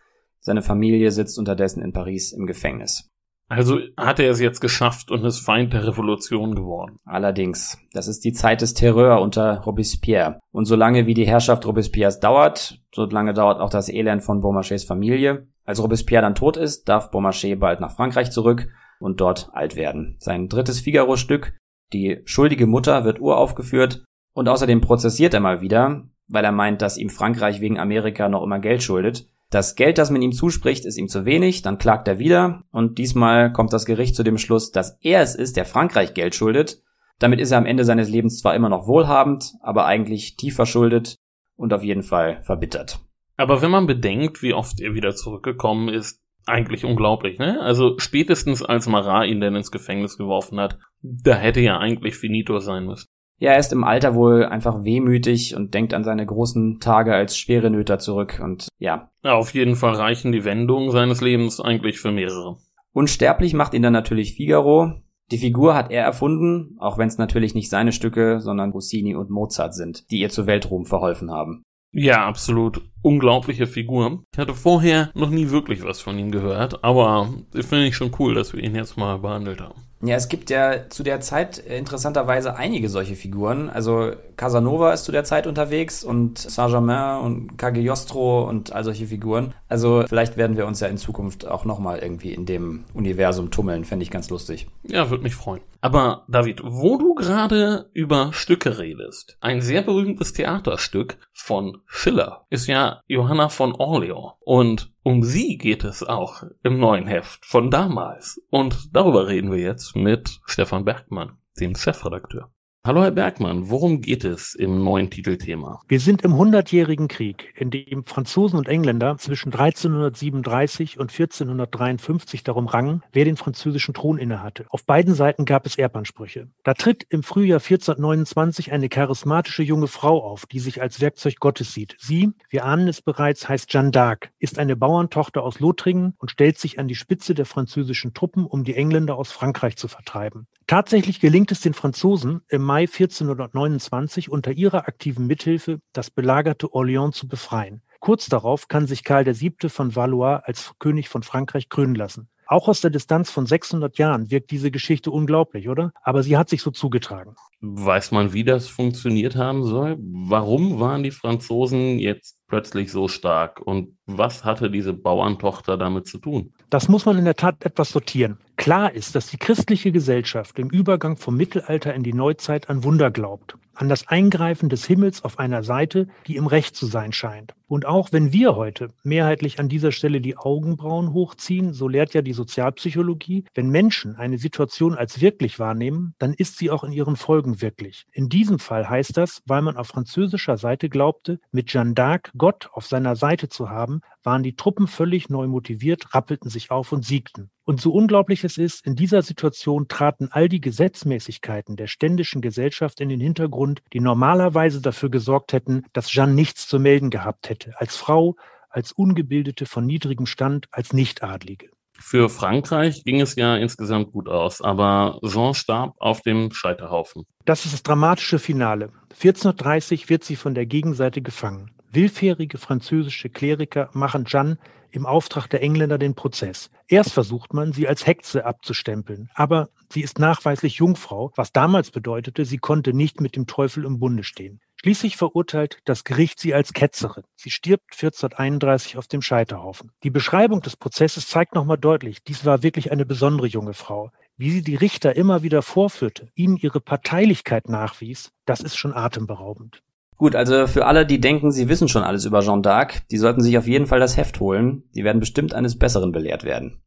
Seine 0.41 0.63
Familie 0.63 1.11
sitzt 1.11 1.39
unterdessen 1.39 1.83
in 1.83 1.93
Paris 1.93 2.33
im 2.33 2.47
Gefängnis. 2.47 3.11
Also 3.49 3.79
hat 3.97 4.19
er 4.19 4.31
es 4.31 4.41
jetzt 4.41 4.61
geschafft 4.61 5.11
und 5.13 5.25
ist 5.25 5.39
Feind 5.39 5.73
der 5.73 5.87
Revolution 5.87 6.57
geworden. 6.57 6.99
Allerdings, 7.05 7.79
das 7.93 8.09
ist 8.09 8.25
die 8.25 8.33
Zeit 8.33 8.61
des 8.61 8.75
Terror 8.75 9.21
unter 9.21 9.61
Robespierre. 9.61 10.41
Und 10.51 10.65
solange 10.65 11.07
wie 11.07 11.15
die 11.15 11.27
Herrschaft 11.27 11.65
Robespierres 11.65 12.19
dauert, 12.19 12.81
solange 12.93 13.35
dauert 13.35 13.61
auch 13.61 13.71
das 13.71 13.89
Elend 13.89 14.25
von 14.25 14.41
Beaumarchais 14.41 14.85
Familie. 14.85 15.47
Als 15.65 15.81
Robespierre 15.81 16.23
dann 16.23 16.35
tot 16.35 16.57
ist, 16.57 16.89
darf 16.89 17.11
Beaumarchais 17.13 17.57
bald 17.57 17.81
nach 17.81 17.95
Frankreich 17.95 18.33
zurück 18.33 18.69
und 18.99 19.21
dort 19.21 19.51
alt 19.53 19.77
werden. 19.77 20.17
Sein 20.19 20.49
drittes 20.49 20.81
Figaro-Stück, 20.81 21.57
die 21.93 22.23
schuldige 22.25 22.67
Mutter, 22.67 23.05
wird 23.05 23.21
uraufgeführt 23.21 24.05
und 24.33 24.49
außerdem 24.49 24.81
prozessiert 24.81 25.35
er 25.35 25.41
mal 25.41 25.61
wieder, 25.61 26.09
weil 26.29 26.45
er 26.45 26.53
meint, 26.53 26.83
dass 26.83 26.99
ihm 26.99 27.11
Frankreich 27.11 27.61
wegen 27.61 27.79
Amerika 27.79 28.29
noch 28.29 28.43
immer 28.43 28.59
Geld 28.59 28.83
schuldet. 28.83 29.27
Das 29.51 29.77
Geld, 29.77 29.99
das 29.99 30.11
man 30.11 30.23
ihm 30.23 30.33
zuspricht, 30.33 30.85
ist 30.85 30.99
ihm 30.99 31.09
zu 31.09 31.25
wenig, 31.25 31.63
dann 31.63 31.79
klagt 31.79 32.09
er 32.09 32.19
wieder 32.19 32.65
und 32.73 32.99
diesmal 32.99 33.53
kommt 33.53 33.73
das 33.73 33.87
Gericht 33.87 34.17
zu 34.17 34.25
dem 34.25 34.39
Schluss, 34.39 34.73
dass 34.73 34.99
er 35.03 35.23
es 35.23 35.37
ist, 35.37 35.57
der 35.57 35.65
Frankreich 35.65 36.15
Geld 36.15 36.35
schuldet. 36.35 36.83
Damit 37.19 37.41
ist 37.41 37.53
er 37.53 37.59
am 37.59 37.67
Ende 37.67 37.85
seines 37.85 38.09
Lebens 38.09 38.41
zwar 38.41 38.55
immer 38.55 38.69
noch 38.69 38.87
wohlhabend, 38.87 39.53
aber 39.61 39.87
eigentlich 39.87 40.37
tief 40.37 40.57
verschuldet 40.57 41.17
und 41.57 41.73
auf 41.73 41.83
jeden 41.83 42.03
Fall 42.03 42.43
verbittert. 42.43 42.99
Aber 43.37 43.63
wenn 43.63 43.71
man 43.71 43.87
bedenkt, 43.87 44.43
wie 44.43 44.55
oft 44.55 44.81
er 44.81 44.95
wieder 44.95 45.15
zurückgekommen 45.15 45.89
ist, 45.89 46.23
eigentlich 46.47 46.85
unglaublich, 46.85 47.39
ne? 47.39 47.61
Also 47.61 47.99
spätestens 47.99 48.63
als 48.63 48.87
Marat 48.89 49.27
ihn 49.27 49.41
denn 49.41 49.57
ins 49.57 49.73
Gefängnis 49.73 50.17
geworfen 50.17 50.61
hat, 50.61 50.79
da 51.03 51.35
hätte 51.35 51.61
ja 51.61 51.79
eigentlich 51.79 52.17
finito 52.17 52.59
sein 52.61 52.87
müssen. 52.87 53.09
Ja, 53.39 53.53
er 53.53 53.59
ist 53.59 53.73
im 53.73 53.85
Alter 53.85 54.15
wohl 54.15 54.45
einfach 54.45 54.85
wehmütig 54.85 55.55
und 55.55 55.75
denkt 55.75 55.93
an 55.93 56.05
seine 56.05 56.25
großen 56.25 56.81
Tage 56.81 57.15
als 57.15 57.37
schwere 57.37 57.71
Nöter 57.71 57.99
zurück 57.99 58.41
und 58.43 58.69
ja. 58.79 59.11
ja. 59.23 59.35
Auf 59.35 59.53
jeden 59.53 59.77
Fall 59.77 59.95
reichen 59.95 60.33
die 60.33 60.45
Wendungen 60.45 60.91
seines 60.91 61.21
Lebens 61.21 61.61
eigentlich 61.61 61.99
für 61.99 62.13
mehrere. 62.13 62.57
Unsterblich 62.93 63.53
macht 63.53 63.75
ihn 63.75 63.83
dann 63.83 63.93
natürlich 63.93 64.35
Figaro. 64.35 64.93
Die 65.31 65.39
Figur 65.39 65.75
hat 65.75 65.91
er 65.91 66.05
erfunden, 66.05 66.77
auch 66.79 66.99
wenn 66.99 67.09
es 67.09 67.19
natürlich 67.19 67.55
nicht 67.55 67.69
seine 67.69 67.93
Stücke, 67.93 68.41
sondern 68.41 68.71
Rossini 68.71 69.15
und 69.15 69.29
Mozart 69.29 69.75
sind, 69.75 70.11
die 70.11 70.21
ihr 70.21 70.31
zu 70.31 70.47
Weltruhm 70.47 70.87
verholfen 70.87 71.31
haben. 71.31 71.63
Ja, 71.93 72.27
absolut. 72.27 72.83
Unglaubliche 73.03 73.67
Figur. 73.67 74.23
Ich 74.33 74.39
hatte 74.39 74.55
vorher 74.55 75.11
noch 75.15 75.31
nie 75.31 75.51
wirklich 75.51 75.83
was 75.85 76.01
von 76.01 76.19
ihm 76.19 76.31
gehört, 76.31 76.85
aber 76.85 77.35
finde 77.53 77.87
ich 77.87 77.97
schon 77.97 78.13
cool, 78.19 78.35
dass 78.35 78.53
wir 78.53 78.63
ihn 78.63 78.75
jetzt 78.75 78.97
mal 78.97 79.19
behandelt 79.19 79.61
haben. 79.61 79.86
Ja, 80.03 80.17
es 80.17 80.29
gibt 80.29 80.51
ja 80.51 80.91
zu 80.91 81.03
der 81.03 81.21
Zeit 81.21 81.67
äh, 81.67 81.79
interessanterweise 81.79 82.57
einige 82.57 82.89
solche 82.89 83.17
Figuren. 83.17 83.71
Also 83.71 84.13
Casanova 84.37 84.93
ist 84.93 85.05
zu 85.05 85.13
der 85.13 85.25
Zeit 85.25 85.47
unterwegs 85.47 86.05
und 86.05 86.39
Saint-Germain 86.39 87.21
und 87.21 87.57
Cagliostro 87.57 88.47
und 88.47 88.73
all 88.73 88.85
solche 88.85 89.07
Figuren. 89.07 89.55
Also 89.69 90.05
vielleicht 90.07 90.37
werden 90.37 90.57
wir 90.57 90.67
uns 90.67 90.81
ja 90.81 90.89
in 90.89 90.99
Zukunft 90.99 91.47
auch 91.47 91.65
nochmal 91.65 92.01
irgendwie 92.01 92.35
in 92.35 92.45
dem 92.45 92.85
Universum 92.93 93.51
tummeln. 93.51 93.85
Fände 93.85 94.03
ich 94.03 94.11
ganz 94.11 94.29
lustig. 94.29 94.67
Ja, 94.83 95.09
würde 95.09 95.23
mich 95.23 95.35
freuen. 95.35 95.63
Aber 95.81 96.25
David, 96.29 96.61
wo 96.65 96.99
du 96.99 97.15
gerade 97.15 97.91
über 97.93 98.33
Stücke 98.33 98.79
redest, 98.79 99.37
ein 99.41 99.61
sehr 99.61 99.83
berühmtes 99.83 100.33
Theaterstück 100.33 101.19
von 101.33 101.79
Schiller 101.87 102.47
ist 102.51 102.67
ja 102.67 103.03
Johanna 103.07 103.49
von 103.49 103.75
Orleans. 103.75 104.33
Und 104.41 104.93
um 105.03 105.23
sie 105.23 105.59
geht 105.59 105.85
es 105.85 106.03
auch 106.03 106.45
im 106.63 106.79
neuen 106.79 107.07
Heft 107.07 107.45
von 107.45 107.71
damals. 107.71 108.43
Und 108.51 108.95
darüber 108.95 109.29
reden 109.29 109.53
wir 109.53 109.59
jetzt 109.59 109.97
mit 109.97 110.41
Stefan 110.47 110.85
Bergmann, 110.85 111.39
dem 111.61 111.75
Chefredakteur. 111.75 112.51
Hallo 112.87 113.03
Herr 113.03 113.11
Bergmann, 113.11 113.69
worum 113.69 114.01
geht 114.01 114.23
es 114.23 114.55
im 114.55 114.85
neuen 114.85 115.11
Titelthema? 115.11 115.83
Wir 115.89 115.99
sind 115.99 116.23
im 116.23 116.37
Hundertjährigen 116.37 117.09
Krieg, 117.09 117.53
in 117.57 117.73
dem 117.73 118.05
Franzosen 118.05 118.61
und 118.61 118.69
Engländer 118.69 119.19
zwischen 119.19 119.53
1337 119.53 120.97
und 121.01 121.11
1453 121.11 122.45
darum 122.45 122.69
rangen, 122.69 123.03
wer 123.11 123.25
den 123.25 123.37
französischen 123.37 123.93
Thron 123.93 124.19
innehatte. 124.19 124.67
Auf 124.71 124.87
beiden 124.87 125.15
Seiten 125.15 125.47
gab 125.47 125.67
es 125.67 125.77
Erbansprüche. 125.77 126.47
Da 126.63 126.75
tritt 126.75 127.05
im 127.09 127.25
Frühjahr 127.25 127.59
1429 127.59 128.71
eine 128.71 128.89
charismatische 128.89 129.65
junge 129.65 129.89
Frau 129.89 130.23
auf, 130.23 130.47
die 130.47 130.61
sich 130.61 130.81
als 130.81 131.01
Werkzeug 131.01 131.41
Gottes 131.41 131.75
sieht. 131.75 131.97
Sie, 131.99 132.31
wir 132.51 132.67
ahnen 132.67 132.87
es 132.87 133.03
bereits, 133.03 133.49
heißt 133.49 133.69
Jeanne 133.69 133.91
d'Arc, 133.91 134.29
ist 134.39 134.61
eine 134.61 134.77
Bauerntochter 134.77 135.43
aus 135.43 135.59
Lothringen 135.59 136.15
und 136.19 136.31
stellt 136.31 136.61
sich 136.61 136.79
an 136.79 136.87
die 136.87 136.95
Spitze 136.95 137.35
der 137.35 137.47
französischen 137.47 138.15
Truppen, 138.15 138.47
um 138.47 138.63
die 138.63 138.77
Engländer 138.77 139.17
aus 139.17 139.33
Frankreich 139.33 139.77
zu 139.77 139.89
vertreiben. 139.89 140.47
Tatsächlich 140.67 141.21
gelingt 141.21 141.53
es 141.53 141.61
den 141.61 141.75
Franzosen 141.75 142.41
im 142.49 142.63
Mai 142.63 142.83
1429 142.83 144.31
unter 144.31 144.51
ihrer 144.51 144.89
aktiven 144.89 145.29
Mithilfe, 145.29 145.79
das 145.93 146.11
belagerte 146.11 146.67
Orléans 146.67 147.13
zu 147.13 147.29
befreien. 147.29 147.83
Kurz 148.01 148.29
darauf 148.29 148.67
kann 148.67 148.89
sich 148.89 149.05
Karl 149.05 149.27
VII. 149.27 149.69
von 149.69 149.95
Valois 149.95 150.41
als 150.43 150.73
König 150.81 151.09
von 151.09 151.23
Frankreich 151.23 151.69
krönen 151.69 151.95
lassen. 151.95 152.29
Auch 152.49 152.69
aus 152.69 152.81
der 152.81 152.91
Distanz 152.91 153.31
von 153.31 153.47
600 153.47 153.97
Jahren 153.99 154.31
wirkt 154.31 154.51
diese 154.51 154.73
Geschichte 154.73 155.11
unglaublich, 155.13 155.69
oder? 155.69 155.93
Aber 156.03 156.23
sie 156.23 156.37
hat 156.37 156.49
sich 156.49 156.63
so 156.63 156.71
zugetragen. 156.73 157.35
Weiß 157.61 158.11
man, 158.11 158.33
wie 158.33 158.45
das 158.45 158.69
funktioniert 158.69 159.35
haben 159.37 159.65
soll? 159.65 159.97
Warum 159.99 160.79
waren 160.79 161.03
die 161.03 161.11
Franzosen 161.11 161.99
jetzt 161.99 162.39
plötzlich 162.49 162.93
so 162.93 163.09
stark? 163.09 163.61
Und 163.61 163.97
was 164.07 164.45
hatte 164.45 164.71
diese 164.71 164.93
Bauerntochter 164.93 165.77
damit 165.77 166.07
zu 166.07 166.19
tun? 166.19 166.53
Das 166.71 166.89
muss 166.89 167.07
man 167.07 167.19
in 167.19 167.25
der 167.25 167.37
Tat 167.37 167.65
etwas 167.65 167.91
sortieren. 167.91 168.39
Klar 168.57 168.93
ist, 168.93 169.15
dass 169.15 169.29
die 169.29 169.37
christliche 169.37 169.93
Gesellschaft 169.93 170.59
im 170.59 170.71
Übergang 170.71 171.17
vom 171.17 171.37
Mittelalter 171.37 171.95
in 171.95 172.03
die 172.03 172.15
Neuzeit 172.15 172.71
an 172.71 172.85
Wunder 172.85 173.11
glaubt. 173.11 173.57
An 173.77 173.89
das 173.89 174.09
Eingreifen 174.09 174.69
des 174.69 174.87
Himmels 174.87 175.25
auf 175.25 175.39
einer 175.39 175.63
Seite, 175.63 176.09
die 176.27 176.37
im 176.37 176.47
Recht 176.47 176.75
zu 176.77 176.87
sein 176.87 177.13
scheint. 177.13 177.55
Und 177.69 177.85
auch 177.85 178.13
wenn 178.13 178.33
wir 178.33 178.55
heute 178.55 178.91
mehrheitlich 179.03 179.59
an 179.59 179.69
dieser 179.69 179.91
Stelle 179.91 180.21
die 180.21 180.37
Augenbrauen 180.37 181.13
hochziehen, 181.13 181.73
so 181.73 181.89
lehrt 181.89 182.15
ja 182.15 182.23
die 182.23 182.33
Sozialpsychologie, 182.33 183.45
wenn 183.55 183.71
Menschen 183.71 184.15
eine 184.15 184.39
Situation 184.39 184.95
als 184.95 185.21
wirklich 185.21 185.59
wahrnehmen, 185.59 186.15
dann 186.19 186.33
ist 186.33 186.59
sie 186.59 186.71
auch 186.71 186.85
in 186.85 186.93
ihren 186.93 187.17
Folgen 187.17 187.61
wirklich. 187.61 188.07
In 188.13 188.29
diesem 188.29 188.61
Fall 188.61 188.89
heißt 188.89 189.17
das, 189.17 189.43
weil 189.47 189.63
man 189.63 189.77
auf 189.77 189.89
französischer 189.89 190.59
Seite 190.59 190.89
glaubte, 190.89 191.41
mit 191.51 191.69
Jeanne 191.69 191.95
d'Arc 191.95 192.31
Gott 192.37 192.69
auf 192.73 192.87
seiner 192.87 193.17
Seite 193.17 193.49
zu 193.49 193.69
haben, 193.69 194.01
waren 194.23 194.45
die 194.45 194.55
Truppen 194.55 194.87
völlig 194.87 195.29
neu 195.29 195.49
motiviert, 195.49 196.15
rappelten 196.15 196.51
sich 196.51 196.71
auf 196.71 196.93
und 196.93 197.05
siegten. 197.05 197.51
Und 197.69 197.81
so 197.81 197.93
unglaublich 197.93 198.45
es 198.45 198.59
ist, 198.59 198.87
in 198.87 198.95
dieser 198.95 199.23
Situation 199.23 199.89
traten 199.89 200.29
all 200.31 200.49
die 200.49 200.61
Gesetzmäßigkeiten 200.61 201.75
der 201.75 201.89
ständischen 201.89 202.41
Gesellschaft 202.41 203.01
in 203.01 203.09
den 203.09 203.19
Hintergrund, 203.19 203.66
die 203.93 204.01
normalerweise 204.01 204.81
dafür 204.81 205.11
gesorgt 205.11 205.53
hätten, 205.53 205.85
dass 205.93 206.13
Jeanne 206.13 206.35
nichts 206.35 206.67
zu 206.69 206.79
melden 206.79 207.11
gehabt 207.11 207.49
hätte, 207.49 207.75
als 207.79 207.97
Frau, 207.97 208.37
als 208.71 208.93
Ungebildete 208.93 209.67
von 209.67 209.87
niedrigem 209.87 210.27
Stand, 210.27 210.67
als 210.71 210.93
Nichtadlige. 210.93 211.71
Für 211.99 212.29
Frankreich 212.29 213.05
ging 213.05 213.21
es 213.21 213.37
ja 213.37 213.57
insgesamt 213.57 214.13
gut 214.13 214.29
aus, 214.29 214.61
aber 214.61 215.19
Jean 215.25 215.55
starb 215.55 215.95
auf 215.99 216.21
dem 216.21 216.53
Scheiterhaufen. 216.53 217.25
Das 217.47 217.65
ist 217.65 217.73
das 217.73 217.83
dramatische 217.83 218.39
Finale. 218.39 218.91
1430 219.15 220.09
wird 220.11 220.23
sie 220.23 220.37
von 220.37 220.55
der 220.55 220.67
Gegenseite 220.67 221.23
gefangen. 221.23 221.71
Willfährige 221.91 222.59
französische 222.59 223.31
Kleriker 223.31 223.89
machen 223.95 224.27
Jeanne 224.27 224.59
im 224.91 225.07
Auftrag 225.07 225.49
der 225.49 225.63
Engländer 225.63 225.99
den 225.99 226.15
Prozess. 226.15 226.71
Erst 226.89 227.13
versucht 227.13 227.55
man, 227.55 227.73
sie 227.73 227.89
als 227.89 228.07
Hexe 228.07 228.45
abzustempeln, 228.45 229.31
aber 229.35 229.69
sie 229.93 230.03
ist 230.03 230.19
nachweislich 230.19 230.77
Jungfrau, 230.77 231.33
was 231.37 231.53
damals 231.53 231.91
bedeutete, 231.91 232.45
sie 232.45 232.59
konnte 232.59 232.93
nicht 232.93 233.21
mit 233.21 233.37
dem 233.37 233.47
Teufel 233.47 233.85
im 233.85 233.99
Bunde 233.99 234.25
stehen. 234.25 234.61
Schließlich 234.81 235.17
verurteilt 235.17 235.79
das 235.85 236.05
Gericht 236.05 236.39
sie 236.39 236.55
als 236.55 236.73
Ketzerin. 236.73 237.25
Sie 237.35 237.51
stirbt 237.51 237.93
1431 237.93 238.99
auf 238.99 239.07
dem 239.07 239.23
Scheiterhaufen. 239.23 239.91
Die 240.03 240.11
Beschreibung 240.11 240.61
des 240.61 240.77
Prozesses 240.77 241.29
zeigt 241.29 241.55
nochmal 241.55 241.79
deutlich, 241.79 242.23
dies 242.23 242.45
war 242.45 242.63
wirklich 242.63 242.93
eine 242.93 243.07
besondere 243.07 243.47
junge 243.47 243.75
Frau. 243.75 244.11
Wie 244.37 244.51
sie 244.51 244.63
die 244.63 244.77
Richter 244.77 245.17
immer 245.17 245.43
wieder 245.43 245.63
vorführte, 245.63 246.29
ihnen 246.35 246.57
ihre 246.59 246.81
Parteilichkeit 246.81 247.69
nachwies, 247.69 248.33
das 248.45 248.61
ist 248.61 248.77
schon 248.77 248.95
atemberaubend. 248.95 249.83
Gut, 250.17 250.35
also 250.35 250.67
für 250.67 250.87
alle, 250.87 251.05
die 251.05 251.21
denken, 251.21 251.53
sie 251.53 251.69
wissen 251.69 251.89
schon 251.89 252.03
alles 252.03 252.25
über 252.25 252.41
Jeanne 252.41 252.63
d'Arc, 252.63 253.03
die 253.11 253.19
sollten 253.19 253.43
sich 253.43 253.59
auf 253.59 253.67
jeden 253.67 253.87
Fall 253.87 254.01
das 254.01 254.17
Heft 254.17 254.41
holen. 254.41 254.85
Die 254.95 255.05
werden 255.05 255.21
bestimmt 255.21 255.53
eines 255.53 255.79
Besseren 255.79 256.11
belehrt 256.11 256.45
werden. 256.45 256.81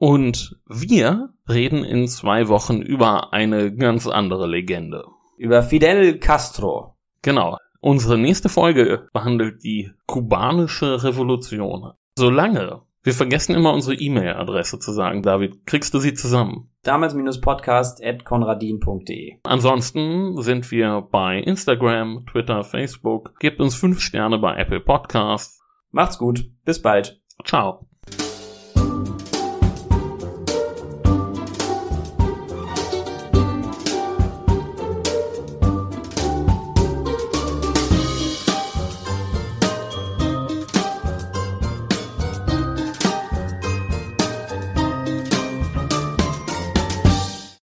Und 0.00 0.56
wir 0.66 1.34
reden 1.46 1.84
in 1.84 2.08
zwei 2.08 2.48
Wochen 2.48 2.80
über 2.80 3.34
eine 3.34 3.74
ganz 3.74 4.06
andere 4.06 4.46
Legende. 4.46 5.04
Über 5.36 5.62
Fidel 5.62 6.18
Castro. 6.18 6.96
Genau. 7.20 7.58
Unsere 7.80 8.16
nächste 8.16 8.48
Folge 8.48 9.08
behandelt 9.12 9.62
die 9.62 9.90
kubanische 10.06 11.04
Revolution. 11.04 11.92
Solange 12.16 12.80
wir 13.02 13.14
vergessen 13.14 13.54
immer 13.54 13.72
unsere 13.72 13.94
E-Mail-Adresse 13.94 14.78
zu 14.78 14.92
sagen, 14.92 15.22
David. 15.22 15.64
Kriegst 15.66 15.94
du 15.94 15.98
sie 15.98 16.12
zusammen? 16.14 16.68
damals-podcast.konradin.de 16.82 19.36
Ansonsten 19.42 20.40
sind 20.40 20.70
wir 20.70 21.06
bei 21.10 21.40
Instagram, 21.40 22.24
Twitter, 22.30 22.64
Facebook. 22.64 23.34
Gebt 23.38 23.60
uns 23.60 23.74
fünf 23.74 24.00
Sterne 24.00 24.38
bei 24.38 24.56
Apple 24.56 24.80
Podcasts. 24.80 25.62
Macht's 25.90 26.16
gut. 26.18 26.46
Bis 26.64 26.80
bald. 26.80 27.20
Ciao. 27.44 27.89